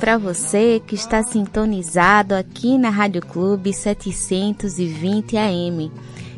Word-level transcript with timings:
Para 0.00 0.16
você 0.16 0.82
que 0.84 0.94
está 0.94 1.22
sintonizado 1.22 2.34
aqui 2.34 2.78
na 2.78 2.88
Rádio 2.88 3.20
Clube 3.20 3.70
720 3.70 5.36
AM. 5.36 5.92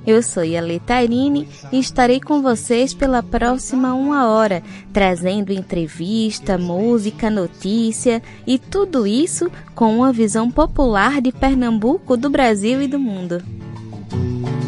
Eu 0.05 0.21
sou 0.21 0.43
Yale 0.43 0.81
Tairine 0.81 1.49
e 1.71 1.79
estarei 1.79 2.21
com 2.21 2.43
vocês 2.43 2.93
pela 2.93 3.23
próxima 3.23 3.95
uma 3.95 4.27
hora, 4.29 4.65
trazendo 4.93 5.53
entrevista, 5.53 6.59
música, 6.59 7.31
notícia 7.31 8.21
e 8.45 8.59
tudo 8.59 9.07
isso 9.07 9.49
com 9.77 9.99
uma 9.99 10.13
visão 10.13 10.51
popular 10.51 11.21
de 11.21 11.31
Pernambuco, 11.31 12.17
do 12.17 12.29
Brasil 12.29 12.83
e 12.83 12.89
do 12.89 12.99
mundo. 12.99 13.41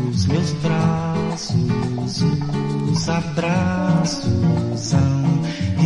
Os 0.08 0.26
meus 0.26 0.52
braços, 0.52 2.22
os 2.92 3.08
abraços 3.08 4.94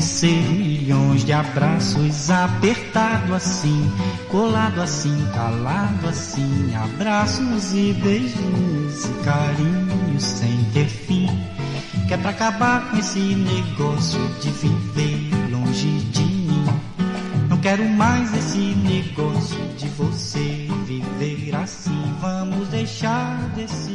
ser 0.01 0.43
milhões 0.51 1.25
de 1.25 1.33
abraços 1.33 2.31
apertado 2.31 3.35
assim, 3.35 3.91
colado 4.31 4.81
assim, 4.81 5.27
calado 5.35 6.09
assim, 6.09 6.75
abraços 6.75 7.73
e 7.73 7.93
beijinhos 7.93 9.05
e 9.05 9.25
carinhos 9.25 10.23
sem 10.23 10.65
ter 10.73 10.89
fim. 10.89 11.27
Que 12.07 12.15
é 12.15 12.17
pra 12.17 12.31
acabar 12.31 12.91
com 12.91 12.97
esse 12.97 13.19
negócio 13.19 14.21
de 14.41 14.51
viver 14.51 15.51
longe 15.51 15.89
de 16.11 16.23
mim. 16.23 16.65
Não 17.49 17.59
quero 17.59 17.85
mais 17.89 18.33
esse 18.35 18.59
negócio 18.59 19.59
de 19.77 19.89
você 19.89 20.69
viver 20.87 21.55
assim. 21.55 22.15
Vamos 22.21 22.69
deixar 22.69 23.37
desse 23.55 23.88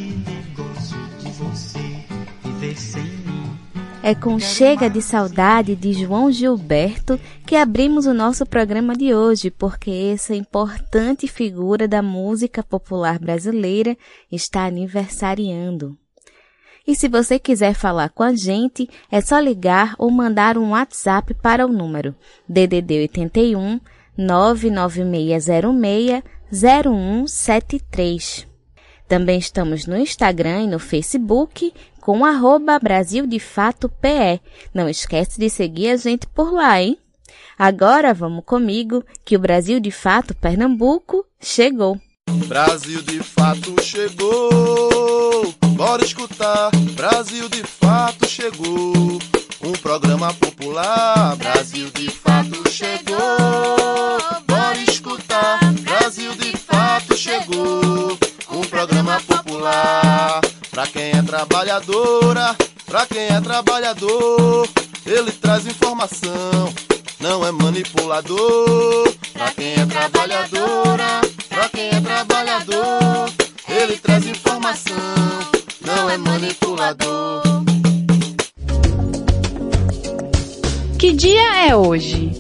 É 4.06 4.14
com 4.14 4.38
Chega 4.38 4.90
de 4.90 5.02
Saudade 5.02 5.78
de 5.78 5.94
João 5.94 6.30
Gilberto 6.30 7.18
que 7.48 7.56
abrimos 7.56 8.06
o 8.06 8.14
nosso 8.14 8.45
programa 8.45 8.98
de 8.98 9.16
hoje, 9.16 9.50
porque 9.50 10.11
essa 10.14 10.36
importante 10.36 11.26
figura 11.26 11.88
da 11.88 12.02
música 12.02 12.61
popular 12.61 13.17
brasileira 13.17 13.98
está 14.30 14.66
aniversariando. 14.66 15.98
E 16.86 16.98
se 16.98 17.08
você 17.08 17.39
quiser 17.39 17.73
falar 17.73 18.10
com 18.10 18.23
a 18.23 18.36
gente, 18.36 18.89
é 19.10 19.22
só 19.22 19.39
ligar 19.39 19.95
ou 19.98 20.11
mandar 20.11 20.58
um 20.58 20.72
WhatsApp 20.72 21.33
para 21.36 21.66
o 21.66 21.72
número 21.72 22.14
DDD 22.45 23.04
81 23.04 23.80
99606 24.17 26.23
0173. 26.52 28.52
Também 29.08 29.38
estamos 29.38 29.86
no 29.86 29.98
Instagram 29.98 30.64
e 30.64 30.67
no 30.67 30.80
Facebook 30.80 31.73
com 32.03 32.25
arroba 32.25 32.77
Brasil 32.80 33.25
de 33.25 33.39
Fato 33.39 33.87
PE. 33.87 34.41
Não 34.73 34.89
esquece 34.89 35.39
de 35.39 35.49
seguir 35.49 35.87
a 35.87 35.95
gente 35.95 36.27
por 36.27 36.52
lá, 36.52 36.81
hein? 36.81 36.97
Agora 37.58 38.14
vamos 38.14 38.43
comigo 38.45 39.05
que 39.23 39.37
o 39.37 39.39
Brasil 39.39 39.80
de 39.80 39.89
Fato 39.89 40.36
Pernambuco 40.36 41.25
chegou. 41.39 41.97
Brasil 42.45 43.02
de 43.03 43.19
Fato 43.23 43.81
chegou, 43.81 45.55
bora 45.77 46.03
escutar. 46.03 46.71
Brasil 46.91 47.47
de 47.47 47.64
Fato 47.64 48.27
chegou, 48.27 49.17
um 49.64 49.71
programa 49.81 50.33
popular. 50.33 51.37
Brasil 51.37 51.89
de 51.91 52.11
Fato 52.11 52.70
chegou, 52.70 54.42
Pra 60.73 60.88
quem 60.88 61.11
é 61.11 61.22
trabalhadora, 61.22 62.56
pra 62.88 63.06
quem 63.06 63.28
é 63.28 63.39
trabalhador, 63.39 64.67
ele 65.06 65.32
traz 65.32 65.67
informação, 65.67 66.73
não 67.20 67.45
é 67.45 67.52
manipulador. 67.52 69.14
Pra 69.33 69.52
quem 69.52 69.73
é 69.73 69.86
trabalhadora, 69.86 71.22
pra 71.48 71.70
quem 71.70 71.89
é 71.89 72.02
trabalhador, 72.02 73.32
ele 73.70 73.98
traz 73.98 74.26
informação, 74.26 74.95
não 75.86 76.10
é 76.10 76.17
manipulador. 76.17 77.44
Que 80.98 81.14
dia 81.14 81.67
é 81.67 81.76
hoje? 81.76 82.32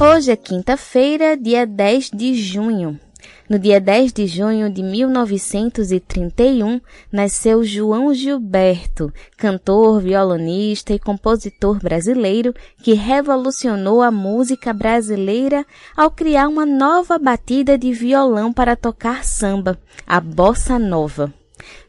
Hoje 0.00 0.32
é 0.32 0.36
quinta-feira, 0.36 1.36
dia 1.36 1.64
10 1.64 2.10
de 2.12 2.34
junho. 2.34 2.98
No 3.48 3.58
dia 3.58 3.80
10 3.80 4.12
de 4.12 4.26
junho 4.26 4.68
de 4.68 4.82
1931, 4.82 6.82
nasceu 7.10 7.64
João 7.64 8.12
Gilberto, 8.12 9.10
cantor, 9.38 10.02
violonista 10.02 10.92
e 10.92 10.98
compositor 10.98 11.78
brasileiro 11.78 12.54
que 12.82 12.92
revolucionou 12.92 14.02
a 14.02 14.10
música 14.10 14.74
brasileira 14.74 15.64
ao 15.96 16.10
criar 16.10 16.46
uma 16.46 16.66
nova 16.66 17.18
batida 17.18 17.78
de 17.78 17.90
violão 17.90 18.52
para 18.52 18.76
tocar 18.76 19.24
samba, 19.24 19.78
a 20.06 20.20
bossa 20.20 20.78
nova. 20.78 21.32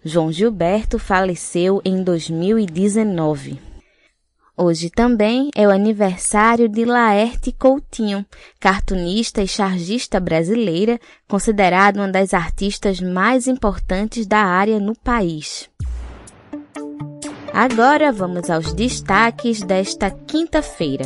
João 0.01 0.31
Gilberto 0.31 0.97
faleceu 0.97 1.81
em 1.83 2.01
2019. 2.01 3.68
Hoje 4.61 4.89
também 4.89 5.49
é 5.55 5.65
o 5.65 5.71
aniversário 5.71 6.67
de 6.67 6.83
Laerte 6.83 7.49
Coutinho, 7.49 8.25
cartunista 8.59 9.41
e 9.41 9.47
chargista 9.47 10.19
brasileira, 10.19 10.99
considerada 11.29 12.01
uma 12.01 12.09
das 12.09 12.33
artistas 12.33 12.99
mais 12.99 13.47
importantes 13.47 14.27
da 14.27 14.39
área 14.39 14.77
no 14.77 14.93
país. 14.93 15.69
Agora 17.53 18.11
vamos 18.11 18.49
aos 18.49 18.73
destaques 18.73 19.61
desta 19.61 20.11
quinta-feira. 20.11 21.05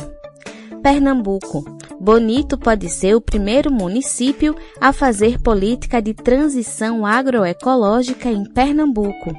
Pernambuco. 0.82 1.64
Bonito 2.00 2.58
pode 2.58 2.88
ser 2.88 3.14
o 3.14 3.20
primeiro 3.20 3.72
município 3.72 4.56
a 4.80 4.92
fazer 4.92 5.40
política 5.40 6.02
de 6.02 6.12
transição 6.12 7.06
agroecológica 7.06 8.28
em 8.28 8.44
Pernambuco. 8.44 9.32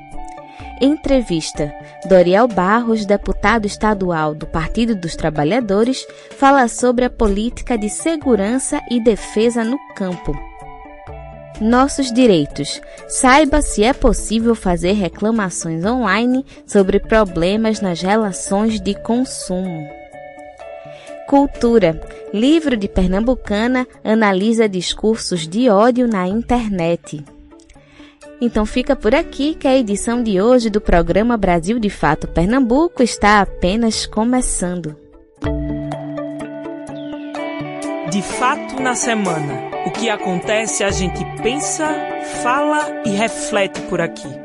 Entrevista. 0.81 1.73
Doriel 2.05 2.47
Barros, 2.47 3.05
deputado 3.05 3.65
estadual 3.65 4.35
do 4.35 4.45
Partido 4.45 4.93
dos 4.93 5.15
Trabalhadores, 5.15 6.05
fala 6.37 6.67
sobre 6.67 7.05
a 7.05 7.09
política 7.09 7.77
de 7.77 7.89
segurança 7.89 8.81
e 8.91 8.99
defesa 8.99 9.63
no 9.63 9.77
campo. 9.95 10.37
Nossos 11.61 12.11
direitos. 12.11 12.81
Saiba 13.07 13.61
se 13.61 13.83
é 13.83 13.93
possível 13.93 14.53
fazer 14.53 14.91
reclamações 14.91 15.85
online 15.85 16.45
sobre 16.67 16.99
problemas 16.99 17.79
nas 17.79 18.01
relações 18.01 18.81
de 18.81 18.93
consumo. 18.93 19.87
Cultura. 21.25 22.01
Livro 22.33 22.75
de 22.75 22.89
Pernambucana 22.89 23.87
analisa 24.03 24.67
discursos 24.67 25.47
de 25.47 25.69
ódio 25.69 26.05
na 26.05 26.27
internet. 26.27 27.23
Então 28.39 28.65
fica 28.65 28.95
por 28.95 29.15
aqui 29.15 29.55
que 29.55 29.67
a 29.67 29.77
edição 29.77 30.21
de 30.21 30.41
hoje 30.41 30.69
do 30.69 30.81
programa 30.81 31.37
Brasil 31.37 31.79
de 31.79 31.89
Fato 31.89 32.27
Pernambuco 32.27 33.01
está 33.01 33.41
apenas 33.41 34.05
começando. 34.05 34.95
De 38.11 38.21
fato 38.21 38.81
na 38.81 38.95
semana. 38.95 39.75
O 39.85 39.91
que 39.91 40.09
acontece 40.09 40.83
a 40.83 40.89
gente 40.89 41.23
pensa, 41.41 41.87
fala 42.41 43.03
e 43.05 43.09
reflete 43.09 43.81
por 43.81 44.01
aqui. 44.01 44.44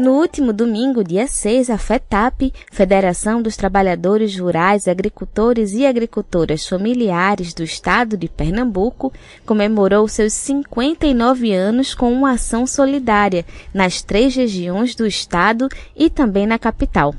No 0.00 0.12
último 0.12 0.50
domingo, 0.50 1.04
dia 1.04 1.26
6, 1.26 1.68
a 1.68 1.76
FETAP, 1.76 2.54
Federação 2.72 3.42
dos 3.42 3.54
Trabalhadores 3.54 4.34
Rurais, 4.34 4.88
Agricultores 4.88 5.74
e 5.74 5.84
Agricultoras 5.84 6.66
Familiares 6.66 7.52
do 7.52 7.62
Estado 7.62 8.16
de 8.16 8.26
Pernambuco, 8.26 9.12
comemorou 9.44 10.08
seus 10.08 10.32
59 10.32 11.52
anos 11.52 11.94
com 11.94 12.10
uma 12.10 12.30
ação 12.30 12.66
solidária 12.66 13.44
nas 13.74 14.00
três 14.00 14.34
regiões 14.34 14.94
do 14.94 15.06
estado 15.06 15.68
e 15.94 16.08
também 16.08 16.46
na 16.46 16.58
capital. 16.58 17.14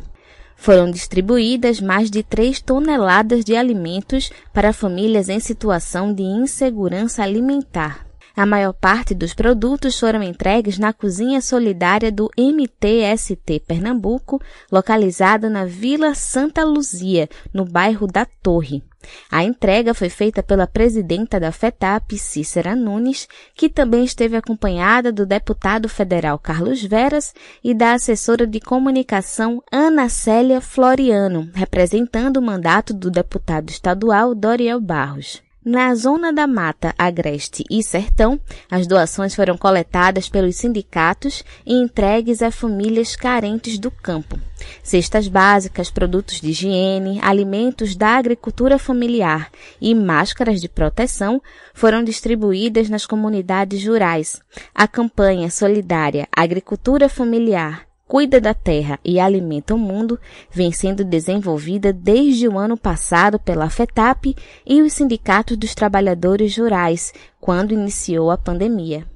Foram 0.56 0.90
distribuídas 0.90 1.80
mais 1.80 2.10
de 2.10 2.24
3 2.24 2.62
toneladas 2.62 3.46
de 3.46 3.56
alimentos 3.56 4.32
para 4.52 4.74
famílias 4.74 5.30
em 5.30 5.40
situação 5.40 6.12
de 6.12 6.24
insegurança 6.24 7.22
alimentar. 7.22 8.11
A 8.36 8.46
maior 8.46 8.74
parte 8.74 9.14
dos 9.14 9.34
produtos 9.34 10.00
foram 10.00 10.24
entregues 10.24 10.78
na 10.78 10.94
cozinha 10.94 11.42
solidária 11.42 12.12
do 12.12 12.30
MTST 12.38 13.60
Pernambuco, 13.68 14.42
localizado 14.72 15.50
na 15.50 15.66
Vila 15.66 16.16
Santa 16.16 16.64
Luzia, 16.64 17.30
no 17.54 17.66
bairro 17.66 18.08
da 18.08 18.26
Torre. 18.26 18.84
A 19.32 19.44
entrega 19.44 19.94
foi 19.94 20.10
feita 20.10 20.44
pela 20.44 20.68
presidenta 20.68 21.40
da 21.40 21.52
FETAP, 21.52 22.18
Cícera 22.18 22.76
Nunes, 22.76 23.28
que 23.56 23.68
também 23.68 24.04
esteve 24.04 24.38
acompanhada 24.38 25.12
do 25.12 25.26
deputado 25.26 25.90
federal 25.90 26.38
Carlos 26.38 26.84
Veras 26.84 27.34
e 27.64 27.74
da 27.74 27.94
assessora 27.94 28.46
de 28.46 28.60
comunicação 28.60 29.62
Ana 29.72 30.08
Célia 30.08 30.62
Floriano, 30.62 31.50
representando 31.54 32.38
o 32.38 32.42
mandato 32.42 32.94
do 32.94 33.10
deputado 33.10 33.70
estadual 33.70 34.36
Doriel 34.36 34.80
Barros. 34.80 35.42
Na 35.64 35.94
zona 35.94 36.34
da 36.34 36.48
Mata, 36.48 36.92
Agreste 36.98 37.64
e 37.70 37.84
Sertão, 37.84 38.42
as 38.70 38.88
doações 38.88 39.36
foram 39.36 39.56
coletadas 39.56 40.28
pelos 40.28 40.56
sindicatos 40.56 41.44
e 41.64 41.76
entregues 41.76 42.42
a 42.42 42.50
famílias 42.50 43.16
carentes 43.16 43.78
do 43.78 43.92
campo. 43.92 44.40
Cestas 44.82 45.28
básicas, 45.28 45.92
produtos 45.92 46.42
de 46.42 46.50
higiene, 46.50 47.20
alimentos 47.22 47.96
da 47.96 48.18
agricultura 48.18 48.80
familiar 48.80 49.52
e 49.80 49.94
máscaras 49.94 50.60
de 50.60 50.68
proteção 50.68 51.40
foram 51.76 52.04
distribuídas 52.04 52.90
nas 52.90 53.06
comunidades 53.06 53.86
rurais. 53.86 54.42
A 54.74 54.88
campanha 54.88 55.52
solidária 55.52 56.28
Agricultura 56.36 57.08
Familiar 57.08 57.91
cuida 58.12 58.42
da 58.42 58.54
terra 58.54 59.00
e 59.06 59.22
alimenta 59.22 59.74
o 59.74 59.78
mundo, 59.78 60.20
vem 60.52 60.70
sendo 60.70 61.02
desenvolvida 61.02 61.94
desde 61.94 62.46
o 62.46 62.60
ano 62.60 62.76
passado 62.76 63.40
pela 63.40 63.70
FETAP 63.70 64.36
e 64.68 64.82
os 64.82 64.92
sindicatos 64.92 65.56
dos 65.56 65.74
trabalhadores 65.74 66.58
rurais, 66.58 67.14
quando 67.40 67.74
iniciou 67.74 68.30
a 68.30 68.38
pandemia. 68.38 69.08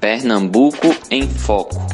Pernambuco 0.00 0.86
em 1.10 1.28
Foco. 1.28 1.86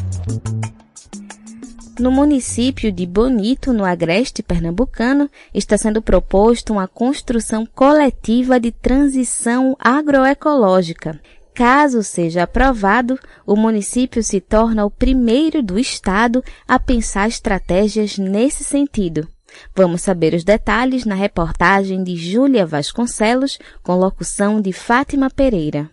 No 1.99 2.09
município 2.09 2.89
de 2.89 3.05
Bonito, 3.05 3.73
no 3.73 3.83
agreste 3.83 4.41
pernambucano, 4.41 5.29
está 5.53 5.77
sendo 5.77 6.01
proposto 6.01 6.71
uma 6.71 6.87
construção 6.87 7.65
coletiva 7.65 8.57
de 8.57 8.71
transição 8.71 9.75
agroecológica, 9.77 11.19
Caso 11.53 12.01
seja 12.01 12.43
aprovado, 12.43 13.19
o 13.45 13.55
município 13.55 14.23
se 14.23 14.41
torna 14.41 14.85
o 14.85 14.89
primeiro 14.89 15.61
do 15.61 15.77
estado 15.77 16.43
a 16.67 16.79
pensar 16.79 17.27
estratégias 17.27 18.17
nesse 18.17 18.63
sentido. 18.63 19.27
Vamos 19.75 20.01
saber 20.01 20.33
os 20.33 20.43
detalhes 20.43 21.05
na 21.05 21.13
reportagem 21.13 22.03
de 22.03 22.15
Júlia 22.15 22.65
Vasconcelos, 22.65 23.59
com 23.83 23.95
locução 23.95 24.59
de 24.59 24.73
Fátima 24.73 25.29
Pereira. 25.29 25.91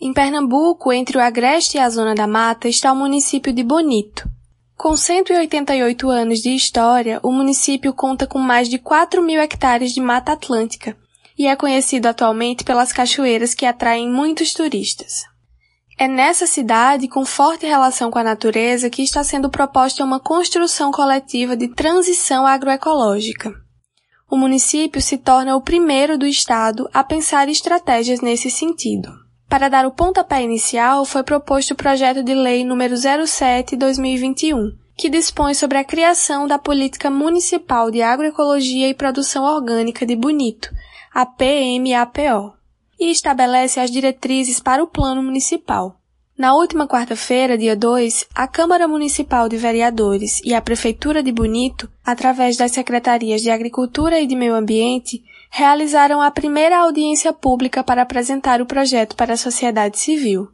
Em 0.00 0.12
Pernambuco, 0.12 0.92
entre 0.92 1.18
o 1.18 1.20
Agreste 1.20 1.76
e 1.76 1.80
a 1.80 1.88
Zona 1.88 2.14
da 2.14 2.26
Mata, 2.26 2.68
está 2.68 2.92
o 2.92 2.96
município 2.96 3.52
de 3.52 3.62
Bonito. 3.62 4.28
Com 4.76 4.96
188 4.96 6.08
anos 6.08 6.40
de 6.40 6.50
história, 6.50 7.20
o 7.22 7.30
município 7.30 7.92
conta 7.92 8.26
com 8.26 8.38
mais 8.38 8.68
de 8.68 8.78
4 8.78 9.22
mil 9.22 9.40
hectares 9.40 9.92
de 9.92 10.00
Mata 10.00 10.32
Atlântica, 10.32 10.96
e 11.40 11.46
é 11.46 11.56
conhecido 11.56 12.06
atualmente 12.06 12.64
pelas 12.64 12.92
cachoeiras 12.92 13.54
que 13.54 13.64
atraem 13.64 14.06
muitos 14.06 14.52
turistas. 14.52 15.24
É 15.98 16.06
nessa 16.06 16.46
cidade, 16.46 17.08
com 17.08 17.24
forte 17.24 17.64
relação 17.64 18.10
com 18.10 18.18
a 18.18 18.22
natureza, 18.22 18.90
que 18.90 19.02
está 19.02 19.24
sendo 19.24 19.48
proposta 19.48 20.04
uma 20.04 20.20
construção 20.20 20.92
coletiva 20.92 21.56
de 21.56 21.68
transição 21.68 22.46
agroecológica. 22.46 23.54
O 24.30 24.36
município 24.36 25.00
se 25.00 25.16
torna 25.16 25.56
o 25.56 25.62
primeiro 25.62 26.18
do 26.18 26.26
estado 26.26 26.86
a 26.92 27.02
pensar 27.02 27.48
estratégias 27.48 28.20
nesse 28.20 28.50
sentido. 28.50 29.10
Para 29.48 29.70
dar 29.70 29.86
o 29.86 29.92
pontapé 29.92 30.42
inicial, 30.42 31.06
foi 31.06 31.22
proposto 31.22 31.70
o 31.70 31.76
projeto 31.76 32.22
de 32.22 32.34
lei 32.34 32.66
número 32.66 32.96
07/2021, 32.96 34.72
que 34.94 35.08
dispõe 35.08 35.54
sobre 35.54 35.78
a 35.78 35.84
criação 35.84 36.46
da 36.46 36.58
Política 36.58 37.08
Municipal 37.08 37.90
de 37.90 38.02
Agroecologia 38.02 38.90
e 38.90 38.94
Produção 38.94 39.44
Orgânica 39.44 40.04
de 40.04 40.14
Bonito, 40.14 40.68
a 41.12 41.26
PMAPO, 41.26 42.54
e 42.98 43.10
estabelece 43.10 43.80
as 43.80 43.90
diretrizes 43.90 44.60
para 44.60 44.82
o 44.82 44.86
Plano 44.86 45.22
Municipal. 45.22 45.96
Na 46.38 46.54
última 46.54 46.86
quarta-feira, 46.86 47.58
dia 47.58 47.76
2, 47.76 48.28
a 48.34 48.46
Câmara 48.46 48.88
Municipal 48.88 49.48
de 49.48 49.56
Vereadores 49.56 50.40
e 50.44 50.54
a 50.54 50.62
Prefeitura 50.62 51.22
de 51.22 51.32
Bonito, 51.32 51.90
através 52.02 52.56
das 52.56 52.72
Secretarias 52.72 53.42
de 53.42 53.50
Agricultura 53.50 54.20
e 54.20 54.26
de 54.26 54.34
Meio 54.34 54.54
Ambiente, 54.54 55.22
realizaram 55.50 56.20
a 56.20 56.30
primeira 56.30 56.78
audiência 56.78 57.32
pública 57.32 57.82
para 57.82 58.02
apresentar 58.02 58.62
o 58.62 58.66
projeto 58.66 59.16
para 59.16 59.34
a 59.34 59.36
sociedade 59.36 59.98
civil. 59.98 60.48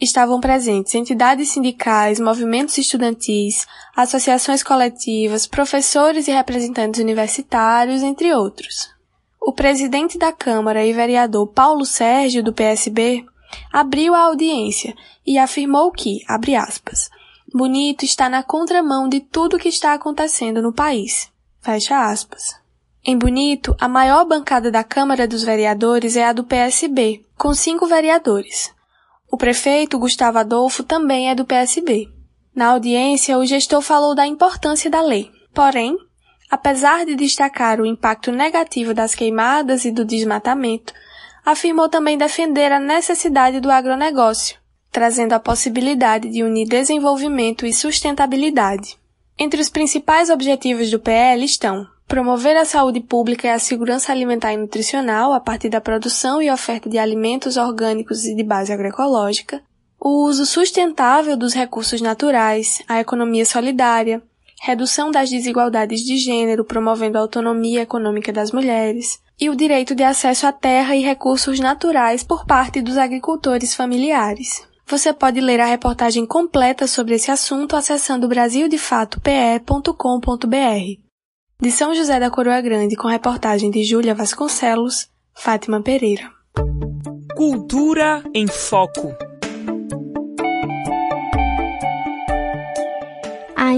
Estavam 0.00 0.40
presentes 0.40 0.94
entidades 0.94 1.50
sindicais, 1.50 2.18
movimentos 2.18 2.76
estudantis, 2.76 3.66
associações 3.96 4.62
coletivas, 4.62 5.46
professores 5.46 6.26
e 6.26 6.32
representantes 6.32 7.00
universitários, 7.00 8.02
entre 8.02 8.34
outros. 8.34 8.99
O 9.40 9.52
presidente 9.52 10.18
da 10.18 10.32
Câmara 10.32 10.84
e 10.84 10.92
vereador 10.92 11.46
Paulo 11.46 11.86
Sérgio, 11.86 12.42
do 12.42 12.52
PSB, 12.52 13.24
abriu 13.72 14.14
a 14.14 14.20
audiência 14.24 14.94
e 15.26 15.38
afirmou 15.38 15.90
que, 15.90 16.20
abre 16.28 16.54
aspas, 16.54 17.08
Bonito 17.52 18.04
está 18.04 18.28
na 18.28 18.44
contramão 18.44 19.08
de 19.08 19.18
tudo 19.18 19.58
que 19.58 19.68
está 19.68 19.94
acontecendo 19.94 20.62
no 20.62 20.72
país. 20.72 21.32
Fecha 21.60 22.08
aspas. 22.08 22.54
Em 23.04 23.18
Bonito, 23.18 23.74
a 23.80 23.88
maior 23.88 24.24
bancada 24.24 24.70
da 24.70 24.84
Câmara 24.84 25.26
dos 25.26 25.42
Vereadores 25.42 26.16
é 26.16 26.24
a 26.24 26.32
do 26.32 26.44
PSB, 26.44 27.24
com 27.36 27.52
cinco 27.52 27.86
vereadores. 27.86 28.72
O 29.28 29.36
prefeito 29.36 29.98
Gustavo 29.98 30.38
Adolfo 30.38 30.84
também 30.84 31.30
é 31.30 31.34
do 31.34 31.44
PSB. 31.44 32.08
Na 32.54 32.68
audiência, 32.68 33.38
o 33.38 33.44
gestor 33.44 33.80
falou 33.80 34.14
da 34.14 34.26
importância 34.26 34.90
da 34.90 35.00
lei. 35.00 35.30
Porém, 35.52 35.96
apesar 36.50 37.06
de 37.06 37.14
destacar 37.14 37.80
o 37.80 37.86
impacto 37.86 38.32
negativo 38.32 38.92
das 38.92 39.14
queimadas 39.14 39.84
e 39.84 39.90
do 39.90 40.04
desmatamento, 40.04 40.92
afirmou 41.44 41.88
também 41.88 42.18
defender 42.18 42.72
a 42.72 42.80
necessidade 42.80 43.60
do 43.60 43.70
agronegócio, 43.70 44.58
trazendo 44.90 45.32
a 45.32 45.40
possibilidade 45.40 46.28
de 46.28 46.42
unir 46.42 46.68
desenvolvimento 46.68 47.64
e 47.64 47.72
sustentabilidade. 47.72 48.98
Entre 49.38 49.60
os 49.60 49.68
principais 49.68 50.28
objetivos 50.28 50.90
do 50.90 50.98
PL 50.98 51.44
estão 51.44 51.86
promover 52.10 52.56
a 52.56 52.64
saúde 52.64 52.98
pública 52.98 53.46
e 53.46 53.50
a 53.50 53.58
segurança 53.60 54.10
alimentar 54.10 54.52
e 54.52 54.56
nutricional 54.56 55.32
a 55.32 55.38
partir 55.38 55.68
da 55.68 55.80
produção 55.80 56.42
e 56.42 56.50
oferta 56.50 56.90
de 56.90 56.98
alimentos 56.98 57.56
orgânicos 57.56 58.24
e 58.24 58.34
de 58.34 58.42
base 58.42 58.72
agroecológica, 58.72 59.62
o 59.98 60.26
uso 60.26 60.44
sustentável 60.44 61.36
dos 61.36 61.54
recursos 61.54 62.00
naturais, 62.00 62.82
a 62.88 62.98
economia 62.98 63.46
solidária, 63.46 64.20
redução 64.62 65.10
das 65.10 65.30
desigualdades 65.30 66.02
de 66.02 66.18
gênero, 66.18 66.66
promovendo 66.66 67.16
a 67.16 67.22
autonomia 67.22 67.80
econômica 67.80 68.30
das 68.30 68.52
mulheres, 68.52 69.18
e 69.40 69.48
o 69.48 69.56
direito 69.56 69.94
de 69.94 70.02
acesso 70.02 70.46
à 70.46 70.52
terra 70.52 70.94
e 70.94 71.00
recursos 71.00 71.58
naturais 71.58 72.22
por 72.22 72.44
parte 72.44 72.82
dos 72.82 72.98
agricultores 72.98 73.74
familiares. 73.74 74.68
Você 74.86 75.14
pode 75.14 75.40
ler 75.40 75.60
a 75.60 75.64
reportagem 75.64 76.26
completa 76.26 76.86
sobre 76.86 77.14
esse 77.14 77.30
assunto 77.30 77.74
acessando 77.74 78.28
brasildefatope.com.br. 78.28 81.00
De 81.62 81.70
São 81.70 81.94
José 81.94 82.20
da 82.20 82.30
Coroa 82.30 82.60
Grande, 82.60 82.96
com 82.96 83.08
reportagem 83.08 83.70
de 83.70 83.82
Júlia 83.82 84.14
Vasconcelos, 84.14 85.08
Fátima 85.32 85.80
Pereira. 85.80 86.30
Cultura 87.34 88.22
em 88.34 88.46
Foco. 88.46 89.29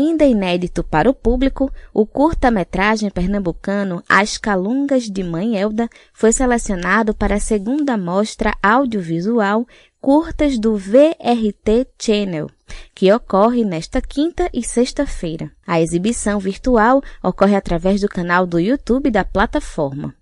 Ainda 0.03 0.25
inédito 0.25 0.83
para 0.83 1.09
o 1.09 1.15
público, 1.15 1.73
o 1.95 2.05
curta-metragem 2.05 3.09
pernambucano 3.09 4.03
As 4.09 4.37
Calungas 4.37 5.05
de 5.05 5.23
Mãe 5.23 5.57
Elda 5.57 5.89
foi 6.13 6.33
selecionado 6.33 7.15
para 7.15 7.37
a 7.37 7.41
segunda 7.41 7.97
mostra 7.97 8.53
audiovisual 8.61 9.65
Curtas 10.01 10.59
do 10.59 10.77
VRT 10.77 11.87
Channel, 11.97 12.51
que 12.93 13.13
ocorre 13.13 13.65
nesta 13.65 14.01
quinta 14.01 14.51
e 14.53 14.65
sexta-feira. 14.65 15.53
A 15.65 15.81
exibição 15.81 16.41
virtual 16.41 17.01
ocorre 17.23 17.55
através 17.55 18.01
do 18.01 18.09
canal 18.09 18.45
do 18.45 18.59
YouTube 18.59 19.09
da 19.09 19.25
plataforma. 19.25 20.13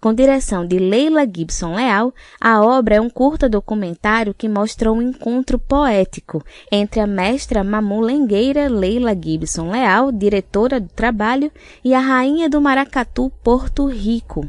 Com 0.00 0.14
direção 0.14 0.66
de 0.66 0.78
Leila 0.78 1.24
Gibson 1.24 1.74
Leal, 1.74 2.14
a 2.40 2.60
obra 2.60 2.96
é 2.96 3.00
um 3.00 3.10
curta 3.10 3.48
documentário 3.48 4.34
que 4.34 4.48
mostra 4.48 4.92
um 4.92 5.00
encontro 5.02 5.58
poético 5.58 6.44
entre 6.70 7.00
a 7.00 7.06
mestra 7.06 7.62
mamulengueira 7.62 8.68
Leila 8.68 9.14
Gibson 9.14 9.70
Leal, 9.70 10.10
diretora 10.10 10.80
do 10.80 10.88
trabalho, 10.88 11.50
e 11.84 11.94
a 11.94 12.00
rainha 12.00 12.48
do 12.48 12.60
maracatu 12.60 13.30
Porto 13.42 13.86
Rico, 13.86 14.48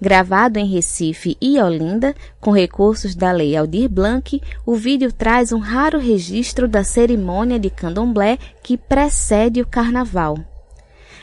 Gravado 0.00 0.58
em 0.58 0.66
Recife 0.66 1.36
e 1.40 1.60
Olinda, 1.60 2.14
com 2.40 2.52
recursos 2.52 3.14
da 3.14 3.32
Lei 3.32 3.56
Aldir 3.56 3.88
Blanc, 3.88 4.40
o 4.64 4.74
vídeo 4.74 5.12
traz 5.12 5.52
um 5.52 5.58
raro 5.58 5.98
registro 5.98 6.68
da 6.68 6.84
cerimônia 6.84 7.58
de 7.58 7.68
candomblé 7.68 8.38
que 8.62 8.76
precede 8.76 9.60
o 9.60 9.66
carnaval. 9.66 10.38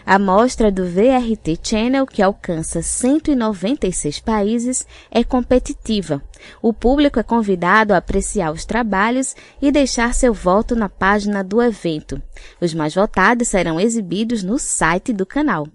A 0.06 0.20
mostra 0.20 0.72
do 0.72 0.86
VRT 0.86 1.60
Channel, 1.64 2.06
que 2.06 2.22
alcança 2.22 2.80
196 2.80 4.20
países, 4.20 4.86
é 5.10 5.24
competitiva. 5.24 6.22
O 6.62 6.72
público 6.72 7.20
é 7.20 7.24
convidado 7.24 7.92
a 7.92 7.98
apreciar 7.98 8.52
os 8.52 8.66
trabalhos 8.66 9.36
e 9.60 9.72
deixar 9.72 10.14
seu 10.14 10.32
voto 10.32 10.76
na 10.76 10.88
página 10.88 11.44
do 11.44 11.60
evento. 11.60 12.22
Os 12.62 12.72
mais 12.72 12.94
votados 12.94 13.48
serão 13.48 13.80
exibidos 13.80 14.44
no 14.44 14.60
site 14.60 15.12
do 15.12 15.26
canal. 15.26 15.68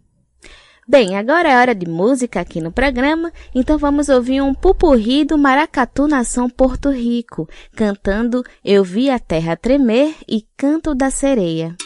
Bem, 0.87 1.17
agora 1.17 1.51
é 1.51 1.57
hora 1.57 1.75
de 1.75 1.89
música 1.89 2.41
aqui 2.41 2.61
no 2.61 2.71
programa, 2.71 3.33
então 3.53 3.79
vamos 3.79 4.09
ouvir 4.09 4.43
um 4.43 4.55
pupurri 4.55 5.25
do 5.25 5.37
Maracatu 5.37 6.07
Nação 6.07 6.49
Porto 6.49 6.91
Rico, 6.91 7.49
cantando 7.75 8.45
Eu 8.65 8.85
Vi 8.85 9.11
a 9.11 9.19
Terra 9.19 9.57
Tremer 9.57 10.15
e 10.29 10.45
Canto 10.57 10.95
da 10.95 11.11
Sereia. 11.11 11.77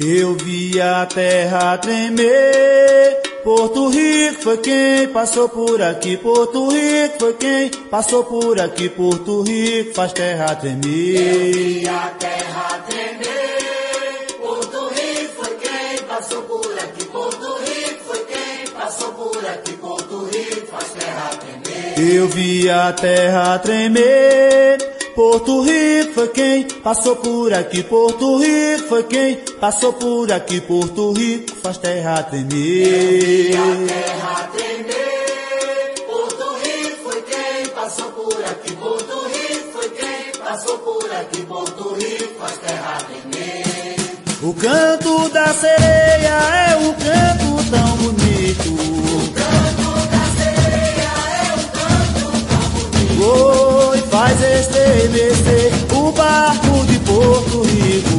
Eu 0.00 0.34
vi 0.34 0.80
a 0.80 1.04
terra 1.04 1.76
tremer, 1.76 3.20
Porto 3.44 3.88
Rico 3.88 4.42
foi 4.42 4.56
quem 4.56 5.08
passou 5.08 5.50
por 5.50 5.82
aqui, 5.82 6.16
Porto 6.16 6.70
Rico 6.70 7.18
foi 7.18 7.34
quem 7.34 7.70
passou 7.90 8.24
por 8.24 8.58
aqui, 8.58 8.88
Porto 8.88 9.42
Rico 9.42 9.94
faz 9.94 10.14
terra 10.14 10.54
tremer. 10.56 11.16
Eu 11.16 11.78
vi 11.78 11.88
a 11.88 12.10
terra 12.18 12.84
tremer, 12.88 14.38
Porto 14.40 14.88
Rico 14.88 15.44
foi 15.44 15.54
quem 15.56 16.06
passou 16.08 16.42
por 16.42 16.78
aqui, 16.78 17.04
Porto 17.04 17.58
Rico 17.58 18.04
foi 18.06 18.24
quem 18.24 18.66
passou 18.72 19.12
por 19.12 19.46
aqui, 19.46 19.72
Porto 19.72 20.24
Rico 20.24 20.66
faz 20.68 20.90
terra 20.92 21.30
tremer. 21.36 22.16
Eu 22.16 22.28
vi 22.28 22.70
a 22.70 22.92
terra 22.92 23.58
tremer. 23.58 24.92
Porto 25.14 25.60
Rico 25.60 26.14
foi 26.14 26.28
quem 26.28 26.64
passou 26.82 27.16
por 27.16 27.52
aqui. 27.52 27.82
Porto 27.82 28.38
Rico 28.38 28.71
foi 28.92 29.04
quem 29.04 29.36
passou 29.58 29.94
por 29.94 30.30
aqui. 30.30 30.60
Porto 30.60 31.14
Rico 31.14 31.56
faz 31.62 31.78
terra 31.78 32.22
tremer. 32.24 33.56
a 33.56 33.86
terra 33.88 34.50
tremer. 34.52 35.94
Porto 36.06 36.44
Rico 36.62 36.96
foi 37.02 37.22
quem 37.22 37.68
passou 37.68 38.10
por 38.12 38.44
aqui. 38.44 38.72
Porto 38.76 39.28
Rico 39.28 39.72
foi 39.72 39.88
quem 39.88 40.32
passou 40.44 40.78
por 40.80 41.10
aqui. 41.10 41.40
Porto 41.40 41.94
Rico 41.94 42.38
faz 42.38 42.58
terra 42.58 42.98
tremer. 43.06 43.96
O 44.42 44.52
canto 44.52 45.28
da 45.30 45.46
sereia 45.54 46.36
é 46.68 46.76
um 46.76 46.92
canto 46.92 47.70
tão 47.70 47.96
bonito. 47.96 48.68
O 48.68 49.32
canto 49.32 49.88
da 50.12 50.24
sereia 50.36 51.12
é 51.40 51.54
um 51.54 51.64
canto 51.78 52.28
tão 52.46 52.64
bonito. 52.74 53.24
Oh, 53.24 54.10
faz 54.10 54.38
estremecer 54.38 55.72
o 55.96 56.12
barco 56.12 56.84
de 56.84 56.98
Porto 56.98 57.62
Rico. 57.62 58.11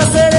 Canto 0.00 0.29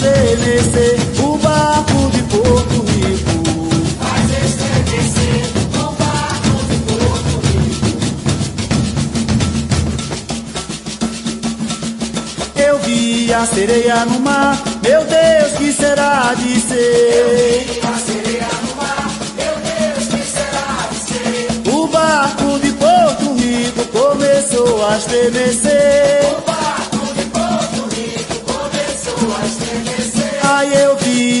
estremecer 0.00 0.98
o 1.22 1.36
barco 1.36 2.10
de 2.10 2.22
Porto 2.22 2.84
Rico. 2.86 3.42
Faz 4.00 4.30
estremecer 4.46 5.44
o 5.74 5.92
barco 5.92 6.54
de 6.70 6.76
Porto 6.88 7.34
Rico. 7.46 7.88
Eu 12.56 12.78
vi 12.78 13.32
a 13.34 13.44
sereia 13.44 14.06
no 14.06 14.20
mar, 14.20 14.58
meu 14.82 15.04
Deus, 15.04 15.52
que 15.58 15.70
será 15.72 16.32
de 16.34 16.60
ser? 16.60 16.76
Eu 17.12 17.28
vi 17.30 17.80
a 17.86 17.98
sereia 17.98 18.48
no 18.62 18.76
mar. 18.76 18.90
barco 21.90 22.58
de 22.60 22.72
Porto 22.72 23.34
Rico 23.34 23.84
começou 23.88 24.86
a 24.86 24.96
estremecer. 24.96 26.49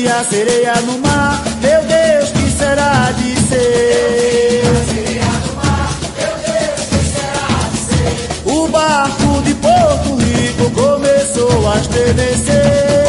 Vi 0.00 0.08
a 0.08 0.24
sereia 0.24 0.74
no 0.82 0.98
mar, 0.98 1.42
meu 1.60 1.82
Deus, 1.82 2.30
que 2.30 2.50
será 2.50 3.12
de 3.12 3.38
ser? 3.48 4.62
O 8.46 8.68
barco 8.68 9.42
de 9.42 9.54
Porto 9.54 10.16
Rico 10.16 10.70
começou 10.70 11.70
a 11.70 11.76
estremecer. 11.78 13.08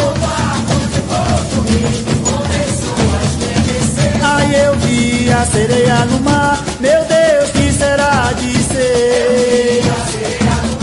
A. 4.21 4.37
Aí 4.37 4.55
eu 4.65 4.75
vi 4.77 5.31
a 5.31 5.45
sereia 5.45 6.05
no 6.05 6.19
mar, 6.19 6.61
meu 6.79 7.05
Deus, 7.05 7.51
que 7.51 7.71
será 7.71 8.33
de 8.33 8.51
ser? 8.63 9.81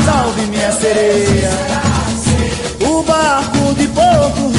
Salve 0.04 0.42
minha 0.46 0.72
sereia. 0.72 1.50
O 2.80 3.02
barco 3.02 3.74
de 3.74 3.86
Porto 3.88 4.48
Rico 4.48 4.57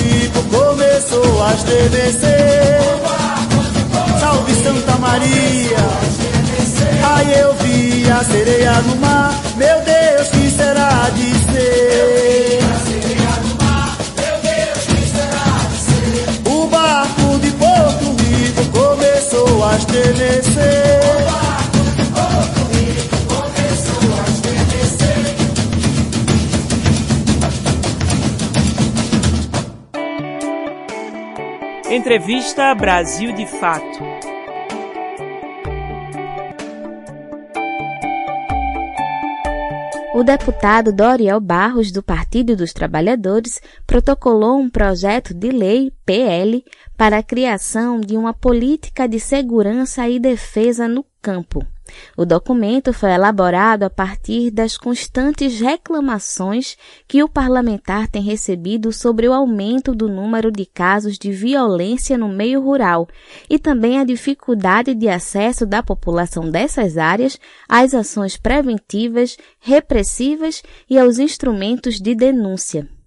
começou 1.09 1.43
a 1.43 1.53
estremecer. 1.53 2.79
Salve 4.19 4.53
Santa 4.55 4.95
Maria. 4.97 5.77
Aí 7.15 7.39
eu 7.39 7.53
vi 7.55 8.09
a 8.09 8.23
sereia 8.23 8.73
no 8.81 8.95
mar, 8.97 9.33
meu 9.55 9.81
Deus, 9.81 10.27
que 10.29 10.51
será 10.51 11.09
de 11.15 11.33
ser? 11.51 12.59
O 16.45 16.67
barco 16.67 17.39
de 17.39 17.51
Porto 17.51 18.15
Rico 18.23 18.65
começou 18.71 19.63
a 19.65 19.75
estremecer. 19.77 20.98
Entrevista 31.99 32.73
Brasil 32.73 33.33
de 33.33 33.45
Fato. 33.45 33.99
O 40.15 40.23
deputado 40.23 40.93
Doriel 40.93 41.41
Barros, 41.41 41.91
do 41.91 42.01
Partido 42.01 42.55
dos 42.55 42.71
Trabalhadores, 42.71 43.59
protocolou 43.85 44.57
um 44.57 44.69
projeto 44.69 45.33
de 45.33 45.51
lei, 45.51 45.91
PL, 46.05 46.63
para 46.95 47.17
a 47.17 47.23
criação 47.23 47.99
de 47.99 48.15
uma 48.15 48.33
política 48.33 49.05
de 49.05 49.19
segurança 49.19 50.07
e 50.07 50.21
defesa 50.21 50.87
no 50.87 51.05
campo. 51.21 51.67
O 52.17 52.25
documento 52.25 52.93
foi 52.93 53.11
elaborado 53.11 53.83
a 53.83 53.89
partir 53.89 54.51
das 54.51 54.77
constantes 54.77 55.59
reclamações 55.59 56.77
que 57.07 57.23
o 57.23 57.29
parlamentar 57.29 58.07
tem 58.07 58.21
recebido 58.21 58.91
sobre 58.91 59.27
o 59.27 59.33
aumento 59.33 59.95
do 59.95 60.07
número 60.07 60.51
de 60.51 60.65
casos 60.65 61.17
de 61.17 61.31
violência 61.31 62.17
no 62.17 62.27
meio 62.27 62.61
rural 62.61 63.07
e 63.49 63.57
também 63.57 63.99
a 63.99 64.03
dificuldade 64.03 64.93
de 64.93 65.07
acesso 65.07 65.65
da 65.65 65.81
população 65.81 66.49
dessas 66.49 66.97
áreas 66.97 67.39
às 67.67 67.93
ações 67.93 68.37
preventivas, 68.37 69.37
repressivas 69.59 70.61
e 70.89 70.97
aos 70.97 71.19
instrumentos 71.19 71.99
de 71.99 72.13
denúncia. 72.15 72.98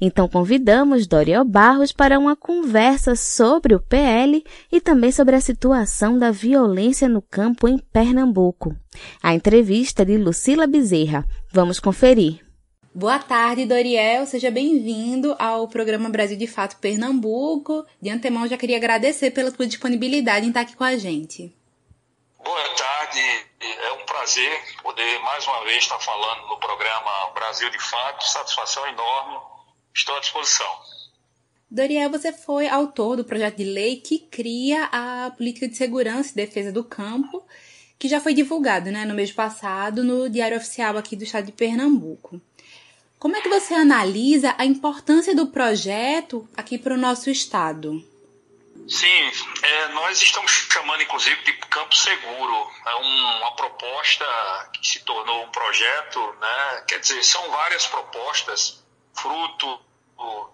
Então 0.00 0.28
convidamos 0.28 1.06
Doriel 1.06 1.44
Barros 1.44 1.92
para 1.92 2.18
uma 2.18 2.36
conversa 2.36 3.16
sobre 3.16 3.74
o 3.74 3.80
PL 3.80 4.44
e 4.70 4.80
também 4.80 5.12
sobre 5.12 5.34
a 5.34 5.40
situação 5.40 6.18
da 6.18 6.30
violência 6.30 7.08
no 7.08 7.22
campo 7.22 7.68
em 7.68 7.78
Pernambuco. 7.78 8.74
A 9.22 9.34
entrevista 9.34 10.04
de 10.04 10.16
Lucila 10.16 10.66
Bezerra. 10.66 11.26
Vamos 11.52 11.80
conferir. 11.80 12.48
Boa 12.94 13.18
tarde, 13.18 13.64
Doriel. 13.64 14.26
Seja 14.26 14.50
bem-vindo 14.50 15.36
ao 15.38 15.68
programa 15.68 16.08
Brasil 16.08 16.36
de 16.36 16.48
Fato 16.48 16.78
Pernambuco. 16.78 17.86
De 18.02 18.10
antemão, 18.10 18.48
já 18.48 18.56
queria 18.56 18.76
agradecer 18.76 19.30
pela 19.30 19.52
tua 19.52 19.66
disponibilidade 19.66 20.46
em 20.46 20.48
estar 20.48 20.62
aqui 20.62 20.74
com 20.74 20.82
a 20.82 20.96
gente. 20.96 21.54
Boa 22.42 22.68
tarde, 22.70 23.20
é 23.60 23.92
um 23.92 24.04
prazer 24.06 24.50
poder 24.82 25.18
mais 25.20 25.46
uma 25.46 25.64
vez 25.64 25.84
estar 25.84 25.98
falando 26.00 26.48
no 26.48 26.58
programa 26.58 27.30
Brasil 27.34 27.70
de 27.70 27.78
Fato. 27.78 28.26
Satisfação 28.26 28.84
enorme, 28.88 29.38
estou 29.94 30.16
à 30.16 30.20
disposição. 30.20 30.66
Doriel, 31.70 32.10
você 32.10 32.32
foi 32.32 32.66
autor 32.66 33.16
do 33.16 33.24
projeto 33.24 33.56
de 33.56 33.64
lei 33.64 33.96
que 33.96 34.18
cria 34.18 34.84
a 34.84 35.30
política 35.30 35.68
de 35.68 35.76
segurança 35.76 36.30
e 36.30 36.34
defesa 36.34 36.72
do 36.72 36.82
campo, 36.82 37.46
que 37.98 38.08
já 38.08 38.20
foi 38.20 38.32
divulgado 38.32 38.90
né, 38.90 39.04
no 39.04 39.14
mês 39.14 39.32
passado 39.32 40.02
no 40.02 40.30
Diário 40.30 40.56
Oficial 40.56 40.96
aqui 40.96 41.14
do 41.14 41.24
estado 41.24 41.46
de 41.46 41.52
Pernambuco. 41.52 42.40
Como 43.18 43.36
é 43.36 43.40
que 43.40 43.48
você 43.48 43.74
analisa 43.74 44.54
a 44.56 44.64
importância 44.64 45.34
do 45.34 45.48
projeto 45.48 46.48
aqui 46.56 46.78
para 46.78 46.94
o 46.94 46.98
nosso 46.98 47.28
estado? 47.28 48.02
Sim, 48.88 49.30
é, 49.62 49.88
nós 49.88 50.22
estamos 50.22 50.50
chamando 50.50 51.02
inclusive 51.02 51.42
de 51.42 51.52
Campo 51.52 51.94
Seguro. 51.94 52.70
É 52.86 52.94
um, 52.94 53.38
uma 53.38 53.54
proposta 53.56 54.24
que 54.72 54.86
se 54.86 55.00
tornou 55.00 55.44
um 55.44 55.50
projeto, 55.50 56.20
né? 56.40 56.84
quer 56.86 57.00
dizer, 57.00 57.22
são 57.22 57.50
várias 57.50 57.86
propostas, 57.86 58.82
fruto 59.22 59.88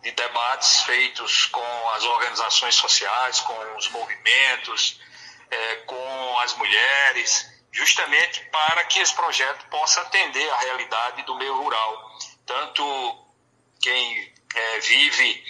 de 0.02 0.10
debates 0.12 0.82
feitos 0.82 1.46
com 1.46 1.90
as 1.90 2.04
organizações 2.04 2.74
sociais, 2.74 3.40
com 3.40 3.76
os 3.76 3.88
movimentos, 3.88 5.00
é, 5.50 5.76
com 5.86 6.38
as 6.40 6.54
mulheres, 6.56 7.46
justamente 7.72 8.40
para 8.50 8.84
que 8.84 8.98
esse 8.98 9.14
projeto 9.14 9.66
possa 9.68 10.02
atender 10.02 10.50
a 10.50 10.58
realidade 10.58 11.22
do 11.22 11.34
meio 11.36 11.56
rural. 11.56 12.18
Tanto 12.44 12.84
quem 13.80 14.34
é, 14.54 14.78
vive 14.80 15.44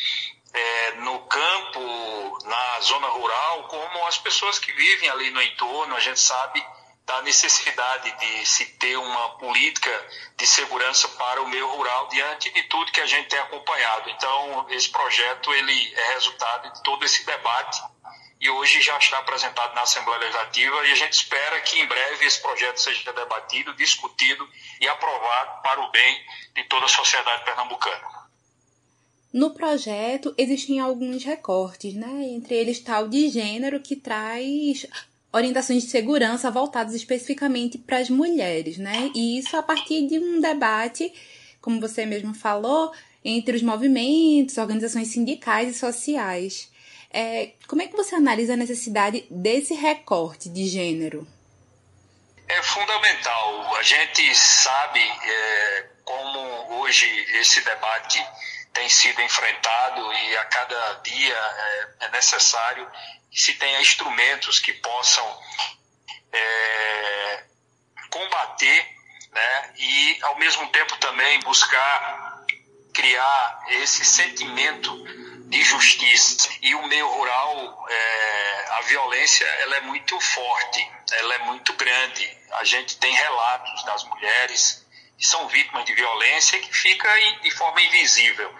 é, 0.52 0.90
no 0.92 1.18
campo, 1.26 2.38
na 2.44 2.80
zona 2.80 3.08
rural, 3.08 3.64
como 3.64 4.06
as 4.06 4.18
pessoas 4.18 4.58
que 4.60 4.72
vivem 4.72 5.10
ali 5.10 5.30
no 5.30 5.42
entorno. 5.42 5.96
A 5.96 6.00
gente 6.00 6.20
sabe 6.20 6.64
da 7.06 7.22
necessidade 7.22 8.10
de 8.18 8.46
se 8.46 8.64
ter 8.76 8.96
uma 8.96 9.36
política 9.36 9.90
de 10.36 10.46
segurança 10.46 11.06
para 11.08 11.42
o 11.42 11.48
meio 11.48 11.68
rural 11.68 12.08
diante 12.08 12.50
de 12.50 12.62
tudo 12.64 12.92
que 12.92 13.00
a 13.00 13.06
gente 13.06 13.28
tem 13.28 13.38
acompanhado. 13.38 14.08
Então, 14.10 14.66
esse 14.70 14.88
projeto 14.88 15.52
ele 15.52 15.94
é 15.94 16.14
resultado 16.14 16.72
de 16.72 16.82
todo 16.82 17.04
esse 17.04 17.24
debate 17.26 17.82
e 18.40 18.50
hoje 18.50 18.80
já 18.80 18.96
está 18.98 19.18
apresentado 19.18 19.74
na 19.74 19.82
Assembleia 19.82 20.20
Legislativa 20.20 20.86
e 20.86 20.92
a 20.92 20.94
gente 20.94 21.12
espera 21.12 21.60
que 21.60 21.78
em 21.78 21.86
breve 21.86 22.26
esse 22.26 22.40
projeto 22.40 22.78
seja 22.78 23.12
debatido, 23.12 23.74
discutido 23.74 24.48
e 24.80 24.88
aprovado 24.88 25.62
para 25.62 25.80
o 25.80 25.90
bem 25.90 26.24
de 26.54 26.64
toda 26.64 26.86
a 26.86 26.88
sociedade 26.88 27.44
pernambucana. 27.44 28.24
No 29.32 29.52
projeto 29.52 30.34
existem 30.38 30.78
alguns 30.78 31.24
recortes, 31.24 31.94
né? 31.94 32.28
Entre 32.28 32.54
eles 32.54 32.80
tal 32.80 33.08
de 33.08 33.28
gênero 33.28 33.80
que 33.80 33.96
traz 33.96 34.86
orientações 35.34 35.82
de 35.82 35.90
segurança 35.90 36.50
voltadas 36.50 36.94
especificamente 36.94 37.76
para 37.76 37.98
as 37.98 38.08
mulheres, 38.08 38.78
né? 38.78 39.10
E 39.14 39.38
isso 39.38 39.56
a 39.56 39.62
partir 39.62 40.06
de 40.06 40.18
um 40.18 40.40
debate, 40.40 41.12
como 41.60 41.80
você 41.80 42.06
mesmo 42.06 42.32
falou, 42.32 42.92
entre 43.24 43.56
os 43.56 43.62
movimentos, 43.62 44.56
organizações 44.58 45.08
sindicais 45.08 45.74
e 45.74 45.78
sociais. 45.78 46.70
É, 47.10 47.52
como 47.66 47.82
é 47.82 47.86
que 47.88 47.96
você 47.96 48.14
analisa 48.14 48.54
a 48.54 48.56
necessidade 48.56 49.24
desse 49.28 49.74
recorte 49.74 50.48
de 50.48 50.66
gênero? 50.66 51.26
É 52.48 52.62
fundamental. 52.62 53.74
A 53.76 53.82
gente 53.82 54.34
sabe 54.36 55.00
é, 55.00 55.86
como 56.04 56.80
hoje 56.80 57.06
esse 57.40 57.60
debate 57.64 58.24
tem 58.74 58.88
sido 58.88 59.22
enfrentado 59.22 60.12
e 60.12 60.36
a 60.36 60.44
cada 60.46 60.94
dia 61.04 61.34
é, 61.34 61.88
é 62.00 62.08
necessário 62.10 62.90
que 63.30 63.40
se 63.40 63.54
tenha 63.54 63.80
instrumentos 63.80 64.58
que 64.58 64.72
possam 64.74 65.42
é, 66.32 67.44
combater 68.10 68.94
né, 69.32 69.72
e, 69.76 70.18
ao 70.22 70.36
mesmo 70.38 70.68
tempo, 70.68 70.96
também 70.98 71.40
buscar 71.40 72.44
criar 72.92 73.64
esse 73.68 74.04
sentimento 74.04 74.92
de 75.48 75.62
justiça. 75.62 76.48
E 76.62 76.74
o 76.74 76.86
meio 76.86 77.08
rural, 77.08 77.86
é, 77.88 78.66
a 78.70 78.80
violência, 78.82 79.44
ela 79.44 79.76
é 79.76 79.80
muito 79.82 80.18
forte, 80.20 80.90
ela 81.12 81.34
é 81.34 81.38
muito 81.38 81.72
grande. 81.74 82.38
A 82.52 82.64
gente 82.64 82.96
tem 82.98 83.12
relatos 83.14 83.84
das 83.84 84.04
mulheres 84.04 84.83
que 85.16 85.26
são 85.26 85.46
vítimas 85.48 85.84
de 85.84 85.94
violência 85.94 86.58
que 86.58 86.74
fica 86.74 87.08
de 87.40 87.50
forma 87.52 87.80
invisível. 87.80 88.52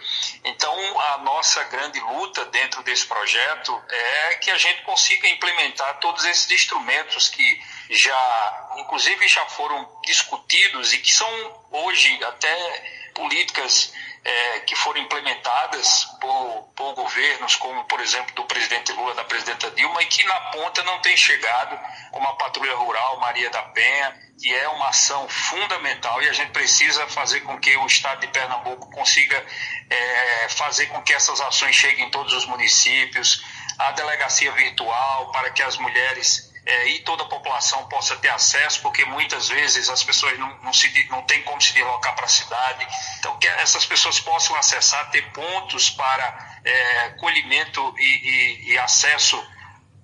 Então, 0.45 1.01
a 1.01 1.19
nossa 1.19 1.65
grande 1.65 1.99
luta 2.01 2.45
dentro 2.47 2.83
desse 2.83 3.07
projeto 3.07 3.83
é 3.89 4.35
que 4.37 4.51
a 4.51 4.57
gente 4.57 4.83
consiga 4.83 5.29
implementar 5.29 5.99
todos 5.99 6.25
esses 6.25 6.51
instrumentos 6.51 7.29
que 7.29 7.61
já, 7.91 8.69
inclusive, 8.79 9.27
já 9.27 9.45
foram 9.47 10.01
discutidos 10.05 10.93
e 10.93 10.99
que 10.99 11.13
são 11.13 11.63
hoje 11.71 12.23
até 12.25 13.11
políticas 13.15 13.93
é, 14.25 14.61
que 14.61 14.75
foram 14.75 15.01
implementadas 15.03 16.07
por, 16.19 16.73
por 16.75 16.95
governos, 16.95 17.57
como, 17.57 17.85
por 17.85 18.01
exemplo, 18.01 18.35
do 18.35 18.45
presidente 18.45 18.91
Lula, 18.93 19.15
da 19.15 19.25
presidenta 19.25 19.71
Dilma, 19.73 20.03
e 20.03 20.07
que 20.07 20.25
na 20.25 20.41
ponta 20.51 20.83
não 20.83 20.99
tem 21.01 21.15
chegado, 21.17 21.79
como 22.11 22.27
a 22.27 22.37
Patrulha 22.37 22.75
Rural, 22.75 23.21
Maria 23.21 23.51
da 23.51 23.63
Penha, 23.63 24.19
que 24.41 24.53
é 24.53 24.69
uma 24.69 24.89
ação 24.89 25.29
fundamental 25.29 26.21
e 26.23 26.29
a 26.29 26.33
gente 26.33 26.51
precisa 26.53 27.07
fazer 27.09 27.43
com 27.43 27.59
que 27.61 27.77
o 27.77 27.87
Estado 27.87 28.21
de 28.21 28.29
Pernambuco 28.29 28.91
consiga 28.91 29.45
é, 29.91 30.49
fazer 30.49 30.87
com 30.87 31.03
que 31.03 31.13
essas 31.13 31.41
ações 31.41 31.77
cheguem 31.77 32.07
em 32.07 32.11
todos 32.11 32.33
os 32.33 32.47
municípios, 32.47 33.45
a 33.79 33.91
delegacia 33.93 34.51
virtual 34.53 35.31
para 35.33 35.51
que 35.51 35.63
as 35.63 35.77
mulheres 35.77 36.44
é, 36.67 36.89
e 36.89 37.01
toda 37.01 37.25
a 37.25 37.27
população 37.27 37.87
possa 37.89 38.17
ter 38.17 38.31
acesso, 38.31 38.81
porque 38.81 39.05
muitas 39.05 39.49
vezes 39.49 39.89
as 39.91 40.03
pessoas 40.03 40.39
não, 40.39 40.59
não, 40.63 40.73
se, 40.73 41.07
não 41.09 41.23
têm 41.23 41.43
como 41.43 41.61
se 41.61 41.75
deslocar 41.75 42.15
para 42.15 42.25
a 42.25 42.29
cidade. 42.29 42.87
Então, 43.19 43.37
que 43.39 43.47
essas 43.47 43.85
pessoas 43.85 44.19
possam 44.21 44.57
acessar, 44.57 45.11
ter 45.11 45.31
pontos 45.33 45.91
para 45.91 46.59
é, 46.65 47.11
colhimento 47.19 47.95
e, 47.99 48.03
e, 48.03 48.73
e 48.73 48.79
acesso 48.79 49.43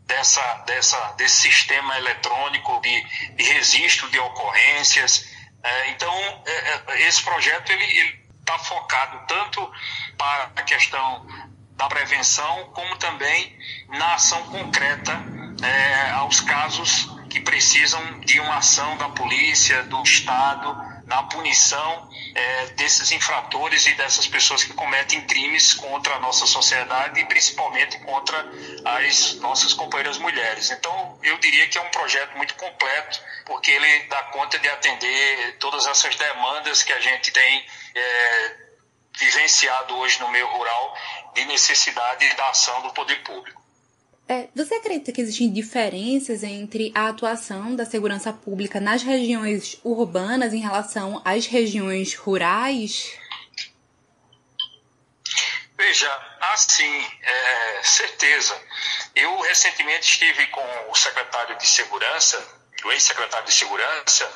dessa, 0.04 0.54
dessa, 0.66 1.12
desse 1.12 1.42
sistema 1.42 1.96
eletrônico 1.96 2.80
de, 2.82 3.02
de 3.36 3.44
registro 3.44 4.10
de 4.10 4.18
ocorrências. 4.18 5.30
É, 5.62 5.90
então, 5.90 6.42
é, 6.46 6.82
é 6.88 7.08
esse 7.08 7.22
projeto 7.22 7.70
ele 7.70 8.20
está 8.38 8.58
focado 8.58 9.26
tanto 9.26 9.72
para 10.18 10.50
a 10.56 10.62
questão 10.62 11.26
da 11.72 11.88
prevenção, 11.88 12.70
como 12.74 12.96
também 12.96 13.56
na 13.88 14.14
ação 14.14 14.42
concreta 14.50 15.39
é, 15.62 16.10
aos 16.12 16.40
casos 16.40 17.08
que 17.28 17.40
precisam 17.40 18.20
de 18.20 18.40
uma 18.40 18.56
ação 18.56 18.96
da 18.96 19.08
polícia, 19.10 19.84
do 19.84 20.02
Estado, 20.02 20.90
na 21.06 21.24
punição 21.24 22.08
é, 22.34 22.66
desses 22.76 23.10
infratores 23.10 23.86
e 23.86 23.94
dessas 23.94 24.26
pessoas 24.26 24.62
que 24.62 24.72
cometem 24.74 25.20
crimes 25.26 25.74
contra 25.74 26.14
a 26.14 26.20
nossa 26.20 26.46
sociedade 26.46 27.20
e 27.20 27.24
principalmente 27.26 27.98
contra 27.98 28.48
as 28.84 29.34
nossas 29.34 29.74
companheiras 29.74 30.18
mulheres. 30.18 30.70
Então, 30.70 31.18
eu 31.22 31.36
diria 31.38 31.68
que 31.68 31.78
é 31.78 31.80
um 31.80 31.90
projeto 31.90 32.36
muito 32.36 32.54
completo, 32.54 33.20
porque 33.44 33.70
ele 33.70 34.04
dá 34.04 34.22
conta 34.24 34.58
de 34.58 34.68
atender 34.68 35.56
todas 35.58 35.86
essas 35.86 36.14
demandas 36.14 36.82
que 36.82 36.92
a 36.92 37.00
gente 37.00 37.32
tem 37.32 37.66
é, 37.94 38.56
vivenciado 39.18 39.96
hoje 39.96 40.20
no 40.20 40.30
meio 40.30 40.46
rural 40.46 40.96
de 41.34 41.44
necessidade 41.44 42.32
da 42.34 42.50
ação 42.50 42.82
do 42.82 42.92
poder 42.92 43.22
público. 43.22 43.59
É, 44.30 44.48
você 44.54 44.76
acredita 44.76 45.10
que 45.10 45.20
existem 45.20 45.52
diferenças 45.52 46.44
entre 46.44 46.92
a 46.94 47.08
atuação 47.08 47.74
da 47.74 47.84
segurança 47.84 48.32
pública 48.32 48.78
nas 48.78 49.02
regiões 49.02 49.80
urbanas 49.82 50.54
em 50.54 50.60
relação 50.60 51.20
às 51.24 51.46
regiões 51.46 52.14
rurais? 52.14 53.18
Veja, 55.76 56.36
assim, 56.52 57.06
é, 57.22 57.82
certeza. 57.82 58.56
Eu 59.16 59.36
recentemente 59.40 60.06
estive 60.06 60.46
com 60.46 60.64
o 60.90 60.94
secretário 60.94 61.58
de 61.58 61.66
Segurança, 61.66 62.62
o 62.84 62.92
ex-secretário 62.92 63.46
de 63.46 63.52
Segurança 63.52 64.32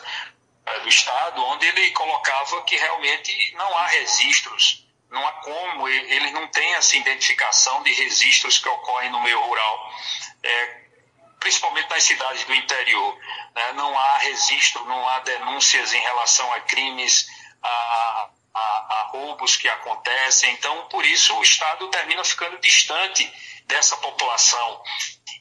é, 0.67 0.81
do 0.81 0.89
Estado, 0.89 1.41
onde 1.41 1.67
ele 1.67 1.93
colocava 1.93 2.65
que 2.65 2.75
realmente 2.75 3.53
não 3.55 3.79
há 3.79 3.87
registros 3.87 4.84
não 5.15 5.27
há 5.27 5.33
como, 5.33 5.89
eles 5.89 6.33
não 6.33 6.49
têm 6.49 6.75
essa 6.75 6.97
identificação 6.97 7.83
de 7.85 7.93
registros 7.93 8.59
que 8.59 8.69
ocorrem 8.69 9.11
no 9.11 9.23
meio 9.23 9.41
rural, 9.41 9.93
é, 10.43 10.81
principalmente 11.39 11.89
nas 11.89 12.03
cidades 12.03 12.45
do 12.45 12.55
interior. 12.55 13.19
Né? 13.55 13.73
Não 13.75 13.97
há 13.97 14.19
registro, 14.19 14.85
não 14.85 15.09
há 15.09 15.21
denúncias 15.21 15.95
em 15.95 16.01
relação 16.01 16.53
a 16.53 16.61
crimes, 16.61 17.27
a, 17.63 18.31
a, 18.55 18.61
a 18.61 19.09
roubos 19.13 19.57
que 19.57 19.69
acontecem. 19.69 20.53
Então, 20.53 20.89
por 20.89 21.05
isso, 21.07 21.35
o 21.37 21.43
Estado 21.43 21.89
termina 21.89 22.25
ficando 22.25 22.59
distante 22.59 23.33
dessa 23.67 23.97
população. 23.99 24.83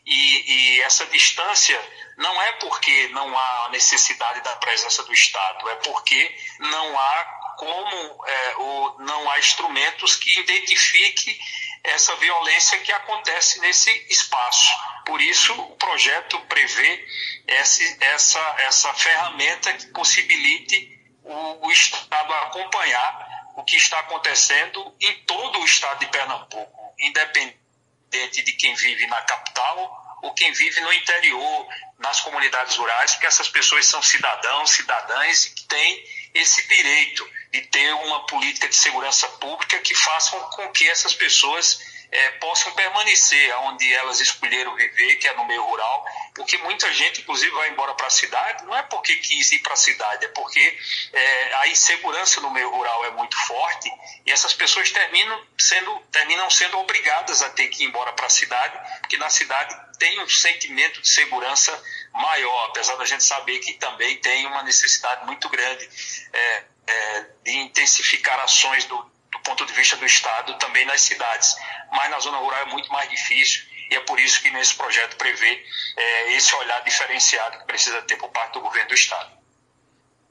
E, 0.05 0.75
e, 0.77 0.81
essa 0.81 1.05
distância 1.07 1.79
não 2.17 2.41
é 2.41 2.51
porque 2.53 3.07
não 3.09 3.37
há 3.37 3.69
necessidade 3.71 4.41
da 4.41 4.55
presença 4.57 5.03
do 5.03 5.13
Estado, 5.13 5.69
é 5.69 5.75
porque 5.77 6.37
não 6.59 6.99
há 6.99 7.42
como, 7.63 8.25
é, 8.25 8.55
ou 8.57 8.99
não 8.99 9.29
há 9.31 9.39
instrumentos 9.39 10.15
que 10.17 10.39
identifiquem 10.39 11.37
essa 11.83 12.15
violência 12.17 12.77
que 12.79 12.91
acontece 12.91 13.59
nesse 13.59 13.89
espaço. 14.09 14.71
Por 15.05 15.21
isso, 15.21 15.53
o 15.53 15.75
projeto 15.75 16.39
prevê 16.41 17.05
esse, 17.47 17.97
essa, 18.01 18.55
essa 18.59 18.93
ferramenta 18.93 19.73
que 19.73 19.87
possibilite 19.87 20.99
o, 21.23 21.67
o 21.67 21.71
Estado 21.71 22.33
acompanhar 22.33 23.33
o 23.55 23.63
que 23.63 23.75
está 23.75 23.99
acontecendo 23.99 24.95
em 24.99 25.13
todo 25.25 25.59
o 25.59 25.65
estado 25.65 25.99
de 25.99 26.07
Pernambuco, 26.07 26.95
independente 26.99 28.41
de 28.43 28.53
quem 28.53 28.73
vive 28.75 29.05
na 29.07 29.21
capital 29.21 30.19
ou 30.23 30.33
quem 30.33 30.51
vive 30.53 30.79
no 30.81 30.91
interior, 30.93 31.67
nas 31.99 32.21
comunidades 32.21 32.75
rurais, 32.77 33.11
porque 33.11 33.27
essas 33.27 33.49
pessoas 33.49 33.85
são 33.85 34.01
cidadãos, 34.01 34.71
cidadãs 34.71 35.45
que 35.45 35.63
têm 35.65 36.03
esse 36.33 36.67
direito 36.67 37.27
de 37.51 37.61
ter 37.61 37.93
uma 37.93 38.25
política 38.25 38.67
de 38.67 38.75
segurança 38.75 39.27
pública 39.27 39.79
que 39.79 39.93
façam 39.93 40.39
com 40.49 40.67
que 40.69 40.87
essas 40.89 41.13
pessoas 41.13 41.79
é, 42.13 42.29
possam 42.31 42.71
permanecer 42.73 43.57
onde 43.61 43.91
elas 43.91 44.19
escolheram 44.19 44.75
viver, 44.75 45.15
que 45.15 45.27
é 45.27 45.33
no 45.33 45.45
meio 45.45 45.63
rural, 45.63 46.05
porque 46.35 46.57
muita 46.59 46.91
gente, 46.93 47.21
inclusive, 47.21 47.51
vai 47.51 47.69
embora 47.69 47.95
para 47.95 48.05
a 48.05 48.11
cidade, 48.11 48.63
não 48.65 48.77
é 48.77 48.83
porque 48.83 49.15
quis 49.15 49.51
ir 49.51 49.59
para 49.59 49.73
a 49.73 49.77
cidade, 49.77 50.25
é 50.25 50.27
porque 50.27 50.77
é, 51.11 51.53
a 51.55 51.67
insegurança 51.67 52.39
no 52.39 52.51
meio 52.51 52.69
rural 52.69 53.03
é 53.05 53.11
muito 53.11 53.35
forte 53.47 53.91
e 54.25 54.31
essas 54.31 54.53
pessoas 54.53 54.91
terminam 54.91 55.43
sendo, 55.57 55.99
terminam 56.11 56.47
sendo 56.51 56.77
obrigadas 56.77 57.41
a 57.41 57.49
ter 57.49 57.67
que 57.69 57.83
ir 57.83 57.87
embora 57.87 58.13
para 58.13 58.27
a 58.27 58.29
cidade, 58.29 58.77
porque 58.99 59.17
na 59.17 59.31
cidade 59.31 59.75
tem 59.97 60.21
um 60.21 60.29
sentimento 60.29 61.01
de 61.01 61.09
segurança 61.09 61.83
maior, 62.13 62.69
apesar 62.69 62.95
da 62.95 63.05
gente 63.05 63.23
saber 63.23 63.57
que 63.57 63.73
também 63.73 64.17
tem 64.17 64.45
uma 64.45 64.61
necessidade 64.61 65.25
muito 65.25 65.49
grande 65.49 65.89
é, 66.31 66.63
é 66.85 67.25
de 67.43 67.57
intensificar 67.57 68.39
ações 68.39 68.85
do, 68.85 69.12
ponto 69.43 69.65
de 69.65 69.73
vista 69.73 69.95
do 69.97 70.05
Estado 70.05 70.57
também 70.57 70.85
nas 70.85 71.01
cidades. 71.01 71.55
Mas 71.91 72.09
na 72.09 72.19
zona 72.19 72.37
rural 72.37 72.61
é 72.61 72.71
muito 72.71 72.91
mais 72.91 73.09
difícil 73.09 73.63
e 73.89 73.95
é 73.95 73.99
por 73.99 74.19
isso 74.19 74.41
que 74.41 74.49
nesse 74.49 74.75
projeto 74.75 75.15
prevê 75.17 75.63
é, 75.97 76.35
esse 76.35 76.53
olhar 76.55 76.83
diferenciado 76.83 77.59
que 77.59 77.65
precisa 77.65 78.01
ter 78.01 78.17
por 78.17 78.29
parte 78.29 78.53
do 78.53 78.61
governo 78.61 78.87
do 78.87 78.95
Estado. 78.95 79.31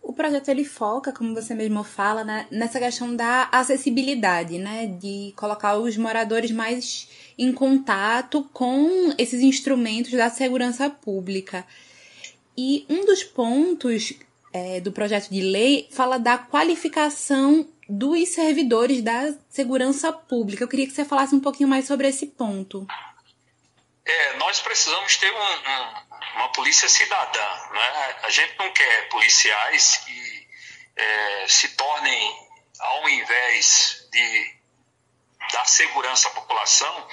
O 0.03 0.13
projeto 0.13 0.49
ele 0.49 0.65
foca, 0.65 1.13
como 1.13 1.33
você 1.33 1.55
mesmo 1.55 1.85
fala, 1.85 2.25
né, 2.25 2.47
nessa 2.51 2.81
questão 2.81 3.15
da 3.15 3.49
acessibilidade, 3.53 4.59
né, 4.59 4.87
de 4.87 5.33
colocar 5.37 5.77
os 5.77 5.97
moradores 5.97 6.51
mais 6.51 7.09
em 7.39 7.53
contato 7.53 8.43
com 8.53 9.15
esses 9.17 9.41
instrumentos 9.43 10.11
da 10.11 10.29
segurança 10.29 10.91
pública. 10.91 11.65
E 12.59 12.85
um 12.89 13.05
dos 13.07 13.23
pontos 13.23 14.13
é, 14.53 14.81
do 14.81 14.91
projeto 14.91 15.31
de 15.31 15.41
lei 15.41 15.89
fala 15.93 16.19
da 16.19 16.37
qualificação 16.37 17.67
dos 17.93 18.31
servidores 18.31 19.03
da 19.03 19.35
segurança 19.51 20.11
pública. 20.11 20.65
Eu 20.65 20.69
queria 20.69 20.87
que 20.87 20.95
você 20.95 21.05
falasse 21.05 21.35
um 21.35 21.41
pouquinho 21.41 21.69
mais 21.69 21.87
sobre 21.87 22.09
esse 22.09 22.27
ponto. 22.27 22.87
É, 24.05 24.37
nós 24.39 24.61
precisamos 24.61 25.17
ter 25.19 25.31
um, 25.31 25.37
um, 25.37 26.37
uma 26.37 26.49
polícia 26.53 26.89
cidadã. 26.89 27.49
Né? 27.71 28.17
A 28.23 28.31
gente 28.31 28.59
não 28.59 28.73
quer 28.73 29.09
policiais 29.11 29.99
que 30.07 30.49
é, 30.97 31.47
se 31.47 31.69
tornem, 31.77 32.49
ao 32.79 33.09
invés 33.11 34.09
de 34.11 34.55
dar 35.53 35.67
segurança 35.67 36.29
à 36.29 36.31
população, 36.31 37.09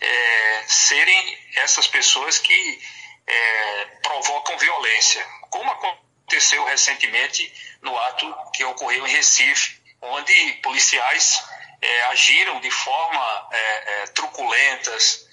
é, 0.00 0.64
serem 0.66 1.38
essas 1.56 1.86
pessoas 1.86 2.38
que 2.38 2.80
é, 3.26 3.84
provocam 4.02 4.56
violência, 4.56 5.22
como 5.50 5.70
aconteceu 5.70 6.64
recentemente 6.64 7.52
no 7.82 7.96
ato 7.98 8.34
que 8.54 8.64
ocorreu 8.64 9.06
em 9.06 9.10
Recife, 9.10 9.81
onde 10.02 10.52
policiais 10.62 11.42
é, 11.80 12.02
agiram 12.06 12.60
de 12.60 12.70
forma 12.70 13.48
é, 13.52 13.58
é, 13.58 14.06
truculentas, 14.08 15.28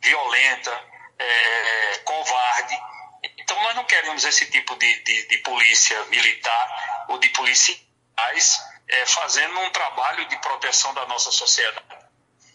violenta, 0.00 0.70
é, 1.18 1.98
covarde. 2.04 2.78
Então, 3.38 3.60
nós 3.62 3.74
não 3.74 3.84
queremos 3.84 4.24
esse 4.24 4.46
tipo 4.50 4.76
de, 4.76 5.02
de, 5.02 5.28
de 5.28 5.38
polícia 5.38 6.04
militar 6.06 7.06
ou 7.08 7.18
de 7.18 7.28
policiais 7.30 8.60
é, 8.88 9.06
fazendo 9.06 9.58
um 9.60 9.70
trabalho 9.70 10.26
de 10.28 10.36
proteção 10.38 10.92
da 10.94 11.06
nossa 11.06 11.30
sociedade. 11.30 12.04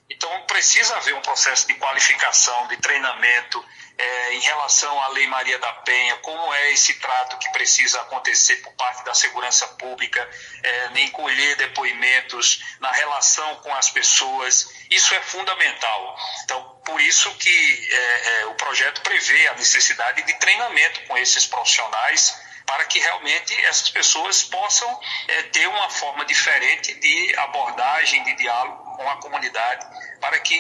Então, 0.10 0.30
precisa 0.48 0.98
haver 0.98 1.16
um 1.16 1.22
processo 1.22 1.68
de 1.68 1.76
qualificação, 1.76 2.68
de 2.68 2.78
treinamento 2.78 3.64
é, 4.00 4.34
em 4.34 4.40
relação 4.40 5.02
à 5.02 5.10
Lei 5.10 5.28
Maria 5.28 5.60
da 5.60 5.74
Penha, 5.74 6.16
como 6.18 6.54
é 6.54 6.72
esse 6.72 6.94
trato 6.96 7.38
que 7.38 7.50
precisa 7.50 8.00
acontecer 8.02 8.56
por 8.58 8.72
parte 8.74 9.04
da 9.04 9.14
segurança 9.14 9.68
pública, 9.68 10.28
é, 10.64 10.90
em 10.96 11.10
colher 11.10 11.58
depoimentos, 11.58 12.64
na 12.80 12.92
relação 12.94 13.56
com 13.58 13.76
as 13.76 13.90
pessoas. 13.90 14.74
Isso 14.90 15.14
é 15.14 15.22
fundamental. 15.22 16.18
Então, 16.46 16.82
por 16.86 17.02
isso 17.02 17.30
que 17.36 17.90
é, 17.92 18.42
é 18.42 18.46
o 18.46 18.56
projeto 18.56 19.02
prevê 19.02 19.48
a 19.50 19.56
necessidade 19.56 20.24
de 20.24 20.34
treinamento 20.40 21.02
com 21.02 21.18
esses 21.18 21.46
profissionais 21.46 22.34
para 22.66 22.86
que 22.86 23.00
realmente 23.00 23.54
essas 23.66 23.90
pessoas 23.90 24.44
possam 24.44 25.02
é, 25.28 25.44
ter 25.44 25.68
uma 25.68 25.90
forma 25.90 26.24
diferente 26.24 26.94
de 26.94 27.36
abordagem, 27.36 28.24
de 28.24 28.36
diálogo 28.36 28.96
com 28.96 29.10
a 29.10 29.18
comunidade, 29.18 29.86
para 30.22 30.40
que 30.40 30.56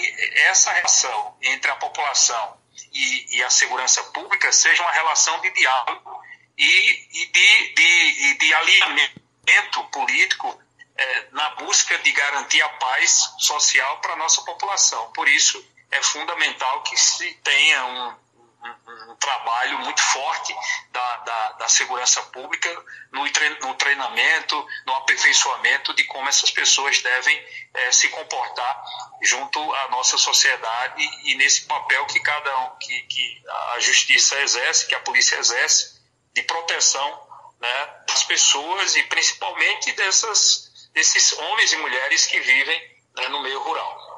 essa 0.47 0.71
relação 0.71 1.37
entre 1.41 1.69
a 1.69 1.75
população 1.75 2.58
e, 2.93 3.37
e 3.37 3.43
a 3.43 3.49
segurança 3.49 4.03
pública 4.05 4.51
seja 4.51 4.81
uma 4.83 4.91
relação 4.91 5.39
de 5.41 5.51
diálogo 5.51 6.21
e, 6.57 7.23
e 7.23 7.25
de, 7.27 7.73
de, 7.73 8.37
de 8.37 8.53
alinhamento 8.53 9.83
político 9.91 10.61
é, 10.95 11.27
na 11.31 11.49
busca 11.51 11.97
de 11.99 12.11
garantir 12.11 12.61
a 12.61 12.69
paz 12.69 13.33
social 13.39 13.99
para 14.01 14.13
a 14.13 14.17
nossa 14.17 14.41
população. 14.41 15.11
Por 15.13 15.27
isso, 15.27 15.63
é 15.91 16.01
fundamental 16.03 16.83
que 16.83 16.97
se 16.97 17.33
tenha 17.35 17.85
um, 17.85 18.15
um, 18.63 19.15
trabalho 19.15 19.79
muito 19.79 20.01
forte 20.01 20.55
da, 20.91 21.17
da, 21.17 21.51
da 21.53 21.67
segurança 21.67 22.21
pública 22.23 22.69
no, 23.11 23.23
no, 23.23 23.73
treinamento, 23.75 24.67
no 24.85 24.93
aperfeiçoamento 24.95 25.93
de 25.93 26.03
como 26.05 26.27
essas 26.27 26.51
pessoas 26.51 27.01
devem 27.01 27.47
é, 27.73 27.91
se 27.91 28.09
comportar 28.09 28.83
junto 29.21 29.59
à 29.75 29.89
nossa 29.89 30.17
sociedade 30.17 31.03
e 31.23 31.35
nesse 31.35 31.65
papel 31.65 32.05
que 32.05 32.19
cada 32.21 32.57
um, 32.59 32.77
que, 32.77 33.01
que 33.03 33.43
a 33.73 33.79
justiça 33.79 34.39
exerce, 34.41 34.87
que 34.87 34.95
a 34.95 34.99
polícia 35.01 35.37
exerce, 35.37 35.99
de 36.33 36.43
proteção 36.43 37.27
né, 37.59 38.03
das 38.07 38.23
pessoas 38.23 38.95
e 38.95 39.03
principalmente 39.03 39.91
dessas, 39.93 40.89
desses 40.93 41.33
homens 41.33 41.73
e 41.73 41.77
mulheres 41.77 42.25
que 42.25 42.39
vivem 42.39 42.99
né, 43.15 43.27
no 43.27 43.41
meio 43.41 43.59
rural. 43.59 44.08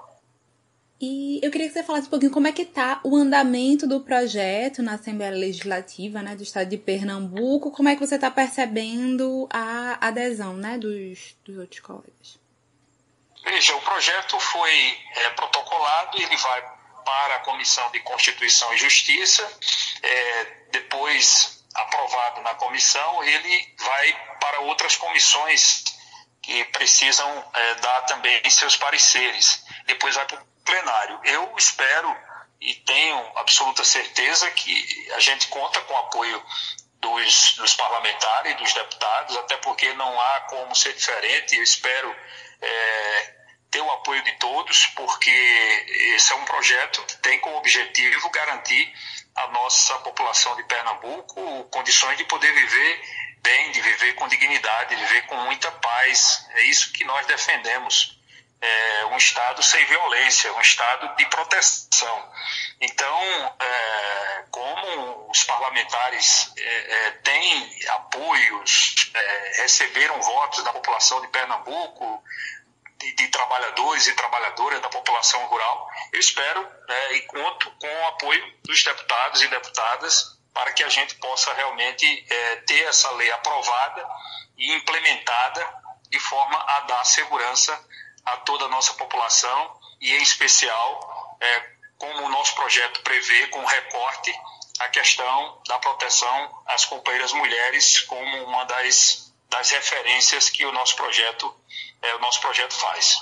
E 1.02 1.40
eu 1.42 1.50
queria 1.50 1.68
que 1.68 1.74
você 1.74 1.82
falasse 1.82 2.06
um 2.06 2.12
pouquinho 2.12 2.32
como 2.32 2.48
é 2.48 2.52
que 2.52 2.62
está 2.62 3.02
o 3.04 3.16
andamento 3.16 3.88
do 3.88 4.02
projeto 4.02 4.84
na 4.84 4.94
Assembleia 4.94 5.32
Legislativa 5.32 6.22
né, 6.22 6.36
do 6.36 6.44
Estado 6.44 6.70
de 6.70 6.78
Pernambuco, 6.78 7.72
como 7.72 7.90
é 7.90 7.96
que 7.96 8.06
você 8.06 8.16
está 8.16 8.30
percebendo 8.30 9.50
a 9.52 9.98
adesão 10.00 10.54
né, 10.54 10.78
dos, 10.78 11.36
dos 11.44 11.58
outros 11.58 11.80
colegas? 11.80 12.40
Veja, 13.44 13.76
o 13.76 13.82
projeto 13.82 14.40
foi 14.40 14.98
é, 15.16 15.30
protocolado 15.32 16.22
ele 16.22 16.38
vai 16.38 16.62
para 17.04 17.36
a 17.38 17.40
Comissão 17.40 17.90
de 17.90 18.00
Constituição 18.02 18.72
e 18.76 18.78
Justiça, 18.78 19.52
é, 20.04 20.46
depois 20.72 21.64
aprovado 21.74 22.42
na 22.42 22.54
comissão, 22.56 23.24
ele 23.24 23.76
vai 23.80 24.38
para 24.40 24.60
outras 24.62 24.96
comissões 24.98 25.84
que 26.52 26.66
precisam 26.66 27.52
é, 27.54 27.76
dar 27.76 28.02
também 28.02 28.50
seus 28.50 28.76
pareceres. 28.76 29.64
Depois 29.86 30.16
vai 30.16 30.26
para 30.26 30.44
plenário. 30.66 31.20
Eu 31.24 31.54
espero 31.58 32.14
e 32.60 32.76
tenho 32.76 33.38
absoluta 33.38 33.84
certeza 33.86 34.52
que 34.52 35.12
a 35.14 35.20
gente 35.20 35.48
conta 35.48 35.80
com 35.82 35.94
o 35.94 35.98
apoio 35.98 36.44
dos, 37.00 37.56
dos 37.56 37.74
parlamentares, 37.76 38.58
dos 38.58 38.74
deputados, 38.74 39.38
até 39.38 39.58
porque 39.58 39.94
não 39.94 40.20
há 40.20 40.42
como 40.42 40.76
ser 40.76 40.94
diferente. 40.94 41.56
Eu 41.56 41.64
espero 41.64 42.14
é, 42.62 43.34
ter 43.72 43.82
o 43.82 43.92
apoio 43.92 44.22
de 44.24 44.34
todos, 44.34 44.88
porque 44.88 45.32
esse 46.22 46.34
é 46.34 46.36
um 46.36 46.46
projeto 46.46 47.02
que 47.06 47.18
tem 47.18 47.40
como 47.40 47.58
objetivo 47.58 48.30
garantir 48.30 48.94
à 49.36 49.48
nossa 49.48 49.98
população 50.00 50.56
de 50.56 50.64
Pernambuco 50.66 51.64
condições 51.72 52.16
de 52.16 52.26
poder 52.26 52.54
viver 52.54 53.02
bem, 53.42 53.72
de 53.72 53.82
viver 53.82 54.14
com 54.14 54.28
dignidade, 54.28 54.96
de 54.96 55.04
viver 55.04 55.26
com 55.26 55.36
muita 55.38 55.72
paz. 55.72 56.46
É 56.52 56.62
isso 56.66 56.94
que 56.94 57.04
nós 57.06 57.26
defendemos 57.26 58.20
é, 58.62 59.06
um 59.06 59.18
Estado 59.18 59.64
sem 59.64 59.84
violência, 59.86 60.54
um 60.54 60.62
Estado 60.62 61.16
de 61.16 61.26
proteção. 61.26 62.32
Então, 62.80 63.56
é, 63.60 64.44
como 64.52 65.28
os 65.28 65.44
parlamentares 65.44 66.54
é, 66.56 67.08
é 67.08 67.12
têm 67.24 67.80
apoios, 67.90 69.10
é, 69.12 69.62
receberam 69.64 70.22
votos 70.22 70.64
da 70.64 70.72
população 70.72 71.20
de 71.22 71.30
Pernambuco, 71.30 72.24
de, 73.02 73.14
de, 73.16 73.28
trabalhadores 73.30 74.08
e 74.08 74.14
trabalhadoras 74.14 74.82
da 74.82 74.90
população 74.90 75.44
rural, 75.48 75.90
eu 76.14 76.20
espero 76.20 76.62
né, 76.88 77.14
e 77.14 77.22
conto 77.22 77.72
com 77.72 77.88
o 77.88 78.08
apoio 78.08 78.60
dos 78.64 78.84
deputados 78.84 79.42
e 79.42 79.48
deputadas 79.48 80.40
para 80.54 80.72
que 80.74 80.84
a 80.84 80.90
gente 80.90 81.16
possa 81.16 81.54
realmente 81.54 82.06
é, 82.30 82.56
ter 82.58 82.84
essa 82.84 83.10
lei 83.12 83.32
aprovada 83.32 84.08
e 84.58 84.74
implementada 84.76 85.82
de 86.10 86.20
forma 86.20 86.58
a 86.58 86.82
dar 86.82 87.04
segurança 87.06 87.78
a 88.26 88.38
toda 88.38 88.66
a 88.66 88.70
nossa 88.70 88.94
população 88.94 89.80
e, 90.00 90.14
em 90.16 90.22
especial, 90.22 91.38
é, 91.40 91.72
como 91.98 92.26
o 92.26 92.30
nosso 92.30 92.54
projeto 92.56 93.02
prevê, 93.02 93.48
com 93.48 93.64
recorte, 93.66 94.34
a 94.80 94.90
questão 94.90 95.62
da 95.68 95.80
proteção 95.80 96.64
às 96.66 96.86
companheiras 96.86 97.34
mulheres 97.34 98.00
como 98.02 98.44
uma 98.46 98.64
das, 98.66 99.31
das 99.52 99.70
referências 99.70 100.50
que 100.50 100.66
o 100.66 100.72
nosso 100.72 100.96
projeto, 100.96 101.54
é, 102.02 102.16
o 102.16 102.20
nosso 102.20 102.40
projeto 102.40 102.74
faz. 102.74 103.18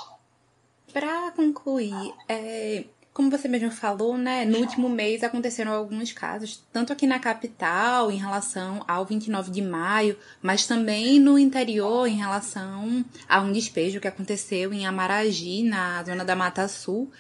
Para 0.94 1.32
concluir, 1.32 2.14
é, 2.28 2.86
como 3.12 3.32
você 3.32 3.48
mesmo 3.48 3.72
falou, 3.72 4.16
né, 4.18 4.46
no 4.46 4.60
último 4.60 4.88
mês 4.88 5.24
aconteceram 5.24 5.74
alguns 5.74 6.14
casos, 6.14 6.64
tanto 6.72 6.94
aqui 6.94 7.08
na 7.08 7.20
capital, 7.20 8.12
em 8.12 8.18
relação 8.18 8.86
ao 8.88 9.06
29 9.06 9.52
de 9.52 9.62
maio, 9.62 10.18
mas 10.42 10.68
também 10.68 11.20
no 11.20 11.38
interior, 11.38 12.08
em 12.08 12.16
relação 12.16 13.04
a 13.28 13.42
um 13.42 13.52
despejo 13.52 14.00
que 14.00 14.08
aconteceu 14.08 14.72
em 14.72 14.86
Amaragi, 14.86 15.64
na 15.64 16.04
zona 16.04 16.24
da 16.24 16.36
Mata 16.36 16.68
Sul, 16.68 17.12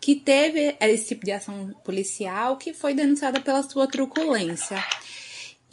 que 0.00 0.14
teve 0.14 0.76
esse 0.80 1.08
tipo 1.08 1.24
de 1.24 1.32
ação 1.32 1.74
policial 1.84 2.56
que 2.56 2.72
foi 2.72 2.94
denunciada 2.94 3.40
pela 3.40 3.62
sua 3.62 3.86
truculência. 3.86 4.82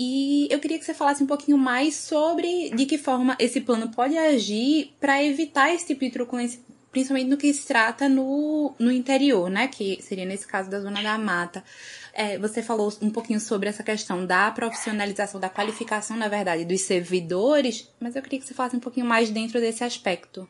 E 0.01 0.47
eu 0.49 0.59
queria 0.59 0.79
que 0.79 0.85
você 0.85 0.93
falasse 0.93 1.21
um 1.21 1.27
pouquinho 1.27 1.57
mais 1.57 1.93
sobre 1.93 2.69
de 2.69 2.85
que 2.85 2.97
forma 2.97 3.35
esse 3.38 3.59
plano 3.59 3.89
pode 3.89 4.17
agir 4.17 4.95
para 4.97 5.21
evitar 5.21 5.73
esse 5.75 5.88
tipo 5.88 6.05
de 6.05 6.09
truculência 6.09 6.62
principalmente 6.89 7.29
no 7.29 7.35
que 7.35 7.53
se 7.53 7.67
trata 7.67 8.07
no, 8.07 8.73
no 8.79 8.91
interior, 8.91 9.49
né? 9.49 9.67
Que 9.67 10.01
seria 10.01 10.23
nesse 10.23 10.47
caso 10.47 10.69
da 10.69 10.79
zona 10.79 11.03
da 11.03 11.17
mata. 11.17 11.63
É, 12.13 12.38
você 12.38 12.63
falou 12.63 12.91
um 13.01 13.09
pouquinho 13.09 13.41
sobre 13.41 13.67
essa 13.67 13.83
questão 13.83 14.25
da 14.25 14.49
profissionalização, 14.51 15.38
da 15.38 15.49
qualificação, 15.49 16.15
na 16.15 16.29
verdade, 16.29 16.63
dos 16.63 16.79
servidores, 16.81 17.91
mas 17.99 18.15
eu 18.15 18.21
queria 18.21 18.39
que 18.39 18.45
você 18.45 18.53
falasse 18.53 18.77
um 18.77 18.79
pouquinho 18.79 19.05
mais 19.05 19.29
dentro 19.29 19.59
desse 19.59 19.83
aspecto. 19.83 20.47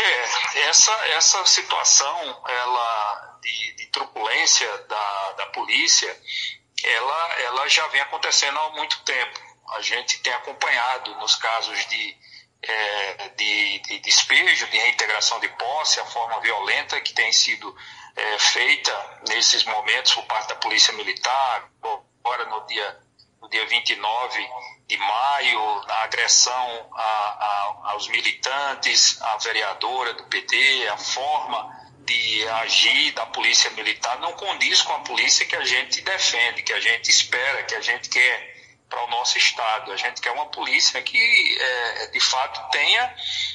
É, 0.00 0.68
essa, 0.68 0.92
essa 1.08 1.44
situação 1.44 2.42
ela, 2.48 3.37
de, 3.52 3.72
de 3.74 3.86
truculência 3.86 4.68
da, 4.88 5.32
da 5.32 5.46
polícia, 5.46 6.14
ela, 6.82 7.34
ela 7.40 7.68
já 7.68 7.86
vem 7.88 8.00
acontecendo 8.00 8.58
há 8.58 8.70
muito 8.72 9.02
tempo. 9.02 9.40
A 9.70 9.80
gente 9.80 10.18
tem 10.20 10.32
acompanhado 10.32 11.14
nos 11.16 11.34
casos 11.36 11.86
de 11.86 12.28
é, 12.60 13.28
de, 13.36 13.78
de, 13.80 13.98
despejo, 14.00 14.66
de 14.66 14.76
reintegração 14.76 15.38
de 15.38 15.48
posse, 15.50 16.00
a 16.00 16.04
forma 16.06 16.40
violenta 16.40 17.00
que 17.00 17.12
tem 17.12 17.32
sido 17.32 17.72
é, 18.16 18.38
feita 18.38 19.20
nesses 19.28 19.62
momentos 19.64 20.12
por 20.14 20.24
parte 20.24 20.48
da 20.48 20.56
Polícia 20.56 20.92
Militar, 20.94 21.70
agora 21.80 22.46
no 22.46 22.66
dia, 22.66 22.98
no 23.40 23.48
dia 23.48 23.64
29 23.64 24.50
de 24.88 24.96
maio, 24.96 25.60
a 25.88 26.02
agressão 26.02 26.88
a, 26.92 27.00
a, 27.00 27.92
aos 27.92 28.08
militantes, 28.08 29.22
a 29.22 29.36
vereadora 29.36 30.14
do 30.14 30.24
PT, 30.24 30.88
a 30.88 30.96
forma 30.96 31.77
de 32.08 32.48
agir 32.48 33.12
da 33.12 33.26
polícia 33.26 33.70
militar 33.70 34.18
não 34.18 34.32
condiz 34.32 34.80
com 34.80 34.94
a 34.94 35.00
polícia 35.00 35.44
que 35.44 35.54
a 35.54 35.64
gente 35.64 36.00
defende, 36.00 36.62
que 36.62 36.72
a 36.72 36.80
gente 36.80 37.10
espera, 37.10 37.62
que 37.64 37.74
a 37.74 37.80
gente 37.82 38.08
quer 38.08 38.56
para 38.88 39.04
o 39.04 39.10
nosso 39.10 39.36
Estado. 39.36 39.92
A 39.92 39.96
gente 39.96 40.20
quer 40.20 40.30
uma 40.30 40.46
polícia 40.46 41.02
que, 41.02 41.58
é, 41.60 42.06
de 42.06 42.20
fato, 42.20 42.70
tenha 42.70 43.14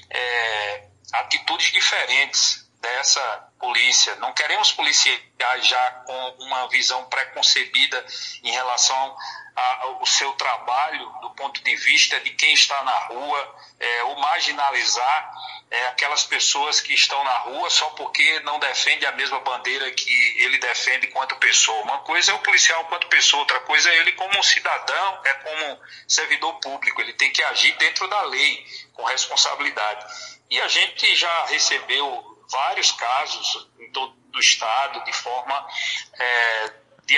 é, 0.10 0.84
atitudes 1.14 1.72
diferentes 1.72 2.70
dessa 2.80 3.50
polícia. 3.60 4.16
Não 4.18 4.32
queremos 4.34 4.72
policiais 4.72 5.68
já 5.68 5.92
com 6.06 6.36
uma 6.44 6.68
visão 6.68 7.06
preconcebida 7.06 8.06
em 8.44 8.52
relação 8.52 9.18
ao 9.56 10.06
seu 10.06 10.32
trabalho 10.34 11.06
do 11.22 11.30
ponto 11.32 11.64
de 11.64 11.76
vista 11.76 12.20
de 12.20 12.32
quem 12.32 12.54
está 12.54 12.84
na 12.84 12.98
rua, 13.00 13.56
é, 13.80 14.04
ou 14.04 14.18
marginalizar 14.18 15.34
é, 15.70 15.88
aquelas 15.88 16.24
pessoas 16.24 16.80
que 16.80 16.94
estão 16.94 17.24
na 17.24 17.38
rua 17.40 17.70
só 17.70 17.90
porque 17.92 18.40
não 18.42 18.60
defende 18.60 19.06
a 19.06 19.12
mesma 19.12 19.40
bandeira 19.40 19.90
que 19.92 20.42
ele 20.42 20.58
defende 20.60 21.08
quanto 21.08 21.36
pessoa. 21.38 21.82
Uma 21.84 22.00
coisa 22.00 22.32
é 22.32 22.36
o 22.36 22.40
policial 22.40 22.86
quanto 22.86 23.08
pessoa, 23.08 23.42
outra 23.42 23.60
coisa 23.62 23.90
é 23.90 23.98
ele 23.98 24.12
como 24.14 24.38
um 24.38 24.44
cidadão, 24.44 25.22
é 25.26 25.34
como 25.34 25.80
servidor 26.08 26.60
público. 26.60 27.02
Ele 27.02 27.14
tem 27.14 27.32
que 27.32 27.42
agir 27.44 27.76
dentro 27.78 28.08
da 28.08 28.22
lei, 28.24 28.66
com 28.94 29.04
responsabilidade. 29.04 30.06
E 30.50 30.62
a 30.62 30.68
gente 30.68 31.16
já 31.16 31.46
recebeu 31.46 32.46
vários 32.52 32.92
casos 32.92 33.68
em 33.80 33.92
todo 33.92 34.16
o 34.36 34.40
estado 34.40 35.04
de 35.04 35.14
forma 35.14 35.68
é, 36.14 36.74
de, 37.06 37.18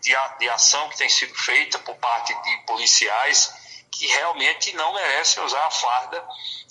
de, 0.00 0.14
de 0.38 0.48
ação 0.48 0.88
que 0.88 0.96
tem 0.96 1.08
sido 1.08 1.34
feita 1.34 1.78
por 1.80 1.96
parte 1.96 2.34
de 2.42 2.56
policiais 2.66 3.52
que 3.90 4.06
realmente 4.06 4.74
não 4.74 4.92
merecem 4.92 5.42
usar 5.42 5.66
a 5.66 5.70
farda 5.70 6.24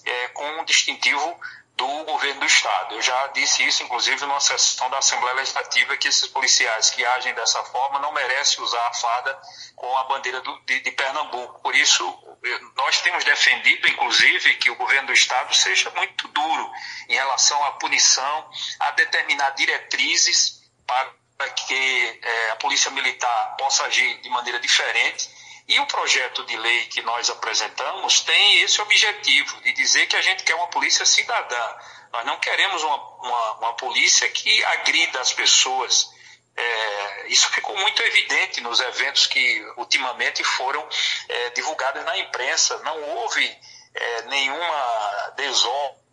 é, 0.06 0.28
com 0.30 0.48
um 0.60 0.66
distintivo 0.66 1.40
do 1.76 2.06
governo 2.06 2.40
do 2.40 2.46
Estado. 2.46 2.96
Eu 2.96 3.02
já 3.02 3.28
disse 3.28 3.66
isso, 3.66 3.84
inclusive, 3.84 4.22
numa 4.26 4.40
sessão 4.40 4.90
da 4.90 5.00
Assembleia 5.00 5.36
Legislativa, 5.36 5.98
que 5.98 6.08
esses 6.08 6.28
policiais 6.28 6.90
que 6.90 7.06
agem 7.06 7.34
dessa 7.34 7.62
forma 7.66 8.00
não 8.00 8.14
merecem 8.14 8.64
usar 8.64 8.88
a 8.88 8.94
farda 8.94 9.38
com 9.76 9.98
a 9.98 10.06
bandeira 10.06 10.40
do, 10.42 10.58
de, 10.62 10.80
de, 10.80 10.92
Pernambuco. 10.92 11.62
Por 11.62 11.76
isso, 11.76 12.38
nós 12.78 13.02
temos 13.02 13.26
defendido, 13.26 13.90
inclusive, 13.90 14.56
que 14.56 14.70
o 14.70 14.76
governo 14.76 15.08
do 15.08 15.14
Estado 15.14 15.54
seja 15.54 15.90
muito 15.92 16.28
duro 16.30 16.72
em 17.10 17.16
relação 17.16 17.62
à 17.66 17.72
punição, 17.74 18.50
a 18.80 18.92
determinar 18.92 19.50
diretrizes 19.52 20.62
para 20.88 21.12
que 21.68 22.20
é, 22.22 22.52
a 22.52 22.56
Polícia 22.56 22.90
Militar 22.92 23.56
possa 23.58 23.84
agir 23.86 24.22
de 24.22 24.30
maneira 24.30 24.60
diferente 24.60 25.30
e 25.68 25.80
o 25.80 25.86
projeto 25.88 26.46
de 26.46 26.56
lei 26.58 26.86
que 26.86 27.02
nós 27.02 27.30
apresentamos 27.30 28.22
tem 28.22 28.62
esse 28.62 28.80
objetivo 28.82 29.62
de 29.62 29.74
dizer 29.74 30.06
que 30.08 30.16
a 30.16 30.22
gente 30.22 30.44
quer 30.44 30.56
uma 30.56 30.68
polícia 30.68 31.06
cidadã. 31.06 31.76
Nós 32.14 32.26
não 32.26 32.40
queremos 32.40 32.84
uma, 32.84 32.98
uma, 32.98 33.52
uma 33.58 33.74
polícia 33.74 34.30
que 34.30 34.64
agrida 34.66 35.20
as 35.20 35.34
pessoas. 35.34 36.10
É, 36.56 37.28
isso 37.28 37.50
ficou 37.50 37.76
muito 37.78 38.02
evidente 38.02 38.62
nos 38.62 38.80
eventos 38.80 39.28
que 39.28 39.66
ultimamente 39.76 40.44
foram 40.44 40.88
é, 41.28 41.50
divulgados 41.50 42.06
na 42.06 42.18
imprensa. 42.20 42.78
Não 42.84 43.02
houve 43.02 43.58
nenhuma 44.28 45.34
desordem, 45.38 46.05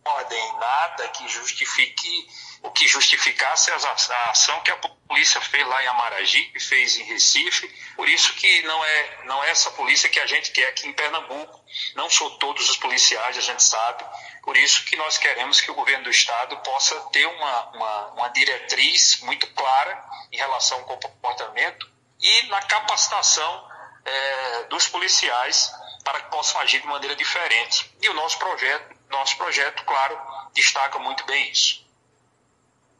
nada 0.59 1.07
que 1.09 1.27
justifique 1.27 2.27
o 2.63 2.71
que 2.71 2.87
justificasse 2.87 3.69
a 3.71 4.29
ação 4.29 4.61
que 4.61 4.71
a 4.71 4.77
polícia 4.77 5.41
fez 5.41 5.67
lá 5.67 5.83
em 5.83 5.87
Amaragi, 5.87 6.53
fez 6.59 6.97
em 6.97 7.03
Recife. 7.03 7.67
Por 7.95 8.07
isso 8.07 8.33
que 8.35 8.61
não 8.61 8.85
é, 8.85 9.25
não 9.25 9.43
é 9.43 9.49
essa 9.49 9.69
polícia 9.71 10.09
que 10.09 10.19
a 10.19 10.25
gente 10.25 10.51
quer 10.51 10.69
aqui 10.69 10.87
em 10.87 10.93
Pernambuco. 10.93 11.61
Não 11.95 12.09
são 12.09 12.37
todos 12.37 12.69
os 12.69 12.77
policiais, 12.77 13.37
a 13.37 13.41
gente 13.41 13.63
sabe. 13.63 14.05
Por 14.41 14.55
isso 14.55 14.85
que 14.85 14.95
nós 14.95 15.17
queremos 15.17 15.59
que 15.59 15.71
o 15.71 15.75
governo 15.75 16.05
do 16.05 16.09
estado 16.09 16.55
possa 16.57 16.99
ter 17.11 17.25
uma, 17.25 17.69
uma, 17.71 18.07
uma 18.13 18.27
diretriz 18.29 19.19
muito 19.21 19.45
clara 19.47 20.01
em 20.31 20.37
relação 20.37 20.79
ao 20.79 20.85
comportamento 20.85 21.89
e 22.19 22.43
na 22.43 22.61
capacitação 22.61 23.69
é, 24.05 24.63
dos 24.69 24.87
policiais 24.87 25.69
para 26.03 26.21
que 26.21 26.31
possam 26.31 26.59
agir 26.61 26.81
de 26.81 26.87
maneira 26.87 27.15
diferente. 27.15 27.91
E 28.01 28.09
o 28.09 28.13
nosso 28.13 28.37
projeto, 28.37 28.92
nosso 29.13 29.37
projeto, 29.37 29.83
claro, 29.85 30.17
destaca 30.53 30.99
muito 30.99 31.25
bem 31.25 31.51
isso. 31.51 31.83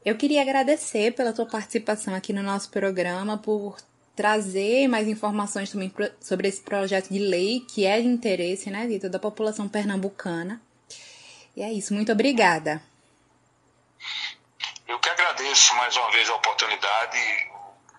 Eu 0.05 0.17
queria 0.17 0.41
agradecer 0.41 1.13
pela 1.13 1.33
tua 1.33 1.45
participação 1.45 2.13
aqui 2.13 2.31
no 2.33 2.43
nosso 2.43 2.69
programa, 2.69 3.37
por 3.37 3.77
trazer 4.15 4.87
mais 4.87 5.07
informações 5.07 5.71
também 5.71 5.91
sobre 6.21 6.47
esse 6.47 6.61
projeto 6.61 7.09
de 7.09 7.19
lei 7.19 7.61
que 7.61 7.85
é 7.85 7.99
de 7.99 8.07
interesse 8.07 8.69
né, 8.69 8.85
de 8.85 8.99
toda 8.99 9.17
a 9.17 9.19
população 9.19 9.67
pernambucana. 9.67 10.61
E 11.55 11.61
é 11.61 11.71
isso, 11.71 11.93
muito 11.93 12.11
obrigada. 12.11 12.81
Eu 14.87 14.99
que 14.99 15.09
agradeço 15.09 15.75
mais 15.75 15.95
uma 15.95 16.11
vez 16.11 16.29
a 16.29 16.35
oportunidade, 16.35 17.17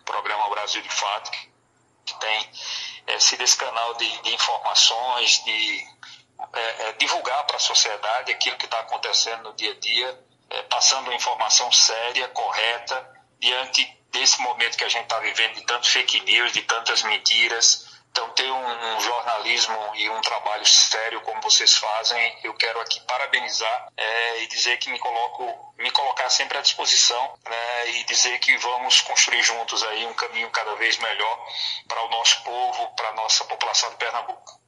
o 0.01 0.05
programa 0.05 0.51
Brasil 0.51 0.83
de 0.83 0.91
Fato, 0.91 1.31
que 2.05 2.21
tem 2.21 2.51
é, 3.07 3.19
sido 3.19 3.43
esse 3.43 3.57
canal 3.57 3.95
de, 3.95 4.23
de 4.23 4.35
informações, 4.35 5.43
de 5.45 5.87
é, 6.55 6.89
é, 6.89 6.93
divulgar 6.93 7.45
para 7.47 7.57
a 7.57 7.61
sociedade 7.61 8.33
aquilo 8.33 8.57
que 8.57 8.65
está 8.65 8.81
acontecendo 8.81 9.45
no 9.45 9.53
dia 9.55 9.73
a 9.73 9.79
dia 9.79 10.25
é, 10.51 10.63
passando 10.63 11.13
informação 11.13 11.71
séria, 11.73 12.29
correta, 12.29 13.11
diante 13.41 13.85
desse 14.11 14.41
momento 14.41 14.77
que 14.77 14.85
a 14.85 14.89
gente 14.89 15.05
está 15.05 15.19
vivendo 15.19 15.55
de 15.55 15.63
tantos 15.63 15.91
fake 15.91 16.21
news, 16.21 16.53
de 16.53 16.63
tantas 16.63 17.03
mentiras, 17.03 17.93
Então, 18.11 18.31
ter 18.31 18.49
um, 18.49 18.97
um, 18.97 19.01
jornalismo 19.01 19.77
e 19.97 20.09
um 20.09 20.21
trabalho 20.21 20.65
sério 20.65 21.21
como 21.23 21.43
vocês 21.43 21.77
fazem, 21.77 22.39
eu 22.45 22.55
quero 22.55 22.81
aqui 22.81 23.01
parabenizar 23.01 23.89
é, 23.97 24.43
e 24.43 24.47
dizer 24.47 24.77
que 24.77 24.89
me 24.89 25.01
coloco, 25.01 25.75
me 25.77 25.91
colocar 25.91 26.31
sempre 26.31 26.57
à 26.57 26.61
disposição 26.61 27.37
né, 27.45 27.91
e 27.91 28.05
dizer 28.05 28.39
que 28.39 28.57
vamos 28.59 29.01
construir 29.01 29.43
juntos 29.43 29.83
aí 29.83 30.07
um 30.07 30.15
caminho 30.15 30.49
cada 30.51 30.77
vez 30.77 30.97
melhor 30.99 31.47
para 31.89 32.05
o 32.05 32.11
nosso 32.11 32.45
povo, 32.45 32.95
para 32.95 33.09
a 33.09 33.15
nossa 33.15 33.45
população 33.47 33.91
de 33.91 33.97
Pernambuco. 33.97 34.64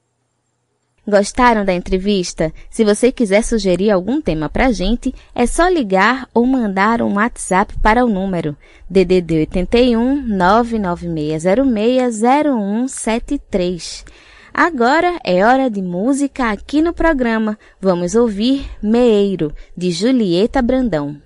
Gostaram 1.09 1.63
da 1.63 1.73
entrevista? 1.73 2.53
Se 2.69 2.83
você 2.83 3.13
quiser 3.13 3.41
sugerir 3.41 3.91
algum 3.91 4.19
tema 4.21 4.49
pra 4.49 4.73
gente, 4.73 5.15
é 5.33 5.45
só 5.45 5.69
ligar 5.69 6.27
ou 6.33 6.45
mandar 6.45 7.01
um 7.01 7.13
WhatsApp 7.13 7.73
para 7.81 8.03
o 8.03 8.09
número 8.09 8.57
DDD 8.89 9.37
81 9.39 10.23
99606 10.23 12.19
0173. 12.19 14.03
Agora 14.53 15.17
é 15.23 15.45
hora 15.45 15.69
de 15.69 15.81
música 15.81 16.51
aqui 16.51 16.81
no 16.81 16.91
programa. 16.91 17.57
Vamos 17.79 18.13
ouvir 18.13 18.69
Meeiro, 18.83 19.53
de 19.77 19.91
Julieta 19.91 20.61
Brandão. 20.61 21.21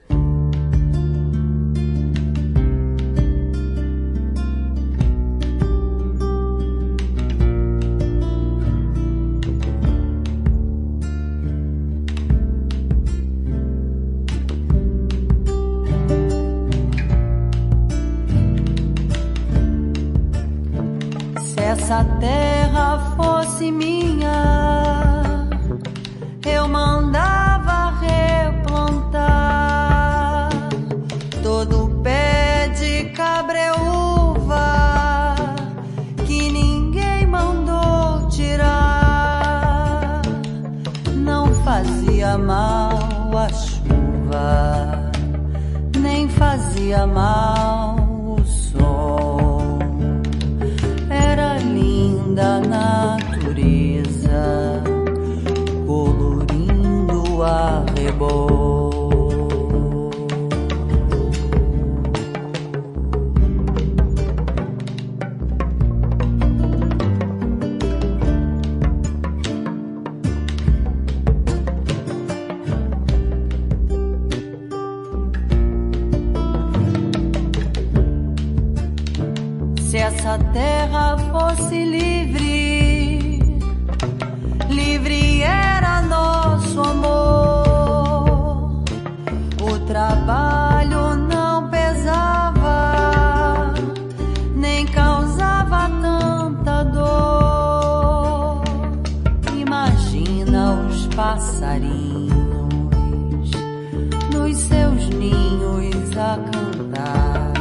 Cantar. 106.37 107.53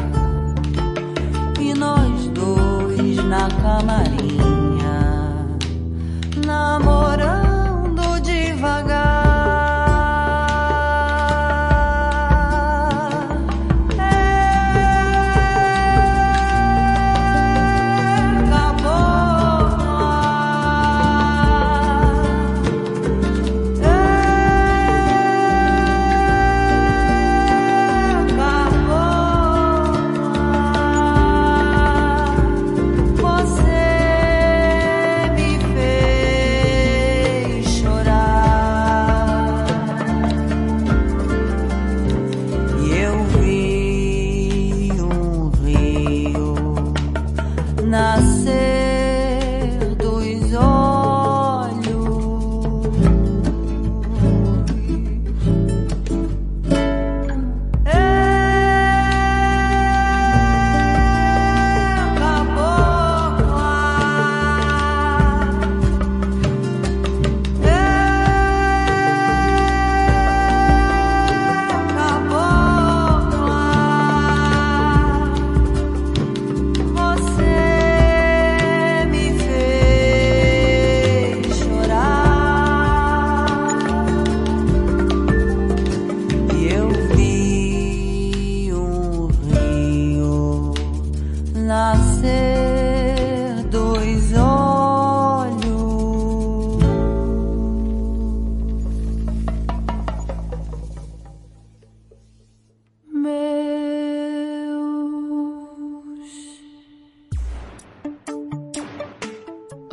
E 1.61 1.75
nós 1.75 2.29
dois 2.29 3.17
na 3.25 3.49
camarinha, 3.63 4.50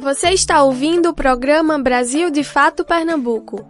Você 0.08 0.30
está 0.30 0.64
ouvindo 0.64 1.10
o 1.10 1.14
programa 1.14 1.78
Brasil 1.78 2.32
de 2.32 2.42
Fato 2.42 2.86
Pernambuco. 2.86 3.68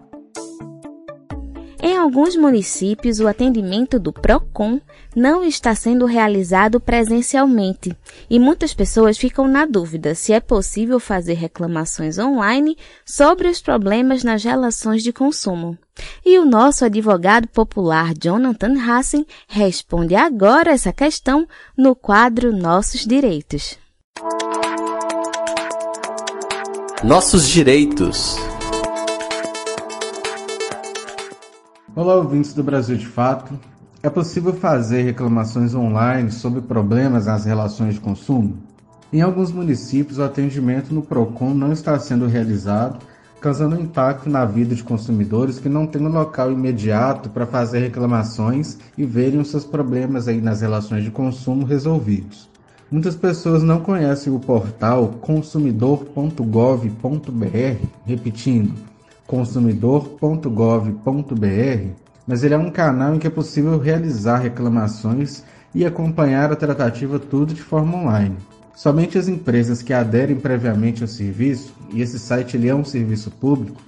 Em 1.81 1.97
alguns 1.97 2.35
municípios, 2.35 3.19
o 3.19 3.27
atendimento 3.27 3.99
do 3.99 4.13
PROCON 4.13 4.79
não 5.15 5.43
está 5.43 5.73
sendo 5.73 6.05
realizado 6.05 6.79
presencialmente 6.79 7.97
e 8.29 8.37
muitas 8.37 8.71
pessoas 8.71 9.17
ficam 9.17 9.47
na 9.47 9.65
dúvida 9.65 10.13
se 10.13 10.31
é 10.31 10.39
possível 10.39 10.99
fazer 10.99 11.33
reclamações 11.33 12.19
online 12.19 12.77
sobre 13.03 13.47
os 13.47 13.59
problemas 13.59 14.23
nas 14.23 14.43
relações 14.43 15.01
de 15.01 15.11
consumo. 15.11 15.75
E 16.23 16.37
o 16.37 16.45
nosso 16.45 16.85
advogado 16.85 17.47
popular 17.47 18.13
Jonathan 18.15 18.75
Hassen 18.79 19.25
responde 19.47 20.13
agora 20.13 20.69
essa 20.69 20.93
questão 20.93 21.47
no 21.75 21.95
quadro 21.95 22.55
Nossos 22.55 23.07
Direitos. 23.07 23.79
Nossos 27.03 27.47
direitos. 27.47 28.37
Olá, 31.95 32.15
ouvintes 32.15 32.55
do 32.55 32.63
Brasil 32.63 32.97
de 32.97 33.05
Fato. 33.05 33.53
É 34.01 34.09
possível 34.09 34.51
fazer 34.51 35.03
reclamações 35.03 35.75
online 35.75 36.31
sobre 36.31 36.59
problemas 36.59 37.27
nas 37.27 37.45
relações 37.45 37.93
de 37.93 37.99
consumo? 37.99 38.57
Em 39.13 39.21
alguns 39.21 39.51
municípios, 39.51 40.17
o 40.17 40.23
atendimento 40.23 40.91
no 40.91 41.03
PROCON 41.03 41.53
não 41.53 41.71
está 41.71 41.99
sendo 41.99 42.25
realizado, 42.25 42.97
causando 43.39 43.79
impacto 43.79 44.27
na 44.27 44.43
vida 44.43 44.73
de 44.73 44.83
consumidores 44.83 45.59
que 45.59 45.69
não 45.69 45.85
têm 45.85 46.01
um 46.01 46.11
local 46.11 46.51
imediato 46.51 47.29
para 47.29 47.45
fazer 47.45 47.77
reclamações 47.77 48.79
e 48.97 49.05
verem 49.05 49.39
os 49.39 49.51
seus 49.51 49.63
problemas 49.63 50.27
aí 50.27 50.41
nas 50.41 50.61
relações 50.61 51.03
de 51.03 51.11
consumo 51.11 51.63
resolvidos. 51.63 52.46
Muitas 52.89 53.17
pessoas 53.17 53.63
não 53.63 53.81
conhecem 53.81 54.33
o 54.33 54.39
portal 54.39 55.09
consumidor.gov.br, 55.19 57.85
repetindo, 58.05 58.73
consumidor.gov.br, 59.25 61.89
mas 62.25 62.45
ele 62.45 62.53
é 62.53 62.57
um 62.57 62.71
canal 62.71 63.13
em 63.13 63.19
que 63.19 63.27
é 63.27 63.29
possível 63.29 63.77
realizar 63.77 64.37
reclamações 64.37 65.43
e 65.75 65.85
acompanhar 65.85 66.49
a 66.49 66.55
tratativa 66.55 67.19
tudo 67.19 67.53
de 67.53 67.61
forma 67.61 67.97
online. 67.97 68.37
Somente 68.73 69.17
as 69.17 69.27
empresas 69.27 69.81
que 69.81 69.91
aderem 69.91 70.37
previamente 70.37 71.01
ao 71.01 71.09
serviço, 71.09 71.73
e 71.91 72.01
esse 72.01 72.17
site 72.17 72.55
ele 72.55 72.69
é 72.69 72.75
um 72.75 72.85
serviço 72.85 73.29
público, 73.31 73.81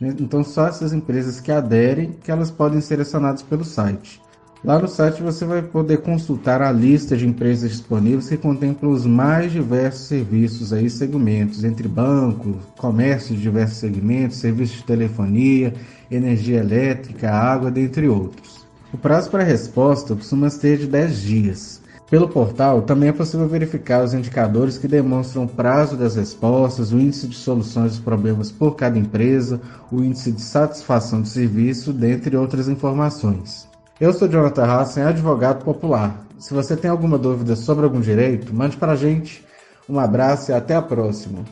né? 0.00 0.14
então 0.18 0.42
só 0.42 0.66
essas 0.66 0.94
empresas 0.94 1.40
que 1.40 1.52
aderem 1.52 2.16
que 2.22 2.30
elas 2.30 2.50
podem 2.50 2.80
ser 2.80 2.96
selecionadas 2.96 3.42
pelo 3.42 3.64
site. 3.64 4.18
Lá 4.66 4.80
no 4.80 4.88
site 4.88 5.22
você 5.22 5.44
vai 5.44 5.62
poder 5.62 5.98
consultar 5.98 6.60
a 6.60 6.72
lista 6.72 7.16
de 7.16 7.24
empresas 7.24 7.70
disponíveis 7.70 8.28
que 8.28 8.36
contemplam 8.36 8.90
os 8.90 9.06
mais 9.06 9.52
diversos 9.52 10.08
serviços 10.08 10.72
aí, 10.72 10.90
segmentos, 10.90 11.62
entre 11.62 11.86
banco, 11.86 12.56
comércio 12.76 13.36
de 13.36 13.42
diversos 13.42 13.78
segmentos, 13.78 14.38
serviços 14.38 14.78
de 14.78 14.82
telefonia, 14.82 15.72
energia 16.10 16.58
elétrica, 16.58 17.30
água, 17.30 17.70
dentre 17.70 18.08
outros. 18.08 18.66
O 18.92 18.98
prazo 18.98 19.30
para 19.30 19.44
resposta 19.44 20.16
costuma 20.16 20.50
ser 20.50 20.78
de 20.78 20.88
10 20.88 21.20
dias. 21.20 21.80
Pelo 22.10 22.28
portal, 22.28 22.82
também 22.82 23.10
é 23.10 23.12
possível 23.12 23.46
verificar 23.46 24.02
os 24.02 24.14
indicadores 24.14 24.78
que 24.78 24.88
demonstram 24.88 25.44
o 25.44 25.48
prazo 25.48 25.96
das 25.96 26.16
respostas, 26.16 26.90
o 26.90 26.98
índice 26.98 27.28
de 27.28 27.36
soluções 27.36 27.92
dos 27.92 28.00
problemas 28.00 28.50
por 28.50 28.74
cada 28.74 28.98
empresa, 28.98 29.60
o 29.92 30.02
índice 30.02 30.32
de 30.32 30.42
satisfação 30.42 31.22
do 31.22 31.28
serviço, 31.28 31.92
dentre 31.92 32.36
outras 32.36 32.68
informações. 32.68 33.68
Eu 33.98 34.12
sou 34.12 34.28
Jonathan 34.28 34.64
Hassen, 34.64 35.04
advogado 35.04 35.64
popular. 35.64 36.26
Se 36.38 36.52
você 36.52 36.76
tem 36.76 36.90
alguma 36.90 37.16
dúvida 37.16 37.56
sobre 37.56 37.84
algum 37.84 37.98
direito, 37.98 38.54
mande 38.54 38.76
para 38.76 38.92
a 38.92 38.96
gente. 38.96 39.42
Um 39.88 39.98
abraço 39.98 40.50
e 40.50 40.54
até 40.54 40.74
a 40.74 40.82
próxima. 40.82 41.42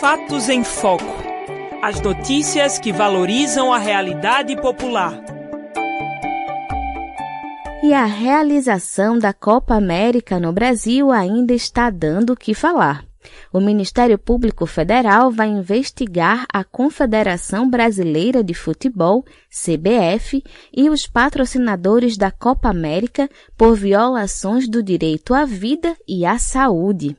Fatos 0.00 0.48
em 0.48 0.64
Foco. 0.64 1.04
As 1.80 2.00
notícias 2.00 2.80
que 2.80 2.92
valorizam 2.92 3.72
a 3.72 3.78
realidade 3.78 4.56
popular. 4.56 5.22
E 7.80 7.94
a 7.94 8.06
realização 8.06 9.16
da 9.16 9.32
Copa 9.32 9.76
América 9.76 10.40
no 10.40 10.52
Brasil 10.52 11.12
ainda 11.12 11.54
está 11.54 11.90
dando 11.90 12.32
o 12.32 12.36
que 12.36 12.54
falar. 12.54 13.09
O 13.52 13.60
Ministério 13.60 14.18
Público 14.18 14.66
Federal 14.66 15.30
vai 15.30 15.48
investigar 15.48 16.46
a 16.52 16.62
Confederação 16.62 17.68
Brasileira 17.68 18.44
de 18.44 18.54
Futebol, 18.54 19.24
CBF, 19.50 20.42
e 20.72 20.88
os 20.88 21.06
patrocinadores 21.06 22.16
da 22.16 22.30
Copa 22.30 22.68
América 22.68 23.28
por 23.56 23.76
violações 23.76 24.68
do 24.68 24.82
direito 24.82 25.34
à 25.34 25.44
vida 25.44 25.96
e 26.06 26.24
à 26.24 26.38
saúde. 26.38 27.16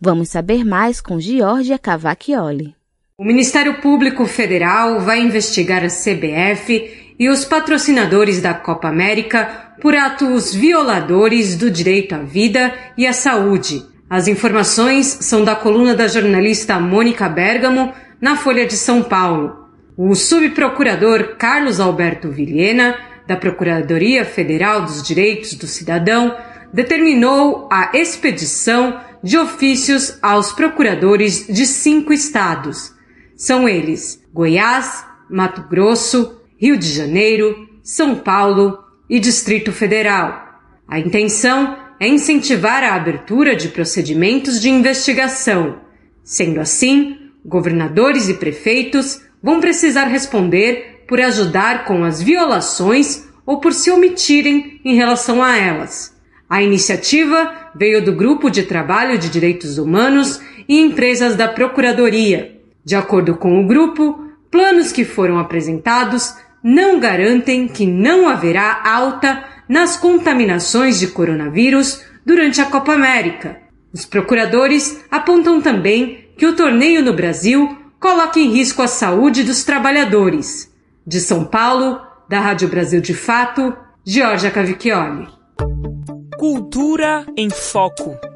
Vamos 0.00 0.28
saber 0.28 0.64
mais 0.64 1.00
com 1.00 1.20
Giorgia 1.20 1.78
Cavacchioli. 1.78 2.74
O 3.16 3.24
Ministério 3.24 3.80
Público 3.80 4.26
Federal 4.26 5.00
vai 5.00 5.20
investigar 5.20 5.84
a 5.84 5.88
CBF 5.88 7.14
e 7.18 7.28
os 7.28 7.44
patrocinadores 7.44 8.40
da 8.40 8.52
Copa 8.52 8.88
América 8.88 9.74
por 9.80 9.94
atos 9.94 10.54
violadores 10.54 11.56
do 11.56 11.70
direito 11.70 12.14
à 12.14 12.18
vida 12.18 12.74
e 12.96 13.06
à 13.06 13.12
saúde. 13.12 13.91
As 14.12 14.28
informações 14.28 15.06
são 15.22 15.42
da 15.42 15.56
coluna 15.56 15.94
da 15.94 16.06
jornalista 16.06 16.78
Mônica 16.78 17.26
Bergamo 17.30 17.94
na 18.20 18.36
Folha 18.36 18.66
de 18.66 18.74
São 18.74 19.02
Paulo. 19.02 19.70
O 19.96 20.14
subprocurador 20.14 21.36
Carlos 21.38 21.80
Alberto 21.80 22.28
Vilhena, 22.28 22.94
da 23.26 23.38
Procuradoria 23.38 24.22
Federal 24.26 24.82
dos 24.82 25.02
Direitos 25.02 25.54
do 25.54 25.66
Cidadão, 25.66 26.36
determinou 26.74 27.66
a 27.72 27.92
expedição 27.94 29.00
de 29.22 29.38
ofícios 29.38 30.18
aos 30.20 30.52
procuradores 30.52 31.46
de 31.46 31.64
cinco 31.64 32.12
estados. 32.12 32.92
São 33.34 33.66
eles 33.66 34.22
Goiás, 34.30 35.06
Mato 35.30 35.62
Grosso, 35.70 36.38
Rio 36.58 36.76
de 36.76 36.92
Janeiro, 36.92 37.66
São 37.82 38.16
Paulo 38.16 38.78
e 39.08 39.18
Distrito 39.18 39.72
Federal. 39.72 40.60
A 40.86 40.98
intenção 40.98 41.81
é 42.02 42.08
incentivar 42.08 42.82
a 42.82 42.96
abertura 42.96 43.54
de 43.54 43.68
procedimentos 43.68 44.60
de 44.60 44.68
investigação. 44.68 45.76
Sendo 46.24 46.60
assim, 46.60 47.30
governadores 47.46 48.28
e 48.28 48.34
prefeitos 48.34 49.22
vão 49.40 49.60
precisar 49.60 50.06
responder 50.06 51.04
por 51.06 51.20
ajudar 51.20 51.84
com 51.84 52.02
as 52.02 52.20
violações 52.20 53.28
ou 53.46 53.60
por 53.60 53.72
se 53.72 53.88
omitirem 53.88 54.80
em 54.84 54.96
relação 54.96 55.40
a 55.40 55.56
elas. 55.56 56.12
A 56.50 56.60
iniciativa 56.60 57.70
veio 57.72 58.04
do 58.04 58.12
Grupo 58.12 58.50
de 58.50 58.64
Trabalho 58.64 59.16
de 59.16 59.28
Direitos 59.28 59.78
Humanos 59.78 60.40
e 60.68 60.80
empresas 60.80 61.36
da 61.36 61.46
Procuradoria. 61.46 62.60
De 62.84 62.96
acordo 62.96 63.36
com 63.36 63.60
o 63.60 63.66
grupo, 63.68 64.26
planos 64.50 64.90
que 64.90 65.04
foram 65.04 65.38
apresentados 65.38 66.34
não 66.64 66.98
garantem 66.98 67.68
que 67.68 67.86
não 67.86 68.28
haverá 68.28 68.82
alta 68.84 69.51
nas 69.68 69.96
contaminações 69.96 70.98
de 70.98 71.08
coronavírus 71.08 72.02
durante 72.24 72.60
a 72.60 72.66
Copa 72.66 72.92
América. 72.92 73.58
Os 73.92 74.04
procuradores 74.06 75.04
apontam 75.10 75.60
também 75.60 76.30
que 76.36 76.46
o 76.46 76.56
torneio 76.56 77.02
no 77.02 77.12
Brasil 77.12 77.78
coloca 78.00 78.38
em 78.38 78.50
risco 78.50 78.82
a 78.82 78.88
saúde 78.88 79.44
dos 79.44 79.64
trabalhadores. 79.64 80.72
De 81.06 81.20
São 81.20 81.44
Paulo, 81.44 82.00
da 82.28 82.40
Rádio 82.40 82.68
Brasil 82.68 83.00
de 83.00 83.14
Fato, 83.14 83.76
Georgia 84.04 84.50
Cavicchioli. 84.50 85.28
Cultura 86.38 87.26
em 87.36 87.50
Foco. 87.50 88.31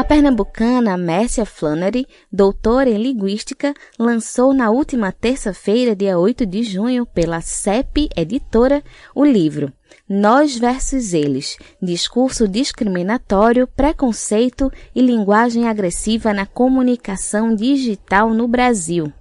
A 0.00 0.04
pernambucana 0.04 0.96
Mércia 0.96 1.44
Flannery, 1.44 2.06
doutora 2.32 2.88
em 2.88 2.96
linguística, 2.96 3.74
lançou 3.98 4.54
na 4.54 4.70
última 4.70 5.12
terça-feira, 5.12 5.94
dia 5.94 6.18
8 6.18 6.46
de 6.46 6.62
junho, 6.62 7.04
pela 7.04 7.42
CEP 7.42 8.08
Editora, 8.16 8.82
o 9.14 9.22
livro 9.22 9.70
Nós 10.08 10.56
versus 10.56 11.12
Eles: 11.12 11.58
Discurso 11.82 12.48
discriminatório, 12.48 13.66
preconceito 13.66 14.72
e 14.94 15.02
linguagem 15.02 15.68
agressiva 15.68 16.32
na 16.32 16.46
comunicação 16.46 17.54
digital 17.54 18.32
no 18.32 18.48
Brasil. 18.48 19.12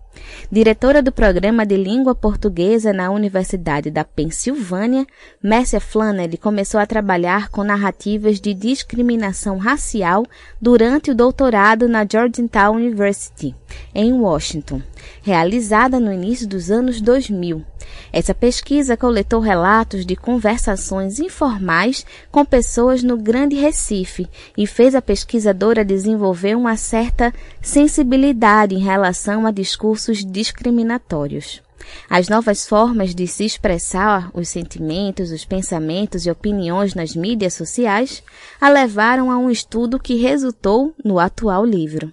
Diretora 0.52 1.02
do 1.02 1.12
Programa 1.12 1.66
de 1.66 1.76
Língua 1.76 2.16
Portuguesa 2.16 2.92
na 2.92 3.12
Universidade 3.12 3.92
da 3.92 4.04
Pensilvânia, 4.04 5.06
Mércia 5.44 5.80
Flannery 5.80 6.38
começou 6.38 6.80
a 6.80 6.86
trabalhar 6.86 7.50
com 7.50 7.64
narrativas 7.64 8.40
de 8.40 8.54
discriminação 8.54 9.58
racial 9.58 10.26
durante 10.62 11.12
o 11.12 11.16
doutorado 11.16 11.88
na 11.88 12.06
Georgetown 12.10 12.76
University, 12.76 13.56
em 13.94 14.14
Washington, 14.14 14.82
realizada 15.22 16.00
no 16.00 16.12
início 16.12 16.48
dos 16.48 16.70
anos 16.72 17.02
2000. 17.02 17.64
Essa 18.12 18.34
pesquisa 18.34 18.98
coletou 18.98 19.40
relatos 19.40 20.06
de 20.06 20.16
conversações 20.16 21.20
informais 21.20 22.06
com 22.32 22.46
pessoas 22.46 23.04
no 23.04 23.18
Grande 23.18 23.56
Recife 23.56 24.28
e 24.58 24.66
fez 24.66 24.96
a 24.96 25.02
pesquisadora 25.02 25.86
desenvolver 25.86 26.56
uma 26.56 26.76
certa 26.76 27.34
sensibilidade 27.62 28.76
em 28.76 28.80
relação 28.80 29.46
a 29.46 29.52
discursos 29.52 30.26
discriminatórios. 30.26 31.62
As 32.10 32.28
novas 32.28 32.68
formas 32.68 33.16
de 33.16 33.26
se 33.26 33.46
expressar 33.46 34.30
os 34.34 34.50
sentimentos, 34.50 35.32
os 35.32 35.46
pensamentos 35.46 36.26
e 36.26 36.32
opiniões 36.32 36.94
nas 36.94 37.16
mídias 37.16 37.54
sociais 37.54 38.22
a 38.60 38.70
levaram 38.70 39.32
a 39.32 39.38
um 39.38 39.50
estudo 39.50 40.00
que 40.00 40.16
resultou 40.16 40.94
no 41.04 41.20
atual 41.20 41.66
livro. 41.66 42.12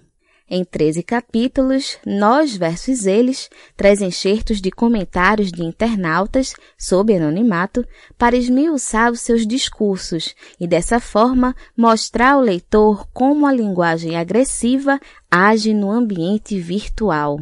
Em 0.49 0.63
13 0.63 1.03
capítulos, 1.03 1.97
Nós 2.05 2.55
versus 2.55 3.05
Eles 3.05 3.49
traz 3.75 4.01
enxertos 4.01 4.61
de 4.61 4.71
comentários 4.71 5.51
de 5.51 5.61
internautas, 5.61 6.53
sob 6.77 7.13
anonimato, 7.13 7.85
para 8.17 8.37
esmiuçar 8.37 9.11
os 9.11 9.19
seus 9.19 9.45
discursos 9.45 10.33
e, 10.57 10.65
dessa 10.65 11.01
forma, 11.01 11.53
mostrar 11.75 12.31
ao 12.31 12.41
leitor 12.41 13.05
como 13.11 13.45
a 13.45 13.51
linguagem 13.51 14.15
agressiva 14.15 15.01
age 15.29 15.73
no 15.73 15.91
ambiente 15.91 16.57
virtual. 16.57 17.41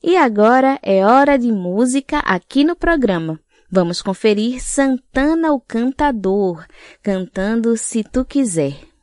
E 0.00 0.16
agora 0.16 0.78
é 0.80 1.04
hora 1.04 1.36
de 1.36 1.50
música 1.50 2.20
aqui 2.20 2.62
no 2.62 2.76
programa. 2.76 3.40
Vamos 3.68 4.00
conferir 4.00 4.62
Santana 4.62 5.52
o 5.52 5.58
Cantador, 5.58 6.64
cantando 7.02 7.76
Se 7.76 8.04
Tu 8.04 8.24
Quiser. 8.24 8.93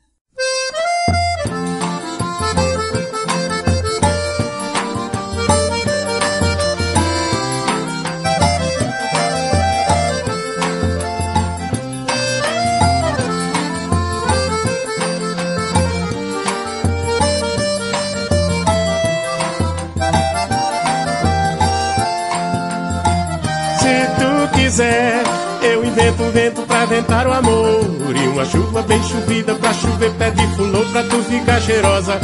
Um 26.92 26.96
vento 26.96 27.06
pra 27.06 27.24
ventar 27.24 27.28
o 27.28 27.34
amor. 27.34 28.16
E 28.16 28.28
uma 28.28 28.46
chuva 28.46 28.82
bem 28.84 29.02
chovida 29.04 29.56
pra 29.56 29.74
chover 29.74 30.12
pé 30.12 30.32
de 30.32 30.48
fulô 30.56 30.80
pra 30.92 31.04
tu 31.04 31.24
ficar 31.24 31.62
cheirosa 31.62 32.20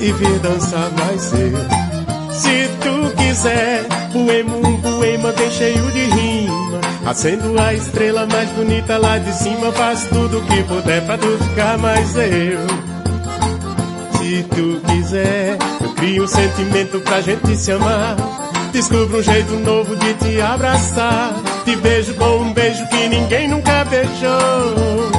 e 0.00 0.12
vir 0.12 0.38
dançar 0.40 0.90
mais 0.98 1.32
eu. 1.32 1.56
Se 2.32 2.68
tu 2.80 3.16
quiser, 3.16 3.84
poema 4.12 4.56
um 4.56 4.80
poema 4.80 5.32
bem 5.32 5.50
cheio 5.50 5.90
de 5.92 6.04
rima. 6.04 6.80
Acendo 7.06 7.58
a 7.60 7.72
estrela 7.72 8.26
mais 8.26 8.50
bonita 8.50 8.98
lá 8.98 9.18
de 9.18 9.32
cima. 9.32 9.72
Faz 9.72 10.06
tudo 10.08 10.42
que 10.42 10.62
puder 10.64 11.06
pra 11.06 11.16
tu 11.16 11.38
ficar 11.44 11.78
mais 11.78 12.14
eu. 12.16 12.66
Se 14.18 14.42
tu 14.50 14.80
quiser, 14.86 15.56
eu 15.80 15.92
crio 15.94 16.24
um 16.24 16.26
sentimento 16.26 17.00
pra 17.00 17.20
gente 17.20 17.56
se 17.56 17.72
amar. 17.72 18.16
Descubro 18.72 19.18
um 19.18 19.22
jeito 19.22 19.54
novo 19.60 19.96
de 19.96 20.14
te 20.14 20.40
abraçar. 20.40 21.32
Te 21.66 21.74
beijo 21.74 22.14
com 22.14 22.42
um 22.42 22.52
beijo 22.52 22.86
que 22.86 23.08
ninguém 23.08 23.48
nunca 23.48 23.84
beijou. 23.86 25.10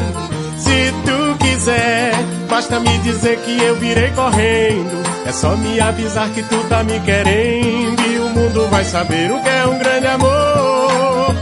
Se 0.57 0.93
tu 1.03 1.37
quiser, 1.43 2.13
basta 2.49 2.79
me 2.79 2.97
dizer 2.99 3.37
que 3.39 3.61
eu 3.61 3.75
virei 3.75 4.09
correndo. 4.11 5.03
É 5.25 5.31
só 5.33 5.57
me 5.57 5.77
avisar 5.81 6.29
que 6.29 6.41
tu 6.43 6.57
tá 6.69 6.85
me 6.85 7.01
querendo 7.01 8.01
e 8.01 8.19
o 8.19 8.29
mundo 8.29 8.65
vai 8.69 8.85
saber 8.85 9.29
o 9.29 9.43
que 9.43 9.49
é 9.49 9.67
um 9.67 9.77
grande 9.77 10.07
amor. 10.07 11.35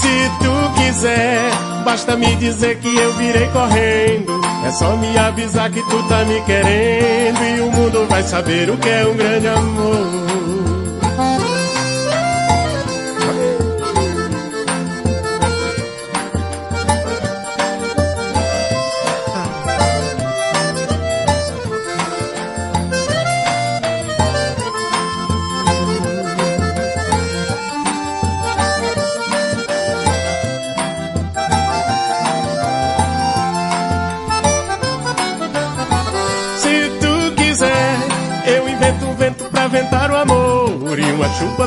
Se 0.00 0.30
tu 0.38 0.80
quiser, 0.80 1.50
basta 1.84 2.16
me 2.16 2.36
dizer 2.36 2.78
que 2.78 2.96
eu 2.96 3.14
virei 3.14 3.48
correndo. 3.48 4.40
É 4.64 4.70
só 4.70 4.96
me 4.96 5.18
avisar 5.18 5.72
que 5.72 5.82
tu 5.82 6.02
tá 6.04 6.24
me 6.24 6.40
querendo 6.42 7.42
e 7.42 7.60
o 7.62 7.72
mundo 7.72 8.06
vai 8.08 8.22
saber 8.22 8.70
o 8.70 8.76
que 8.76 8.88
é 8.88 9.06
um 9.08 9.16
grande 9.16 9.48
amor. 9.48 10.23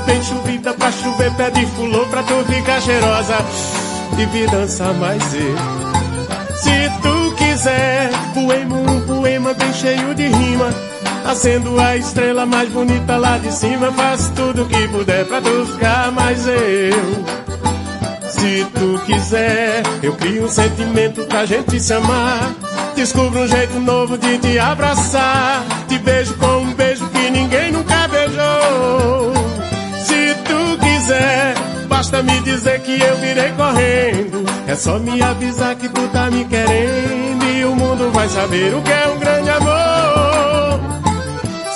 Bem 0.06 0.24
chovida 0.24 0.74
pra 0.74 0.90
chover 0.90 1.34
pé 1.34 1.50
de 1.50 1.66
fulô 1.66 2.06
pra 2.06 2.24
tu 2.24 2.34
ficar 2.46 2.80
cheirosa 2.80 3.36
e 4.18 4.26
vir 4.28 4.50
dançar 4.50 4.94
mais 4.94 5.34
eu. 5.34 5.58
Se 6.56 6.90
tu 7.02 7.36
quiser, 7.36 8.10
poema 8.34 8.76
um 8.78 9.02
poema 9.02 9.54
bem 9.54 9.74
cheio 9.74 10.16
de 10.16 10.28
rima. 10.28 10.74
Acendo 11.26 11.78
a 11.78 11.98
estrela 11.98 12.46
mais 12.46 12.70
bonita 12.70 13.18
lá 13.18 13.38
de 13.38 13.52
cima. 13.52 13.92
Faço 13.92 14.32
tudo 14.32 14.66
que 14.66 14.88
puder 14.88 15.26
pra 15.26 15.42
tu 15.42 15.66
ficar 15.66 16.10
mais 16.14 16.48
eu. 16.48 17.26
Se 18.30 18.66
tu 18.76 19.02
quiser, 19.06 19.84
eu 20.02 20.14
crio 20.14 20.46
um 20.46 20.50
sentimento 20.50 21.26
pra 21.26 21.46
gente 21.46 21.82
se 21.82 21.92
amar. 21.92 22.50
Descubro 22.96 23.42
um 23.42 23.48
jeito 23.48 23.78
novo 23.82 24.18
de 24.18 24.38
te 24.38 24.58
abraçar. 24.58 25.66
Te 25.90 26.00
beijo 26.00 26.34
com 26.36 26.60
um 26.60 26.74
beijo 26.74 27.06
que 27.10 27.30
ninguém 27.30 27.74
nunca 27.74 28.08
beijou. 28.08 29.37
Quiser, 31.08 31.55
basta 31.88 32.22
me 32.22 32.38
dizer 32.41 32.82
que 32.82 33.01
eu 33.01 33.16
virei 33.16 33.49
correndo. 33.53 34.43
É 34.68 34.76
só 34.76 34.99
me 34.99 35.22
avisar 35.22 35.74
que 35.76 35.88
tu 35.88 36.05
tá 36.10 36.30
me 36.30 36.43
querendo 36.43 37.45
e 37.45 37.64
o 37.64 37.74
mundo 37.74 38.12
vai 38.12 38.28
saber 38.28 38.76
o 38.76 38.82
que 38.82 38.91
é 38.91 39.08
um 39.08 39.18
grande 39.18 39.49
amor. 39.49 40.82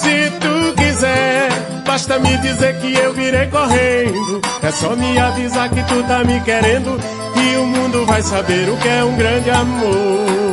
Se 0.01 0.32
tu 0.32 0.75
quiser, 0.75 1.49
basta 1.86 2.19
me 2.19 2.38
dizer 2.39 2.77
que 2.82 2.93
eu 2.93 3.13
virei 3.13 3.47
correndo. 3.47 4.41
É 4.63 4.71
só 4.73 4.97
me 4.97 5.17
avisar 5.17 5.69
que 5.69 5.82
tu 5.82 6.03
tá 6.03 6.25
me 6.25 6.38
querendo 6.41 6.99
e 7.34 7.55
o 7.55 7.65
mundo 7.67 8.05
vai 8.05 8.21
saber 8.21 8.67
o 8.67 8.75
que 8.75 8.88
é 8.89 9.01
um 9.01 9.15
grande 9.15 9.49
amor. 9.49 10.50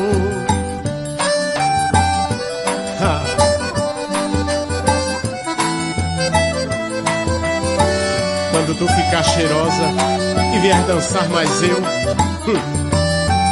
Tu 8.79 8.87
ficar 8.87 9.23
cheirosa 9.25 9.85
e 10.55 10.59
vier 10.61 10.81
dançar 10.85 11.29
mais 11.29 11.51
eu. 11.63 11.83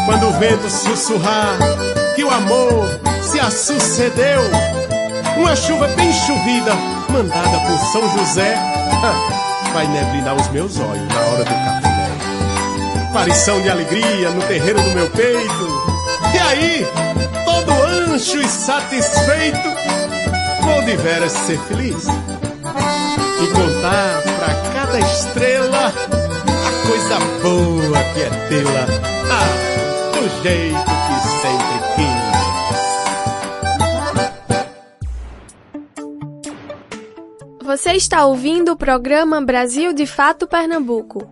Quando 0.07 0.29
o 0.29 0.33
vento 0.39 0.71
sussurrar 0.71 1.59
que 2.15 2.23
o 2.23 2.31
amor 2.31 2.89
se 3.23 3.41
a 3.41 3.51
sucedeu. 3.51 4.41
Uma 5.37 5.55
chuva 5.55 5.89
bem 5.89 6.13
chovida, 6.13 6.75
mandada 7.11 7.59
por 7.59 7.79
São 7.93 8.19
José, 8.19 8.57
vai 9.75 9.87
neblinar 9.89 10.35
os 10.35 10.49
meus 10.49 10.79
olhos 10.79 11.09
na 11.09 11.21
hora 11.21 11.45
do 11.45 11.51
café. 11.51 13.07
Aparição 13.11 13.61
de 13.61 13.69
alegria 13.69 14.31
no 14.31 14.43
terreiro 14.43 14.81
do 14.81 14.91
meu 14.91 15.11
peito. 15.11 15.87
E 16.35 16.39
aí, 16.39 16.87
todo 17.45 17.73
ancho 18.13 18.39
e 18.41 18.49
satisfeito, 18.49 19.69
vou 20.63 20.83
de 20.83 20.97
veras 20.97 21.33
ser 21.33 21.59
feliz. 21.59 22.07
E 23.43 23.47
contar 23.49 24.36
cada 24.97 25.01
estrela 25.01 25.89
a 25.89 26.71
coisa 26.89 27.19
boa 27.43 28.01
que 28.15 28.21
é 28.23 28.31
tê-la. 28.49 28.87
Ah, 29.31 29.51
do 30.13 30.23
jeito 30.43 30.85
que 30.85 31.17
sempre 31.43 31.79
quis. 31.97 32.27
Você 37.63 37.93
está 37.93 38.25
ouvindo 38.25 38.73
o 38.73 38.77
programa 38.77 39.41
Brasil 39.41 39.93
de 39.93 40.07
Fato 40.07 40.47
Pernambuco. 40.47 41.29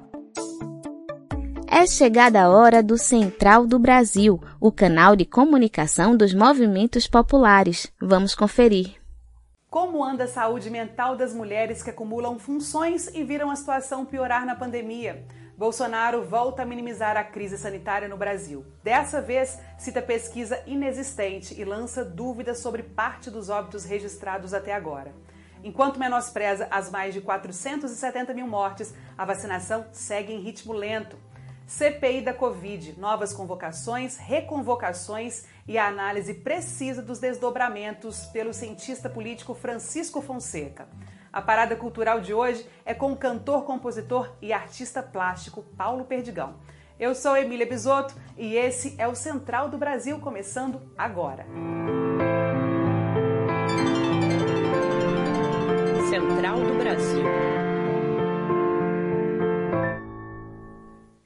É 1.67 1.87
chegada 1.87 2.43
a 2.43 2.51
hora 2.51 2.83
do 2.83 2.99
Central 2.99 3.67
do 3.67 3.79
Brasil, 3.79 4.41
o 4.61 4.71
canal 4.71 5.17
de 5.17 5.25
comunicação 5.25 6.17
dos 6.17 6.35
movimentos 6.35 7.07
populares. 7.09 7.91
Vamos 8.01 8.35
conferir. 8.35 9.04
Como 9.75 10.05
anda 10.05 10.23
a 10.23 10.29
saúde 10.29 10.71
mental 10.71 11.17
das 11.17 11.35
mulheres 11.35 11.83
que 11.83 11.91
acumulam 11.91 12.39
funções 12.39 13.09
e 13.09 13.25
viram 13.25 13.51
a 13.51 13.57
situação 13.57 14.07
piorar 14.07 14.47
na 14.47 14.55
pandemia? 14.55 15.27
Bolsonaro 15.59 16.23
volta 16.23 16.63
a 16.63 16.65
minimizar 16.65 17.17
a 17.17 17.25
crise 17.25 17.59
sanitária 17.59 18.07
no 18.07 18.17
Brasil. 18.17 18.65
Dessa 18.85 19.21
vez, 19.21 19.59
cita 19.77 20.01
pesquisa 20.01 20.63
inexistente 20.65 21.61
e 21.61 21.65
lança 21.65 22.05
dúvidas 22.05 22.61
sobre 22.61 22.85
parte 22.85 23.33
dos 23.33 23.51
óbitos 23.51 23.85
registrados 23.85 24.55
até 24.55 24.73
agora. 24.73 25.13
Enquanto 25.65 25.99
menospreza 25.99 26.69
as 26.71 26.89
mais 26.89 27.13
de 27.13 27.21
470 27.21 28.33
mil 28.33 28.47
mortes, 28.47 28.95
a 29.19 29.25
vacinação 29.25 29.87
segue 29.91 30.33
em 30.33 30.39
ritmo 30.39 30.73
lento. 30.73 31.19
CPI 31.67 32.21
da 32.21 32.33
Covid, 32.33 33.01
novas 33.01 33.33
convocações, 33.33 34.19
reconvocações 34.19 35.47
e 35.67 35.79
a 35.79 35.89
análise 35.89 36.35
precisa 36.35 37.03
dos 37.03 37.19
desdobramentos 37.19 38.27
pelo 38.27 38.53
cientista 38.53 39.09
político 39.09 39.55
Francisco 39.55 40.21
Fonseca. 40.21 40.89
A 41.33 41.43
parada 41.43 41.75
cultural 41.75 42.21
de 42.21 42.33
hoje 42.33 42.65
é 42.85 42.95
com 42.95 43.13
o 43.13 43.17
cantor, 43.17 43.65
compositor 43.65 44.37
e 44.41 44.53
artista 44.53 45.03
plástico 45.03 45.63
Paulo 45.77 46.05
Perdigão. 46.05 46.57
Eu 46.99 47.15
sou 47.15 47.37
Emília 47.37 47.67
Bisotto 47.67 48.15
e 48.37 48.55
esse 48.55 48.95
é 48.99 49.09
o 49.09 49.17
Central 49.17 49.69
do 49.69 49.77
Brasil 49.77 50.21
começando 50.21 50.81
agora. 50.97 51.45
Central 56.09 56.61
do 56.61 56.79
Brasil. 56.79 57.64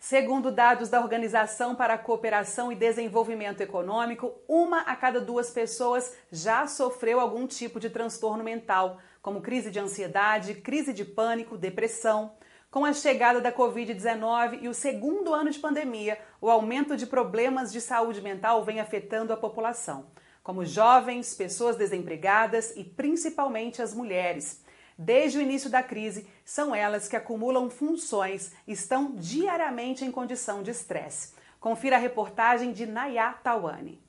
Segundo 0.09 0.51
dados 0.51 0.89
da 0.89 1.03
Organização 1.03 1.75
para 1.75 1.93
a 1.93 1.99
Cooperação 1.99 2.73
e 2.73 2.75
Desenvolvimento 2.75 3.61
Econômico, 3.61 4.33
uma 4.49 4.81
a 4.81 4.97
cada 4.97 5.21
duas 5.21 5.51
pessoas 5.51 6.17
já 6.33 6.67
sofreu 6.67 7.21
algum 7.21 7.47
tipo 7.47 7.79
de 7.79 7.91
transtorno 7.91 8.43
mental, 8.43 8.97
como 9.21 9.43
crise 9.43 9.71
de 9.71 9.79
ansiedade, 9.79 10.55
crise 10.55 10.95
de 10.95 11.05
pânico, 11.05 11.59
depressão. 11.59 12.33
Com 12.71 12.87
a 12.87 12.95
chegada 12.95 13.39
da 13.39 13.53
Covid-19 13.53 14.63
e 14.63 14.69
o 14.69 14.73
segundo 14.73 15.35
ano 15.35 15.51
de 15.51 15.59
pandemia, 15.59 16.19
o 16.41 16.49
aumento 16.49 16.97
de 16.97 17.07
problemas 17.07 17.71
de 17.71 17.83
saúde 17.83 18.23
mental 18.23 18.65
vem 18.65 18.81
afetando 18.81 19.35
a 19.35 19.37
população, 19.37 20.07
como 20.43 20.65
jovens, 20.65 21.35
pessoas 21.35 21.77
desempregadas 21.77 22.75
e 22.79 22.83
principalmente 22.83 23.83
as 23.83 23.93
mulheres. 23.93 24.65
Desde 25.01 25.39
o 25.39 25.41
início 25.41 25.71
da 25.71 25.81
crise, 25.81 26.27
são 26.49 26.75
elas 26.75 27.07
que 27.07 27.15
acumulam 27.15 27.69
funções 27.69 28.53
e 28.67 28.73
estão 28.73 29.15
diariamente 29.17 30.03
em 30.03 30.11
condição 30.11 30.63
de 30.63 30.71
estresse. 30.71 31.35
Confira 31.61 31.97
a 31.97 31.99
reportagem 31.99 32.73
de 32.73 32.87
Nayá 32.87 33.35
Tawane. 33.35 34.01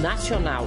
Nacional. 0.00 0.62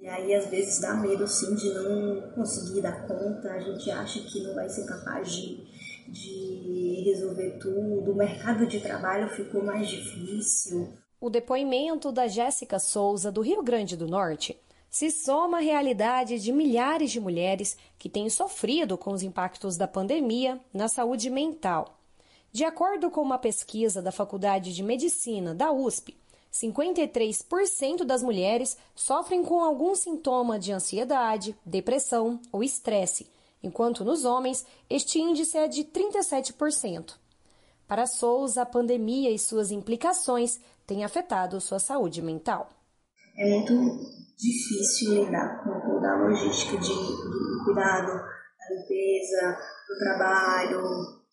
E 0.00 0.08
aí 0.08 0.34
às 0.34 0.46
vezes 0.46 0.80
dá 0.80 0.94
medo 0.94 1.28
sim 1.28 1.54
de 1.54 1.72
não 1.72 2.32
conseguir 2.32 2.80
dar 2.80 3.06
conta, 3.06 3.52
a 3.52 3.60
gente 3.60 3.88
acha 3.92 4.18
que 4.18 4.42
não 4.42 4.56
vai 4.56 4.68
ser 4.68 4.86
capaz 4.86 5.30
de, 5.30 5.64
de 6.08 7.02
resolver 7.04 7.60
tudo, 7.60 8.10
o 8.10 8.16
mercado 8.16 8.66
de 8.66 8.80
trabalho 8.80 9.28
ficou 9.28 9.62
mais 9.62 9.86
difícil. 9.86 10.94
O 11.20 11.30
depoimento 11.30 12.10
da 12.10 12.26
Jéssica 12.26 12.80
Souza, 12.80 13.30
do 13.30 13.40
Rio 13.40 13.62
Grande 13.62 13.96
do 13.96 14.08
Norte, 14.08 14.60
se 14.90 15.10
soma 15.10 15.58
à 15.58 15.60
realidade 15.60 16.38
de 16.38 16.52
milhares 16.52 17.10
de 17.10 17.20
mulheres 17.20 17.76
que 17.98 18.08
têm 18.08 18.30
sofrido 18.30 18.96
com 18.96 19.12
os 19.12 19.22
impactos 19.22 19.76
da 19.76 19.86
pandemia 19.86 20.60
na 20.72 20.88
saúde 20.88 21.28
mental. 21.28 21.98
De 22.50 22.64
acordo 22.64 23.10
com 23.10 23.20
uma 23.20 23.38
pesquisa 23.38 24.00
da 24.00 24.10
Faculdade 24.10 24.74
de 24.74 24.82
Medicina 24.82 25.54
da 25.54 25.70
USP, 25.70 26.16
53% 26.52 28.04
das 28.04 28.22
mulheres 28.22 28.76
sofrem 28.94 29.44
com 29.44 29.62
algum 29.62 29.94
sintoma 29.94 30.58
de 30.58 30.72
ansiedade, 30.72 31.54
depressão 31.64 32.40
ou 32.50 32.64
estresse, 32.64 33.28
enquanto 33.62 34.04
nos 34.04 34.24
homens 34.24 34.66
este 34.88 35.18
índice 35.18 35.58
é 35.58 35.68
de 35.68 35.84
37%. 35.84 37.14
Para 37.86 38.06
Souza, 38.06 38.62
a 38.62 38.66
pandemia 38.66 39.30
e 39.30 39.38
suas 39.38 39.70
implicações 39.70 40.58
têm 40.86 41.04
afetado 41.04 41.60
sua 41.60 41.78
saúde 41.78 42.22
mental. 42.22 42.70
É 43.38 43.48
muito 43.48 43.72
difícil 44.36 45.24
lidar 45.24 45.62
com 45.62 45.80
toda 45.80 46.10
a 46.10 46.16
logística 46.16 46.76
de, 46.76 46.88
do 46.88 47.64
cuidado, 47.64 48.08
da 48.08 48.74
limpeza, 48.74 49.58
do 49.88 49.98
trabalho, 49.98 50.82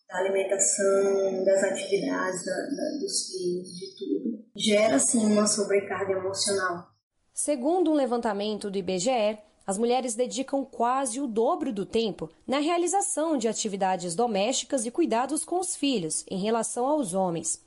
da 0.08 0.18
alimentação, 0.18 1.44
das 1.44 1.64
atividades 1.64 2.44
da, 2.44 2.52
da, 2.52 2.98
dos 3.00 3.32
filhos, 3.32 3.68
de 3.76 3.96
tudo. 3.98 4.44
Gera, 4.54 5.00
sim, 5.00 5.32
uma 5.32 5.48
sobrecarga 5.48 6.12
emocional. 6.12 6.86
Segundo 7.34 7.90
um 7.90 7.94
levantamento 7.94 8.70
do 8.70 8.78
IBGE, 8.78 9.38
as 9.66 9.76
mulheres 9.76 10.14
dedicam 10.14 10.64
quase 10.64 11.20
o 11.20 11.26
dobro 11.26 11.72
do 11.72 11.84
tempo 11.84 12.30
na 12.46 12.60
realização 12.60 13.36
de 13.36 13.48
atividades 13.48 14.14
domésticas 14.14 14.86
e 14.86 14.92
cuidados 14.92 15.44
com 15.44 15.58
os 15.58 15.74
filhos 15.74 16.24
em 16.30 16.38
relação 16.38 16.86
aos 16.86 17.14
homens. 17.14 17.60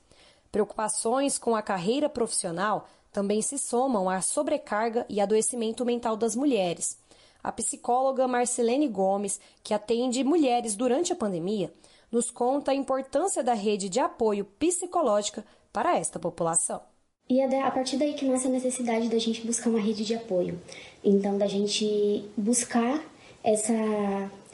Preocupações 0.50 1.38
com 1.38 1.54
a 1.54 1.62
carreira 1.62 2.08
profissional 2.08 2.88
também 3.12 3.42
se 3.42 3.58
somam 3.58 4.08
à 4.08 4.20
sobrecarga 4.20 5.04
e 5.08 5.20
adoecimento 5.20 5.84
mental 5.84 6.16
das 6.16 6.36
mulheres. 6.36 6.98
A 7.42 7.50
psicóloga 7.50 8.28
Marcelene 8.28 8.88
Gomes, 8.88 9.40
que 9.62 9.72
atende 9.72 10.22
mulheres 10.22 10.76
durante 10.76 11.12
a 11.12 11.16
pandemia, 11.16 11.72
nos 12.12 12.30
conta 12.30 12.72
a 12.72 12.74
importância 12.74 13.42
da 13.42 13.54
rede 13.54 13.88
de 13.88 14.00
apoio 14.00 14.44
psicológica 14.44 15.44
para 15.72 15.96
esta 15.96 16.18
população. 16.18 16.80
E 17.28 17.40
é 17.40 17.62
a 17.62 17.70
partir 17.70 17.96
daí 17.96 18.14
que 18.14 18.24
nasce 18.24 18.48
a 18.48 18.50
necessidade 18.50 19.08
da 19.08 19.18
gente 19.18 19.46
buscar 19.46 19.70
uma 19.70 19.78
rede 19.78 20.04
de 20.04 20.14
apoio. 20.16 20.60
Então, 21.04 21.38
da 21.38 21.46
gente 21.46 22.24
buscar 22.36 23.00
essa. 23.44 23.72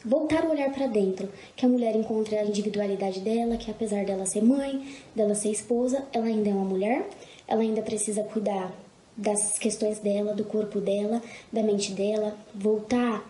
voltar 0.05 0.45
o 0.45 0.51
olhar 0.51 0.71
para 0.71 0.87
dentro. 0.87 1.27
Que 1.57 1.65
a 1.65 1.69
mulher 1.71 1.97
encontre 1.97 2.37
a 2.37 2.45
individualidade 2.45 3.21
dela, 3.21 3.57
que 3.57 3.71
apesar 3.71 4.05
dela 4.05 4.27
ser 4.27 4.45
mãe, 4.45 4.87
dela 5.15 5.35
ser 5.35 5.51
esposa, 5.51 6.07
ela 6.13 6.27
ainda 6.27 6.51
é 6.51 6.53
uma 6.53 6.67
mulher, 6.67 7.09
ela 7.49 7.63
ainda 7.63 7.83
precisa 7.83 8.23
cuidar 8.25 8.73
das 9.17 9.59
questões 9.59 9.99
dela, 9.99 10.35
do 10.35 10.45
corpo 10.45 10.81
dela, 10.81 11.23
da 11.53 11.63
mente 11.63 11.93
dela, 11.93 12.37
voltar 12.55 13.25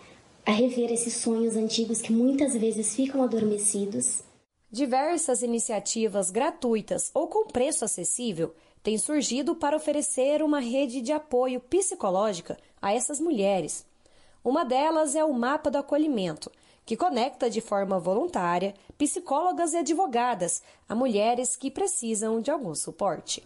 a 0.45 0.51
rever 0.51 0.93
esses 0.93 1.15
sonhos 1.15 1.57
antigos 1.57 2.01
que 2.01 2.13
muitas 2.13 2.55
vezes 2.57 2.95
ficam 2.95 3.23
adormecidos. 3.23 4.23
Diversas 4.71 5.43
iniciativas 5.43 6.31
gratuitas 6.31 7.11
ou 7.15 7.29
com 7.29 7.47
preço 7.47 7.85
acessível 7.85 8.55
têm 8.83 8.99
surgido 8.99 9.55
para 9.57 9.77
oferecer 9.77 10.43
uma 10.43 10.61
rede 10.61 11.01
de 11.01 11.13
apoio 11.13 11.61
psicológica 11.61 12.57
a 12.81 12.93
essas 12.93 13.21
mulheres. 13.21 13.85
Uma 14.45 14.65
delas 14.65 15.17
é 15.17 15.25
o 15.25 15.33
Mapa 15.33 15.71
do 15.71 15.79
Acolhimento, 15.79 16.51
que 16.85 16.97
conecta 16.97 17.51
de 17.51 17.61
forma 17.61 17.99
voluntária 17.99 18.75
psicólogas 18.97 19.73
e 19.73 19.79
advogadas 19.79 20.63
a 20.89 20.95
mulheres 20.95 21.57
que 21.57 21.69
precisam 21.69 22.41
de 22.41 22.51
algum 22.51 22.75
suporte. 22.75 23.43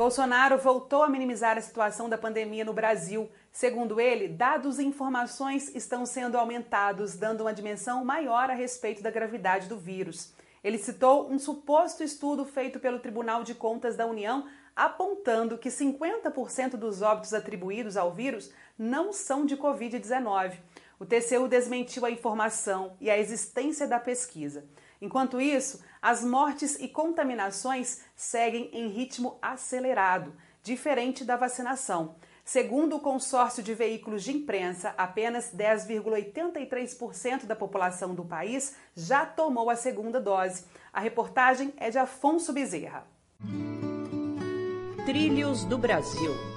Bolsonaro 0.00 0.56
voltou 0.56 1.02
a 1.02 1.10
minimizar 1.10 1.58
a 1.58 1.60
situação 1.60 2.08
da 2.08 2.16
pandemia 2.16 2.64
no 2.64 2.72
Brasil. 2.72 3.30
Segundo 3.52 4.00
ele, 4.00 4.28
dados 4.28 4.78
e 4.78 4.82
informações 4.82 5.74
estão 5.74 6.06
sendo 6.06 6.38
aumentados, 6.38 7.16
dando 7.16 7.42
uma 7.42 7.52
dimensão 7.52 8.02
maior 8.02 8.48
a 8.48 8.54
respeito 8.54 9.02
da 9.02 9.10
gravidade 9.10 9.68
do 9.68 9.76
vírus. 9.76 10.32
Ele 10.64 10.78
citou 10.78 11.30
um 11.30 11.38
suposto 11.38 12.02
estudo 12.02 12.46
feito 12.46 12.80
pelo 12.80 12.98
Tribunal 12.98 13.44
de 13.44 13.54
Contas 13.54 13.94
da 13.94 14.06
União 14.06 14.48
apontando 14.74 15.58
que 15.58 15.68
50% 15.68 16.76
dos 16.78 17.02
óbitos 17.02 17.34
atribuídos 17.34 17.98
ao 17.98 18.10
vírus 18.10 18.50
não 18.78 19.12
são 19.12 19.44
de 19.44 19.54
Covid-19. 19.54 20.54
O 20.98 21.04
TCU 21.04 21.46
desmentiu 21.46 22.06
a 22.06 22.10
informação 22.10 22.96
e 23.02 23.10
a 23.10 23.18
existência 23.18 23.86
da 23.86 24.00
pesquisa. 24.00 24.64
Enquanto 24.98 25.38
isso, 25.38 25.82
as 26.02 26.24
mortes 26.24 26.76
e 26.80 26.88
contaminações 26.88 28.00
seguem 28.16 28.70
em 28.72 28.88
ritmo 28.88 29.38
acelerado, 29.40 30.34
diferente 30.62 31.24
da 31.24 31.36
vacinação. 31.36 32.16
Segundo 32.44 32.96
o 32.96 33.00
consórcio 33.00 33.62
de 33.62 33.74
veículos 33.74 34.24
de 34.24 34.32
imprensa, 34.32 34.92
apenas 34.96 35.54
10,83% 35.54 37.44
da 37.44 37.54
população 37.54 38.14
do 38.14 38.24
país 38.24 38.74
já 38.96 39.24
tomou 39.24 39.70
a 39.70 39.76
segunda 39.76 40.20
dose. 40.20 40.64
A 40.92 40.98
reportagem 41.00 41.72
é 41.76 41.90
de 41.90 41.98
Afonso 41.98 42.52
Bezerra. 42.52 43.06
Trilhos 45.06 45.64
do 45.64 45.78
Brasil. 45.78 46.49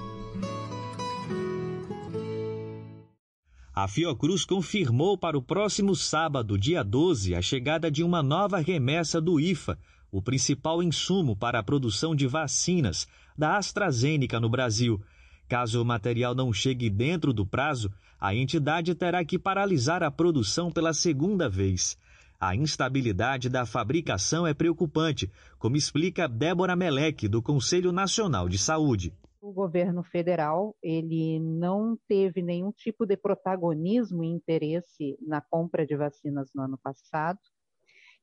A 3.76 3.88
Fiocruz 3.88 4.44
confirmou 4.44 5.18
para 5.18 5.36
o 5.36 5.42
próximo 5.42 5.96
sábado, 5.96 6.56
dia 6.56 6.84
12, 6.84 7.34
a 7.34 7.42
chegada 7.42 7.90
de 7.90 8.04
uma 8.04 8.22
nova 8.22 8.60
remessa 8.60 9.20
do 9.20 9.40
IFA, 9.40 9.76
o 10.12 10.22
principal 10.22 10.80
insumo 10.80 11.34
para 11.34 11.58
a 11.58 11.62
produção 11.62 12.14
de 12.14 12.24
vacinas 12.28 13.08
da 13.36 13.56
AstraZeneca 13.56 14.38
no 14.38 14.48
Brasil. 14.48 15.02
Caso 15.48 15.82
o 15.82 15.84
material 15.84 16.36
não 16.36 16.52
chegue 16.52 16.88
dentro 16.88 17.32
do 17.32 17.44
prazo, 17.44 17.90
a 18.20 18.32
entidade 18.32 18.94
terá 18.94 19.24
que 19.24 19.40
paralisar 19.40 20.04
a 20.04 20.10
produção 20.10 20.70
pela 20.70 20.94
segunda 20.94 21.48
vez. 21.48 21.98
A 22.38 22.54
instabilidade 22.54 23.48
da 23.48 23.66
fabricação 23.66 24.46
é 24.46 24.54
preocupante, 24.54 25.28
como 25.58 25.76
explica 25.76 26.28
Débora 26.28 26.76
Meleque, 26.76 27.26
do 27.26 27.42
Conselho 27.42 27.90
Nacional 27.90 28.48
de 28.48 28.56
Saúde 28.56 29.12
o 29.44 29.52
governo 29.52 30.02
federal 30.02 30.74
ele 30.82 31.38
não 31.38 31.98
teve 32.08 32.40
nenhum 32.40 32.72
tipo 32.72 33.04
de 33.04 33.14
protagonismo 33.14 34.24
e 34.24 34.28
interesse 34.28 35.18
na 35.20 35.42
compra 35.42 35.86
de 35.86 35.94
vacinas 35.94 36.50
no 36.54 36.62
ano 36.62 36.78
passado. 36.82 37.38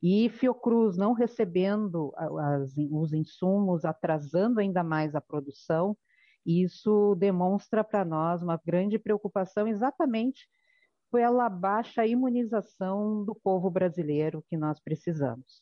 E 0.02 0.30
Fiocruz 0.30 0.98
não 0.98 1.14
recebendo 1.14 2.12
as, 2.18 2.74
os 2.90 3.14
insumos, 3.14 3.86
atrasando 3.86 4.60
ainda 4.60 4.84
mais 4.84 5.14
a 5.14 5.22
produção, 5.22 5.96
isso 6.44 7.14
demonstra 7.14 7.84
para 7.84 8.04
nós 8.04 8.42
uma 8.42 8.60
grande 8.66 8.98
preocupação 8.98 9.68
exatamente 9.68 10.50
pela 11.12 11.48
baixa 11.50 12.04
imunização 12.04 13.24
do 13.24 13.36
povo 13.36 13.70
brasileiro 13.70 14.44
que 14.50 14.58
nós 14.58 14.80
precisamos. 14.80 15.62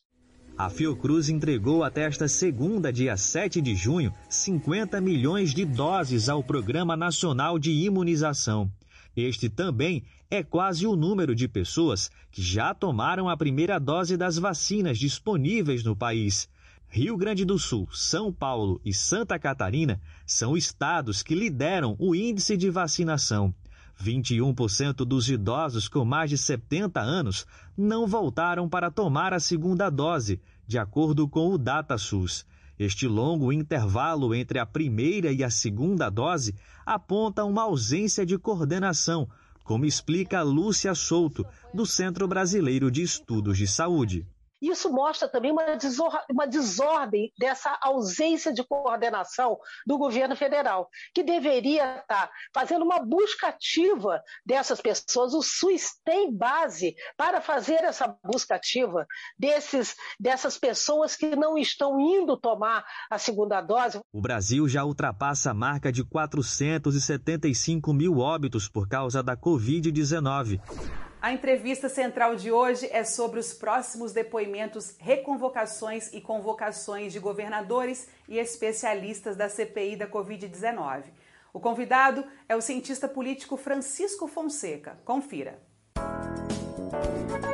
A 0.59 0.69
Fiocruz 0.69 1.29
entregou 1.29 1.85
até 1.85 2.01
esta 2.01 2.27
segunda, 2.27 2.91
dia 2.91 3.15
7 3.15 3.61
de 3.61 3.77
junho, 3.77 4.13
50 4.27 4.99
milhões 4.99 5.53
de 5.53 5.63
doses 5.63 6.27
ao 6.27 6.43
Programa 6.43 6.97
Nacional 6.97 7.57
de 7.57 7.71
Imunização. 7.71 8.69
Este 9.15 9.47
também 9.47 10.03
é 10.29 10.43
quase 10.43 10.85
o 10.85 10.97
número 10.97 11.33
de 11.33 11.47
pessoas 11.47 12.11
que 12.29 12.41
já 12.41 12.73
tomaram 12.73 13.29
a 13.29 13.37
primeira 13.37 13.79
dose 13.79 14.17
das 14.17 14.37
vacinas 14.37 14.99
disponíveis 14.99 15.81
no 15.81 15.95
país. 15.95 16.49
Rio 16.89 17.15
Grande 17.15 17.45
do 17.45 17.57
Sul, 17.57 17.87
São 17.93 18.29
Paulo 18.29 18.81
e 18.83 18.93
Santa 18.93 19.39
Catarina 19.39 20.01
são 20.25 20.57
estados 20.57 21.23
que 21.23 21.35
lideram 21.35 21.95
o 21.97 22.13
índice 22.13 22.57
de 22.57 22.69
vacinação. 22.69 23.55
21% 24.01 25.05
dos 25.05 25.29
idosos 25.29 25.87
com 25.87 26.05
mais 26.05 26.29
de 26.29 26.37
70 26.37 26.99
anos 27.01 27.45
não 27.77 28.07
voltaram 28.07 28.67
para 28.69 28.89
tomar 28.89 29.33
a 29.33 29.39
segunda 29.39 29.89
dose, 29.89 30.41
de 30.65 30.77
acordo 30.77 31.27
com 31.27 31.49
o 31.49 31.57
DataSUS. 31.57 32.45
Este 32.77 33.07
longo 33.07 33.51
intervalo 33.51 34.33
entre 34.33 34.57
a 34.57 34.65
primeira 34.65 35.31
e 35.31 35.43
a 35.43 35.49
segunda 35.49 36.09
dose 36.09 36.55
aponta 36.85 37.43
uma 37.43 37.63
ausência 37.63 38.25
de 38.25 38.37
coordenação, 38.37 39.27
como 39.65 39.85
explica 39.85 40.41
Lúcia 40.41 40.95
Souto, 40.95 41.45
do 41.73 41.85
Centro 41.85 42.27
Brasileiro 42.27 42.89
de 42.89 43.01
Estudos 43.01 43.57
de 43.57 43.67
Saúde. 43.67 44.25
Isso 44.61 44.91
mostra 44.91 45.27
também 45.27 45.51
uma, 45.51 45.75
desor 45.75 46.19
uma 46.29 46.45
desordem 46.45 47.31
dessa 47.37 47.77
ausência 47.81 48.53
de 48.53 48.63
coordenação 48.63 49.57
do 49.85 49.97
governo 49.97 50.35
federal, 50.35 50.89
que 51.13 51.23
deveria 51.23 51.99
estar 51.99 52.29
fazendo 52.53 52.83
uma 52.83 52.99
busca 52.99 53.47
ativa 53.47 54.21
dessas 54.45 54.81
pessoas. 54.81 55.33
O 55.33 55.41
SUS 55.41 55.93
tem 56.03 56.35
base 56.35 56.95
para 57.17 57.41
fazer 57.41 57.83
essa 57.83 58.15
busca 58.23 58.55
ativa 58.55 59.05
desses, 59.37 59.95
dessas 60.19 60.57
pessoas 60.57 61.15
que 61.15 61.35
não 61.35 61.57
estão 61.57 61.99
indo 61.99 62.37
tomar 62.37 62.85
a 63.09 63.17
segunda 63.17 63.61
dose. 63.61 63.99
O 64.13 64.21
Brasil 64.21 64.67
já 64.67 64.83
ultrapassa 64.83 65.51
a 65.51 65.53
marca 65.53 65.91
de 65.91 66.03
475 66.03 67.93
mil 67.93 68.19
óbitos 68.19 68.67
por 68.67 68.87
causa 68.87 69.23
da 69.23 69.37
Covid-19. 69.37 71.08
A 71.21 71.33
entrevista 71.33 71.89
central 71.89 72.37
de 72.37 72.49
hoje 72.49 72.87
é 72.93 73.03
sobre 73.03 73.41
os 73.41 73.53
próximos 73.53 74.13
depoimentos, 74.13 74.95
reconvocações 74.99 76.13
e 76.13 76.21
convocações 76.21 77.11
de 77.11 77.19
governadores 77.19 78.07
e 78.25 78.37
especialistas 78.37 79.35
da 79.35 79.49
CPI 79.49 79.97
da 79.97 80.07
Covid-19. 80.07 81.03
O 81.51 81.59
convidado 81.59 82.23
é 82.47 82.55
o 82.55 82.61
cientista 82.61 83.05
político 83.05 83.57
Francisco 83.57 84.29
Fonseca. 84.29 84.97
Confira. 85.03 85.59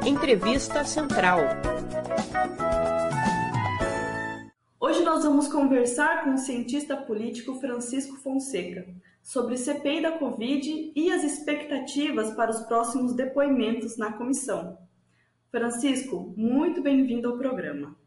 Entrevista 0.06 0.84
Central. 0.86 1.40
Hoje 4.80 5.04
nós 5.04 5.24
vamos 5.24 5.48
conversar 5.48 6.24
com 6.24 6.36
o 6.36 6.38
cientista 6.38 6.96
político 6.96 7.60
Francisco 7.60 8.16
Fonseca 8.18 8.86
sobre 9.26 9.58
CPI 9.58 10.04
da 10.04 10.20
Covid 10.20 10.94
e 10.96 11.12
as 11.12 11.24
expectativas 11.24 12.32
para 12.36 12.52
os 12.52 12.62
próximos 12.62 13.16
depoimentos 13.16 13.98
na 13.98 14.14
comissão. 14.14 14.78
Francisco, 15.50 16.32
muito 16.38 16.80
bem-vindo 16.80 17.30
ao 17.30 17.38
programa. 17.38 17.98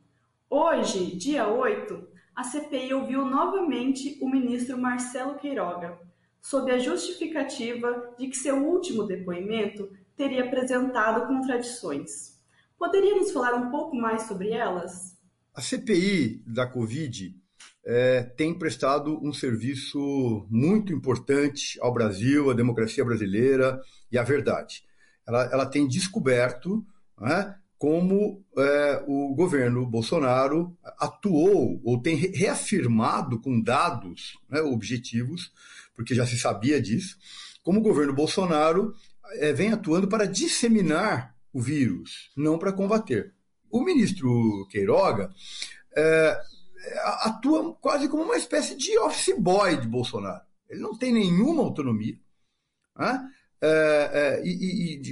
Hoje, 0.49 1.17
dia 1.17 1.49
8, 1.49 2.07
a 2.37 2.45
CPI 2.45 2.95
ouviu 2.95 3.25
novamente 3.25 4.17
o 4.23 4.31
ministro 4.31 4.79
Marcelo 4.79 5.35
Queiroga, 5.35 5.99
sob 6.41 6.71
a 6.71 6.79
justificativa 6.79 8.15
de 8.17 8.29
que 8.29 8.37
seu 8.37 8.65
último 8.65 9.03
depoimento 9.03 9.91
teria 10.17 10.45
apresentado 10.45 11.27
contradições. 11.27 12.39
Poderia 12.79 13.17
nos 13.17 13.33
falar 13.33 13.55
um 13.55 13.73
pouco 13.73 13.97
mais 13.97 14.23
sobre 14.23 14.53
elas? 14.53 15.19
A 15.53 15.61
CPI 15.61 16.45
da 16.47 16.65
Covid 16.65 17.37
é, 17.85 18.23
tem 18.23 18.53
prestado 18.53 19.19
um 19.23 19.33
serviço 19.33 20.47
muito 20.51 20.93
importante 20.93 21.79
ao 21.81 21.93
Brasil, 21.93 22.51
à 22.51 22.55
democracia 22.55 23.05
brasileira 23.05 23.81
e 24.13 24.19
à 24.19 24.23
verdade. 24.23 24.83
Ela, 25.27 25.45
ela 25.53 25.67
tem 25.67 25.87
descoberto 25.89 26.85
né, 27.19 27.55
como 27.79 28.45
é, 28.57 29.05
o 29.07 29.35
governo 29.35 29.87
Bolsonaro 29.87 30.77
atuou 30.99 31.81
ou 31.85 32.03
tem 32.03 32.17
reafirmado 32.17 33.41
com 33.41 33.61
dados 33.61 34.39
né, 34.51 34.61
objetivos, 34.61 35.53
porque 35.95 36.15
já 36.15 36.27
se 36.27 36.39
sabia 36.39 36.81
disso, 36.81 37.17
como 37.63 37.81
o 37.81 37.83
governo 37.83 38.13
Bolsonaro 38.13 38.95
é, 39.35 39.53
vem 39.53 39.73
atuando 39.73 40.09
para 40.09 40.27
disseminar 40.27 41.35
o 41.53 41.61
vírus, 41.61 42.31
não 42.37 42.59
para 42.59 42.73
combater. 42.73 43.33
O 43.71 43.83
ministro 43.83 44.67
Queiroga 44.71 45.31
é, 45.97 46.41
atua 47.23 47.75
quase 47.75 48.09
como 48.09 48.23
uma 48.23 48.37
espécie 48.37 48.77
de 48.77 48.99
office 48.99 49.35
boy 49.39 49.77
de 49.77 49.89
Bolsonaro. 49.89 50.43
Ele 50.69 50.81
não 50.81 50.97
tem 50.97 51.13
nenhuma 51.13 51.63
autonomia. 51.63 52.19
Né? 52.97 53.31
É, 53.61 54.11
é, 54.13 54.43
e, 54.47 55.01
e 55.01 55.03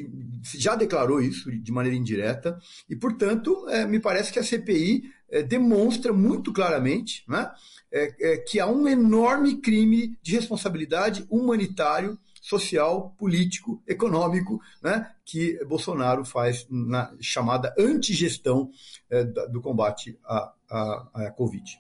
já 0.55 0.77
declarou 0.77 1.21
isso 1.21 1.51
de 1.51 1.73
maneira 1.73 1.97
indireta, 1.97 2.57
e, 2.89 2.95
portanto, 2.95 3.69
é, 3.69 3.85
me 3.85 3.99
parece 3.99 4.33
que 4.33 4.39
a 4.39 4.45
CPI 4.45 5.11
é, 5.29 5.43
demonstra 5.43 6.13
muito 6.13 6.53
claramente 6.53 7.25
né, 7.29 7.51
é, 7.91 8.15
é, 8.21 8.37
que 8.37 8.61
há 8.61 8.67
um 8.69 8.87
enorme 8.87 9.57
crime 9.57 10.17
de 10.23 10.33
responsabilidade 10.33 11.27
humanitário 11.29 12.17
social, 12.47 13.13
político, 13.19 13.83
econômico, 13.89 14.61
né, 14.81 15.11
que 15.25 15.59
Bolsonaro 15.65 16.25
faz 16.25 16.65
na 16.71 17.13
chamada 17.21 17.75
antigestão 17.77 18.71
é, 19.11 19.25
do 19.25 19.61
combate 19.61 20.17
à, 20.25 20.53
à, 20.71 21.09
à 21.13 21.31
Covid. 21.33 21.77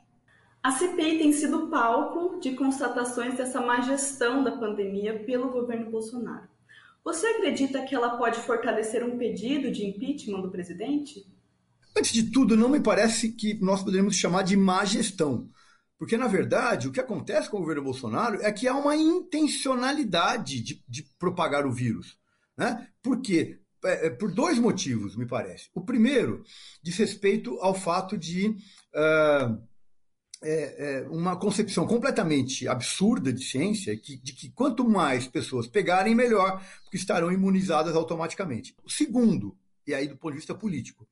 A 0.64 0.72
CPI 0.72 1.18
tem 1.18 1.32
sido 1.32 1.68
palco 1.68 2.40
de 2.40 2.56
constatações 2.56 3.36
dessa 3.36 3.60
má 3.60 3.80
gestão 3.80 4.42
da 4.42 4.56
pandemia 4.56 5.22
pelo 5.24 5.50
governo 5.50 5.88
Bolsonaro. 5.88 6.48
Você 7.04 7.24
acredita 7.28 7.84
que 7.84 7.94
ela 7.94 8.16
pode 8.18 8.40
fortalecer 8.40 9.04
um 9.04 9.16
pedido 9.16 9.70
de 9.70 9.86
impeachment 9.86 10.40
do 10.40 10.50
presidente? 10.50 11.24
Antes 11.96 12.12
de 12.12 12.24
tudo, 12.24 12.56
não 12.56 12.68
me 12.68 12.80
parece 12.80 13.30
que 13.30 13.54
nós 13.62 13.84
poderíamos 13.84 14.16
chamar 14.16 14.42
de 14.42 14.56
má 14.56 14.84
gestão. 14.84 15.48
Porque, 15.98 16.16
na 16.16 16.26
verdade, 16.26 16.88
o 16.88 16.92
que 16.92 17.00
acontece 17.00 17.48
com 17.48 17.56
o 17.56 17.60
governo 17.60 17.84
Bolsonaro 17.84 18.42
é 18.42 18.52
que 18.52 18.68
há 18.68 18.74
uma 18.74 18.94
intencionalidade 18.94 20.60
de, 20.60 20.84
de 20.86 21.02
propagar 21.18 21.66
o 21.66 21.72
vírus. 21.72 22.18
Né? 22.56 22.86
Por 23.02 23.20
quê? 23.20 23.58
É, 23.84 24.06
é, 24.06 24.10
por 24.10 24.32
dois 24.32 24.58
motivos, 24.58 25.16
me 25.16 25.26
parece. 25.26 25.70
O 25.74 25.80
primeiro 25.80 26.42
diz 26.82 26.96
respeito 26.96 27.58
ao 27.60 27.74
fato 27.74 28.18
de 28.18 28.48
uh, 28.48 29.66
é, 30.42 31.02
é 31.02 31.08
uma 31.08 31.36
concepção 31.38 31.86
completamente 31.86 32.68
absurda 32.68 33.32
de 33.32 33.44
ciência 33.44 33.96
que, 33.96 34.16
de 34.16 34.32
que 34.32 34.50
quanto 34.50 34.86
mais 34.86 35.26
pessoas 35.26 35.66
pegarem, 35.66 36.14
melhor, 36.14 36.62
porque 36.82 36.96
estarão 36.96 37.32
imunizadas 37.32 37.94
automaticamente. 37.94 38.74
O 38.84 38.90
segundo, 38.90 39.56
e 39.86 39.94
aí 39.94 40.08
do 40.08 40.16
ponto 40.16 40.32
de 40.32 40.38
vista 40.38 40.54
político, 40.54 41.08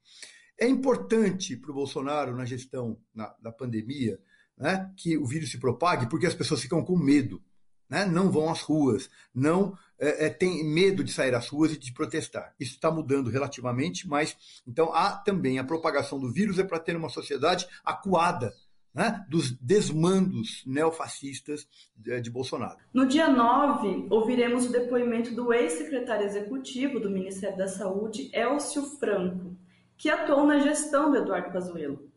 é 0.59 0.67
importante 0.69 1.57
para 1.57 1.71
o 1.71 1.75
Bolsonaro 1.75 2.37
na 2.37 2.45
gestão 2.45 2.99
na, 3.15 3.35
da 3.41 3.51
pandemia 3.53 4.19
né, 4.57 4.91
que 4.97 5.17
o 5.17 5.27
vírus 5.27 5.51
se 5.51 5.59
propague, 5.59 6.09
porque 6.09 6.27
as 6.27 6.35
pessoas 6.35 6.61
ficam 6.61 6.85
com 6.85 6.97
medo, 6.97 7.43
né, 7.89 8.05
não 8.05 8.31
vão 8.31 8.51
às 8.51 8.61
ruas, 8.61 9.11
não 9.35 9.77
é, 9.99 10.27
é, 10.27 10.31
têm 10.31 10.65
medo 10.65 11.05
de 11.05 11.13
sair 11.13 11.35
às 11.35 11.49
ruas 11.49 11.73
e 11.73 11.79
de 11.79 11.93
protestar. 11.93 12.55
Isso 12.59 12.75
está 12.75 12.91
mudando 12.91 13.31
relativamente, 13.31 14.09
mas 14.09 14.37
então 14.67 14.93
há 14.95 15.13
também 15.17 15.59
a 15.59 15.65
propagação 15.65 16.19
do 16.19 16.33
vírus 16.33 16.59
é 16.59 16.65
para 16.65 16.81
ter 16.81 16.97
uma 16.97 17.09
sociedade 17.09 17.67
acuada 17.85 18.53
né, 18.95 19.25
dos 19.29 19.51
desmandos 19.51 20.63
neofascistas 20.65 21.67
de, 21.97 22.21
de, 22.21 22.31
Bolsonaro. 22.31 22.79
No 22.93 23.07
dia 23.07 23.29
9, 23.29 24.07
ouviremos 24.09 24.67
o 24.67 24.73
depoimento 24.73 25.35
do 25.35 25.53
ex-secretário 25.53 26.25
executivo 26.25 27.01
do 27.01 27.11
Ministério 27.11 27.57
da 27.57 27.67
Saúde, 27.67 28.31
Elcio 28.33 28.85
Franco, 28.99 29.57
que 29.97 30.09
atuou 30.09 30.47
na 30.47 30.61
gestão 30.61 31.11
do 31.11 31.17
Eduardo 31.17 31.53
Pazuello. 31.53 32.09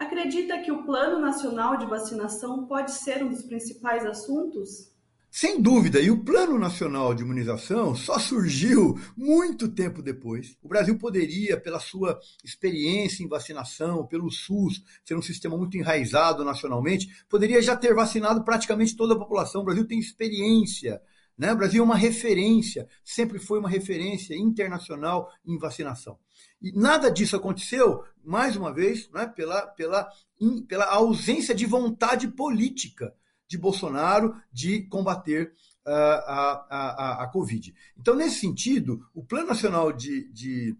Acredita 0.00 0.58
que 0.58 0.72
o 0.72 0.82
Plano 0.82 1.20
Nacional 1.20 1.76
de 1.76 1.84
Vacinação 1.84 2.66
pode 2.66 2.90
ser 2.90 3.22
um 3.22 3.28
dos 3.28 3.42
principais 3.42 4.06
assuntos? 4.06 4.90
Sem 5.30 5.60
dúvida, 5.60 6.00
e 6.00 6.10
o 6.10 6.24
Plano 6.24 6.58
Nacional 6.58 7.14
de 7.14 7.22
Imunização 7.22 7.94
só 7.94 8.18
surgiu 8.18 8.98
muito 9.14 9.68
tempo 9.68 10.00
depois. 10.00 10.56
O 10.62 10.68
Brasil 10.68 10.96
poderia, 10.98 11.60
pela 11.60 11.78
sua 11.78 12.18
experiência 12.42 13.22
em 13.22 13.28
vacinação, 13.28 14.06
pelo 14.06 14.30
SUS, 14.30 14.82
ser 15.04 15.14
um 15.16 15.22
sistema 15.22 15.54
muito 15.54 15.76
enraizado 15.76 16.42
nacionalmente, 16.46 17.22
poderia 17.28 17.60
já 17.60 17.76
ter 17.76 17.94
vacinado 17.94 18.42
praticamente 18.42 18.96
toda 18.96 19.12
a 19.12 19.18
população. 19.18 19.60
O 19.60 19.64
Brasil 19.66 19.86
tem 19.86 20.00
experiência. 20.00 21.02
Né? 21.40 21.54
O 21.54 21.56
Brasil 21.56 21.80
é 21.80 21.86
uma 21.86 21.96
referência, 21.96 22.86
sempre 23.02 23.38
foi 23.38 23.58
uma 23.58 23.68
referência 23.70 24.36
internacional 24.36 25.32
em 25.42 25.56
vacinação. 25.56 26.18
E 26.60 26.70
nada 26.70 27.10
disso 27.10 27.34
aconteceu, 27.34 28.04
mais 28.22 28.56
uma 28.56 28.74
vez, 28.74 29.08
né, 29.10 29.26
pela, 29.26 29.66
pela, 29.68 30.06
in, 30.38 30.62
pela 30.66 30.84
ausência 30.84 31.54
de 31.54 31.64
vontade 31.64 32.28
política 32.28 33.14
de 33.48 33.56
Bolsonaro 33.56 34.36
de 34.52 34.82
combater 34.82 35.54
uh, 35.86 35.90
a, 35.90 36.66
a, 36.70 37.22
a, 37.24 37.26
Covid. 37.28 37.74
Então, 37.98 38.14
nesse 38.14 38.40
sentido, 38.40 39.06
o 39.14 39.24
Plano 39.24 39.48
Nacional 39.48 39.92
de, 39.92 40.30
de, 40.32 40.76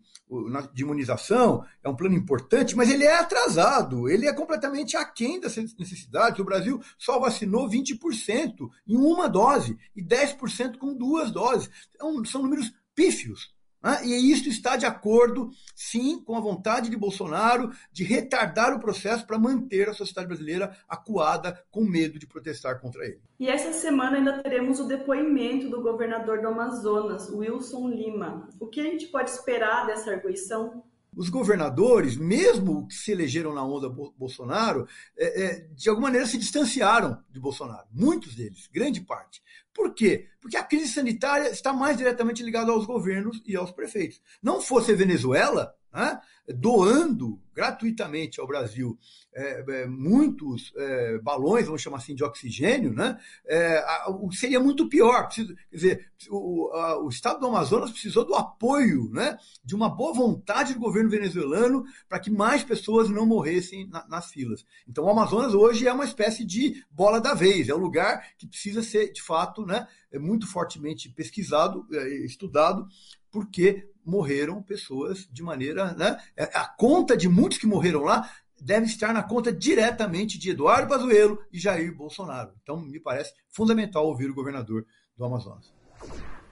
de, 0.73 0.83
Imunização 0.83 1.65
é 1.83 1.89
um 1.89 1.97
plano 1.97 2.15
importante, 2.15 2.77
mas 2.77 2.91
ele 2.91 3.05
é 3.05 3.17
atrasado, 3.17 4.09
ele 4.09 4.27
é 4.27 4.33
completamente 4.33 4.97
aquém 4.97 5.41
das 5.41 5.57
necessidades. 5.57 6.39
O 6.39 6.45
Brasil 6.45 6.81
só 6.99 7.19
vacinou 7.19 7.69
20% 7.69 8.69
em 8.87 8.97
uma 8.97 9.29
dose 9.29 9.79
e 9.95 10.03
10% 10.03 10.79
com 10.79 10.95
duas 10.95 11.31
doses. 11.31 11.71
Então, 11.95 12.25
são 12.25 12.43
números 12.43 12.73
pífios. 12.95 13.55
Né? 13.83 14.05
E 14.05 14.33
isso 14.33 14.49
está 14.49 14.77
de 14.77 14.87
acordo, 14.87 15.51
sim, 15.75 16.23
com 16.23 16.37
a 16.37 16.41
vontade 16.41 16.91
de 16.91 16.97
Bolsonaro 16.97 17.71
de 17.93 18.05
retardar 18.05 18.75
o 18.75 18.81
processo 18.81 19.27
para 19.27 19.39
manter 19.39 19.89
a 19.89 19.95
sociedade 19.95 20.29
brasileira 20.29 20.77
acuada 20.89 21.63
com 21.71 21.85
medo 21.85 22.19
de 22.19 22.27
protestar 22.27 22.81
contra 22.81 23.05
ele. 23.05 23.21
E 23.39 23.49
essa 23.49 23.73
semana 23.73 24.19
ainda 24.19 24.43
teremos 24.43 24.81
o 24.81 24.87
depoimento 24.87 25.71
do 25.71 25.83
governador 25.83 26.41
do 26.41 26.49
Amazonas, 26.49 27.31
Wilson 27.31 27.89
Lima. 27.89 28.49
O 28.59 28.67
que 28.67 28.81
a 28.81 28.85
gente 28.85 29.07
pode 29.07 29.31
esperar 29.31 29.87
dessa 29.87 30.11
arguição? 30.11 30.85
Os 31.17 31.29
governadores, 31.29 32.17
mesmo 32.17 32.87
que 32.87 32.95
se 32.95 33.11
elegeram 33.13 33.53
na 33.53 33.65
onda 33.65 33.89
Bolsonaro, 33.89 34.87
é, 35.17 35.45
é, 35.45 35.69
de 35.75 35.89
alguma 35.89 36.09
maneira 36.09 36.27
se 36.27 36.39
distanciaram 36.39 37.23
de 37.31 37.41
Bolsonaro. 37.41 37.87
Muitos 37.93 38.35
deles, 38.35 38.69
grande 38.73 39.01
parte. 39.01 39.43
Por 39.75 39.95
quê? 39.95 40.29
Porque 40.41 40.57
a 40.57 40.63
crise 40.65 40.93
sanitária 40.93 41.49
está 41.49 41.73
mais 41.73 41.97
diretamente 41.97 42.43
ligada 42.43 42.71
aos 42.71 42.87
governos 42.87 43.43
e 43.45 43.57
aos 43.57 43.71
prefeitos. 43.71 44.21
Não 44.43 44.61
fosse 44.61 44.95
Venezuela, 44.95 45.75
né? 45.93 46.21
doando 46.55 47.41
gratuitamente 47.55 48.41
ao 48.41 48.47
Brasil 48.47 48.99
é, 49.35 49.65
é, 49.69 49.87
muitos 49.87 50.73
é, 50.77 51.19
balões, 51.19 51.67
vamos 51.67 51.83
chamar 51.83 51.99
assim, 51.99 52.15
de 52.15 52.25
oxigênio, 52.25 52.93
né? 52.93 53.19
É, 53.47 53.79
a, 53.79 54.07
seria 54.33 54.59
muito 54.59 54.89
pior. 54.89 55.27
Preciso, 55.27 55.55
quer 55.55 55.77
dizer, 55.77 56.13
o, 56.29 56.71
a, 56.73 57.03
o, 57.03 57.09
Estado 57.09 57.39
do 57.39 57.47
Amazonas 57.47 57.91
precisou 57.91 58.25
do 58.25 58.35
apoio, 58.35 59.11
né? 59.11 59.37
de 59.65 59.75
uma 59.75 59.89
boa 59.89 60.13
vontade 60.13 60.75
do 60.75 60.81
governo 60.81 61.11
venezuelano 61.11 61.85
para 62.09 62.19
que 62.19 62.31
mais 62.31 62.65
pessoas 62.65 63.09
não 63.09 63.27
morressem 63.27 63.87
na, 63.89 64.07
nas 64.09 64.31
filas. 64.31 64.65
Então, 64.89 65.05
o 65.05 65.11
Amazonas 65.11 65.55
hoje 65.55 65.87
é 65.87 65.93
uma 65.93 66.05
espécie 66.05 66.45
de 66.45 66.85
bola 66.91 67.21
da 67.21 67.35
vez, 67.35 67.69
é 67.69 67.75
um 67.75 67.79
lugar 67.79 68.35
que 68.37 68.47
precisa 68.47 68.83
ser, 68.83 69.13
de 69.13 69.23
fato, 69.23 69.65
né? 69.65 69.87
muito 70.15 70.47
fortemente 70.47 71.09
pesquisado, 71.09 71.87
é, 71.93 72.09
estudado, 72.25 72.89
porque 73.31 73.89
morreram 74.05 74.63
pessoas 74.63 75.29
de 75.31 75.43
maneira. 75.43 75.93
Né? 75.95 76.19
A 76.55 76.67
conta 76.67 77.17
de 77.17 77.29
muitos 77.29 77.59
que 77.59 77.67
morreram 77.67 78.03
lá 78.03 78.31
deve 78.61 78.87
estar 78.87 79.13
na 79.13 79.23
conta 79.23 79.53
diretamente 79.53 80.39
de 80.39 80.51
Eduardo 80.51 80.89
Pazuello 80.89 81.43
e 81.53 81.59
Jair 81.59 81.95
Bolsonaro. 81.95 82.53
Então, 82.63 82.81
me 82.81 83.01
parece 83.01 83.33
fundamental 83.49 84.07
ouvir 84.07 84.31
o 84.31 84.35
governador 84.35 84.85
do 85.17 85.25
Amazonas. 85.25 85.73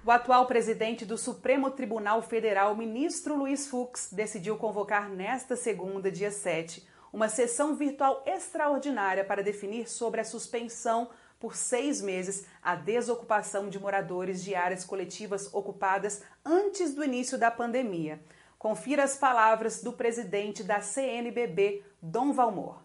O 0.05 0.11
atual 0.11 0.47
presidente 0.47 1.05
do 1.05 1.19
Supremo 1.19 1.71
Tribunal 1.71 2.23
Federal, 2.23 2.75
ministro 2.75 3.37
Luiz 3.37 3.67
Fux, 3.67 4.11
decidiu 4.11 4.57
convocar 4.57 5.11
nesta 5.11 5.55
segunda, 5.55 6.11
dia 6.11 6.31
7, 6.31 6.87
uma 7.13 7.29
sessão 7.29 7.75
virtual 7.75 8.23
extraordinária 8.27 9.25
para 9.25 9.43
definir 9.43 9.89
sobre 9.89 10.21
a 10.21 10.25
suspensão 10.25 11.11
por 11.39 11.55
seis 11.55 12.03
meses 12.03 12.45
a 12.63 12.75
desocupação 12.75 13.69
de 13.69 13.79
moradores 13.79 14.43
de 14.43 14.55
áreas 14.55 14.85
coletivas 14.85 15.49
ocupadas 15.53 16.23
antes 16.45 16.95
do 16.95 17.05
início 17.05 17.39
da 17.39 17.51
pandemia. 17.51 18.21
Confira 18.59 19.05
as 19.05 19.17
palavras 19.17 19.83
do 19.83 19.93
presidente 19.93 20.65
da 20.65 20.81
CNBB, 20.81 21.85
Dom 22.03 22.33
Valmor. 22.33 22.83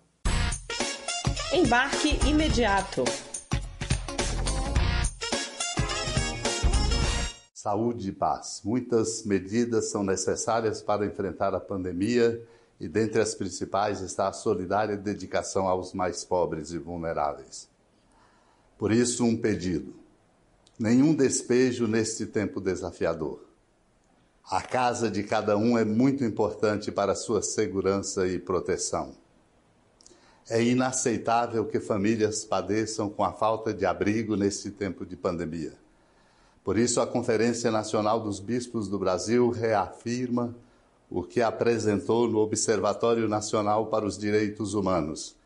Embarque 1.51 2.19
imediato. 2.27 3.03
Saúde 7.53 8.09
e 8.09 8.11
paz. 8.11 8.61
Muitas 8.63 9.23
medidas 9.25 9.89
são 9.89 10.03
necessárias 10.03 10.81
para 10.81 11.05
enfrentar 11.05 11.55
a 11.55 11.59
pandemia 11.59 12.45
e 12.79 12.87
dentre 12.87 13.21
as 13.21 13.33
principais 13.33 14.01
está 14.01 14.27
a 14.27 14.33
solidária 14.33 14.97
dedicação 14.97 15.67
aos 15.67 15.93
mais 15.93 16.25
pobres 16.25 16.71
e 16.71 16.77
vulneráveis. 16.77 17.72
Por 18.83 18.91
isso, 18.91 19.23
um 19.23 19.37
pedido: 19.37 19.93
nenhum 20.77 21.15
despejo 21.15 21.87
neste 21.87 22.25
tempo 22.25 22.59
desafiador. 22.59 23.39
A 24.51 24.61
casa 24.61 25.09
de 25.09 25.23
cada 25.23 25.57
um 25.57 25.77
é 25.77 25.85
muito 25.85 26.21
importante 26.25 26.91
para 26.91 27.15
sua 27.15 27.41
segurança 27.41 28.27
e 28.27 28.37
proteção. 28.37 29.15
É 30.49 30.61
inaceitável 30.61 31.65
que 31.65 31.79
famílias 31.79 32.43
padeçam 32.43 33.09
com 33.09 33.23
a 33.23 33.31
falta 33.31 33.73
de 33.73 33.85
abrigo 33.85 34.35
neste 34.35 34.69
tempo 34.69 35.05
de 35.05 35.15
pandemia. 35.15 35.75
Por 36.61 36.77
isso, 36.77 36.99
a 36.99 37.07
Conferência 37.07 37.71
Nacional 37.71 38.19
dos 38.19 38.41
Bispos 38.41 38.89
do 38.89 38.99
Brasil 38.99 39.49
reafirma 39.49 40.53
o 41.09 41.23
que 41.23 41.41
apresentou 41.41 42.27
no 42.27 42.39
Observatório 42.39 43.29
Nacional 43.29 43.85
para 43.85 44.05
os 44.05 44.17
Direitos 44.17 44.73
Humanos: 44.73 45.37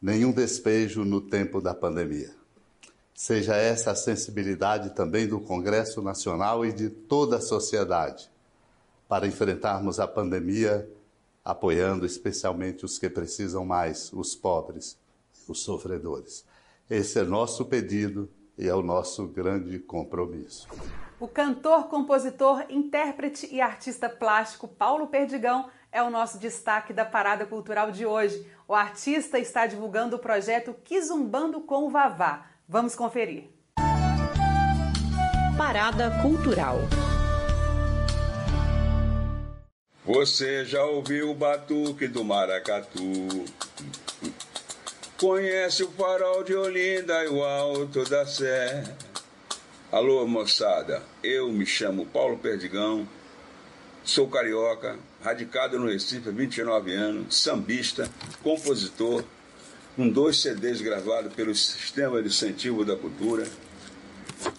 nenhum 0.00 0.32
despejo 0.32 1.04
no 1.04 1.20
tempo 1.20 1.60
da 1.60 1.74
pandemia. 1.74 2.39
Seja 3.14 3.54
essa 3.54 3.90
a 3.90 3.94
sensibilidade 3.94 4.90
também 4.90 5.26
do 5.26 5.40
Congresso 5.40 6.00
Nacional 6.00 6.64
e 6.64 6.72
de 6.72 6.88
toda 6.88 7.36
a 7.36 7.40
sociedade 7.40 8.30
para 9.08 9.26
enfrentarmos 9.26 9.98
a 9.98 10.06
pandemia, 10.06 10.88
apoiando 11.44 12.06
especialmente 12.06 12.84
os 12.84 12.98
que 12.98 13.10
precisam 13.10 13.64
mais, 13.64 14.12
os 14.12 14.36
pobres, 14.36 14.96
os 15.48 15.62
sofredores. 15.62 16.44
Esse 16.88 17.18
é 17.18 17.24
nosso 17.24 17.64
pedido 17.64 18.30
e 18.56 18.68
é 18.68 18.74
o 18.74 18.82
nosso 18.82 19.26
grande 19.26 19.78
compromisso. 19.80 20.68
O 21.18 21.26
cantor, 21.26 21.88
compositor, 21.88 22.64
intérprete 22.68 23.48
e 23.52 23.60
artista 23.60 24.08
plástico 24.08 24.68
Paulo 24.68 25.08
Perdigão 25.08 25.68
é 25.92 26.02
o 26.02 26.08
nosso 26.08 26.38
destaque 26.38 26.92
da 26.92 27.04
Parada 27.04 27.44
Cultural 27.44 27.90
de 27.90 28.06
hoje. 28.06 28.46
O 28.68 28.74
artista 28.74 29.38
está 29.38 29.66
divulgando 29.66 30.16
o 30.16 30.20
projeto 30.20 30.74
Kizumbando 30.84 31.60
com 31.60 31.86
o 31.86 31.90
Vavá 31.90 32.46
Vamos 32.72 32.94
conferir. 32.94 33.50
Parada 35.58 36.08
Cultural. 36.22 36.78
Você 40.04 40.64
já 40.64 40.84
ouviu 40.84 41.32
o 41.32 41.34
batuque 41.34 42.06
do 42.06 42.22
maracatu? 42.22 43.02
Conhece 45.18 45.82
o 45.82 45.90
farol 45.90 46.44
de 46.44 46.54
Olinda 46.54 47.24
e 47.24 47.28
o 47.30 47.42
alto 47.42 48.08
da 48.08 48.24
Sé? 48.24 48.84
Alô, 49.90 50.24
moçada, 50.28 51.02
eu 51.24 51.48
me 51.48 51.66
chamo 51.66 52.06
Paulo 52.06 52.38
Perdigão, 52.38 53.04
sou 54.04 54.28
carioca, 54.28 54.96
radicado 55.20 55.76
no 55.76 55.88
Recife 55.88 56.28
há 56.28 56.32
29 56.32 56.94
anos, 56.94 57.36
sambista, 57.36 58.08
compositor, 58.44 59.24
com 59.96 60.08
dois 60.08 60.40
CDs 60.40 60.80
gravados 60.80 61.32
pelo 61.32 61.54
Sistema 61.54 62.20
Incentivo 62.20 62.84
da 62.84 62.96
Cultura. 62.96 63.46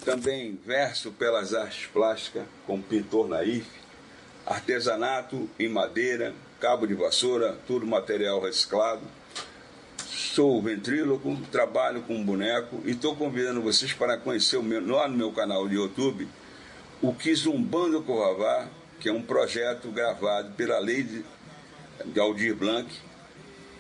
Também 0.06 0.60
verso 0.66 1.12
pelas 1.12 1.54
artes 1.54 1.88
plásticas, 1.88 2.44
como 2.68 2.84
pintor 2.84 3.28
naif, 3.28 3.66
artesanato 4.46 5.50
em 5.58 5.68
madeira, 5.68 6.34
cabo 6.60 6.86
de 6.86 6.94
vassoura, 6.94 7.58
tudo 7.66 7.86
material 7.88 8.42
reciclado. 8.42 9.02
Sou 9.98 10.62
ventríloco, 10.62 11.36
trabalho 11.52 12.04
com 12.04 12.24
boneco 12.24 12.82
e 12.86 12.92
estou 12.92 13.16
convidando 13.16 13.62
vocês 13.62 13.92
para 13.94 14.18
conhecer 14.18 14.58
o 14.58 14.64
meu, 14.64 14.86
lá 14.86 15.08
no 15.08 15.18
meu 15.18 15.32
canal 15.32 15.68
de 15.68 15.76
YouTube 15.76 16.28
o 17.02 17.14
Kizumbando 17.16 18.04
Corravá, 18.04 18.68
que 19.00 19.10
é 19.10 19.12
um 19.12 19.24
projeto 19.24 19.90
gravado 19.90 20.52
pela 20.52 20.78
lei 20.78 21.04
de 22.06 22.20
Aldir 22.20 22.56
Blanc, 22.56 22.88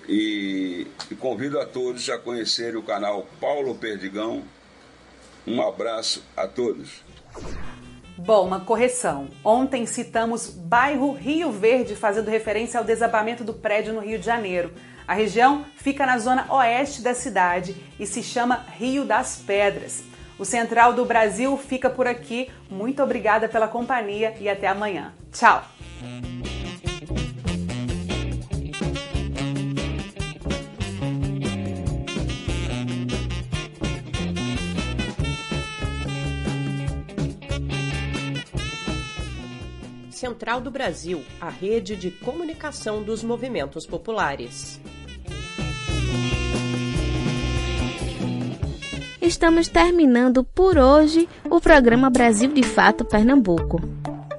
e, 0.07 0.87
e 1.09 1.15
convido 1.15 1.59
a 1.59 1.65
todos 1.65 2.09
a 2.09 2.17
conhecerem 2.17 2.77
o 2.77 2.83
canal 2.83 3.27
Paulo 3.39 3.75
Perdigão. 3.75 4.43
Um 5.45 5.61
abraço 5.61 6.23
a 6.35 6.47
todos. 6.47 7.01
Bom, 8.17 8.45
uma 8.45 8.59
correção. 8.59 9.29
Ontem 9.43 9.85
citamos 9.85 10.47
bairro 10.47 11.13
Rio 11.13 11.51
Verde, 11.51 11.95
fazendo 11.95 12.29
referência 12.29 12.79
ao 12.79 12.85
desabamento 12.85 13.43
do 13.43 13.53
prédio 13.53 13.93
no 13.93 13.99
Rio 13.99 14.19
de 14.19 14.25
Janeiro. 14.25 14.71
A 15.07 15.13
região 15.13 15.65
fica 15.75 16.05
na 16.05 16.19
zona 16.19 16.45
oeste 16.53 17.01
da 17.01 17.13
cidade 17.13 17.75
e 17.99 18.05
se 18.05 18.21
chama 18.21 18.65
Rio 18.77 19.05
das 19.05 19.37
Pedras. 19.37 20.03
O 20.37 20.45
Central 20.45 20.93
do 20.93 21.05
Brasil 21.05 21.57
fica 21.57 21.89
por 21.89 22.07
aqui. 22.07 22.49
Muito 22.69 23.01
obrigada 23.01 23.49
pela 23.49 23.67
companhia 23.67 24.35
e 24.39 24.47
até 24.47 24.67
amanhã. 24.67 25.13
Tchau! 25.31 25.65
Central 40.21 40.61
do 40.61 40.69
Brasil, 40.69 41.23
a 41.41 41.49
rede 41.49 41.95
de 41.95 42.11
comunicação 42.11 43.01
dos 43.01 43.23
movimentos 43.23 43.87
populares. 43.87 44.79
Estamos 49.19 49.67
terminando 49.67 50.43
por 50.43 50.77
hoje 50.77 51.27
o 51.49 51.59
programa 51.59 52.11
Brasil 52.11 52.53
de 52.53 52.61
Fato 52.61 53.03
Pernambuco. 53.03 53.81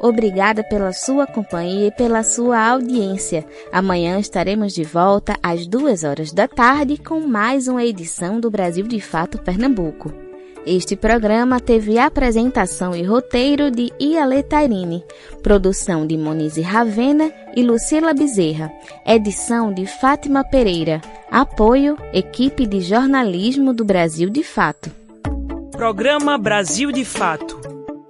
Obrigada 0.00 0.62
pela 0.62 0.92
sua 0.92 1.26
companhia 1.26 1.88
e 1.88 1.90
pela 1.90 2.22
sua 2.22 2.70
audiência. 2.70 3.44
Amanhã 3.72 4.20
estaremos 4.20 4.72
de 4.72 4.84
volta 4.84 5.34
às 5.42 5.66
duas 5.66 6.04
horas 6.04 6.32
da 6.32 6.46
tarde 6.46 6.96
com 6.96 7.20
mais 7.20 7.66
uma 7.66 7.84
edição 7.84 8.38
do 8.38 8.48
Brasil 8.50 8.86
de 8.86 9.00
Fato 9.00 9.38
Pernambuco. 9.38 10.27
Este 10.66 10.96
programa 10.96 11.60
teve 11.60 11.98
apresentação 11.98 12.94
e 12.94 13.02
roteiro 13.02 13.70
de 13.70 13.92
Iale 13.98 14.42
Tairine, 14.42 15.02
produção 15.42 16.06
de 16.06 16.16
Monize 16.16 16.60
Ravena 16.60 17.32
e 17.56 17.62
Lucila 17.62 18.12
Bezerra, 18.12 18.70
edição 19.06 19.72
de 19.72 19.86
Fátima 19.86 20.44
Pereira, 20.44 21.00
apoio 21.30 21.96
Equipe 22.12 22.66
de 22.66 22.80
Jornalismo 22.80 23.72
do 23.72 23.84
Brasil 23.84 24.28
de 24.28 24.42
Fato. 24.42 24.90
Programa 25.72 26.36
Brasil 26.36 26.92
de 26.92 27.04
Fato. 27.04 27.58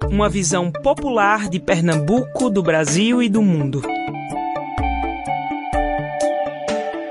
Uma 0.09 0.27
visão 0.27 0.71
popular 0.71 1.47
de 1.47 1.59
Pernambuco, 1.59 2.49
do 2.49 2.63
Brasil 2.63 3.21
e 3.21 3.29
do 3.29 3.41
mundo. 3.41 3.81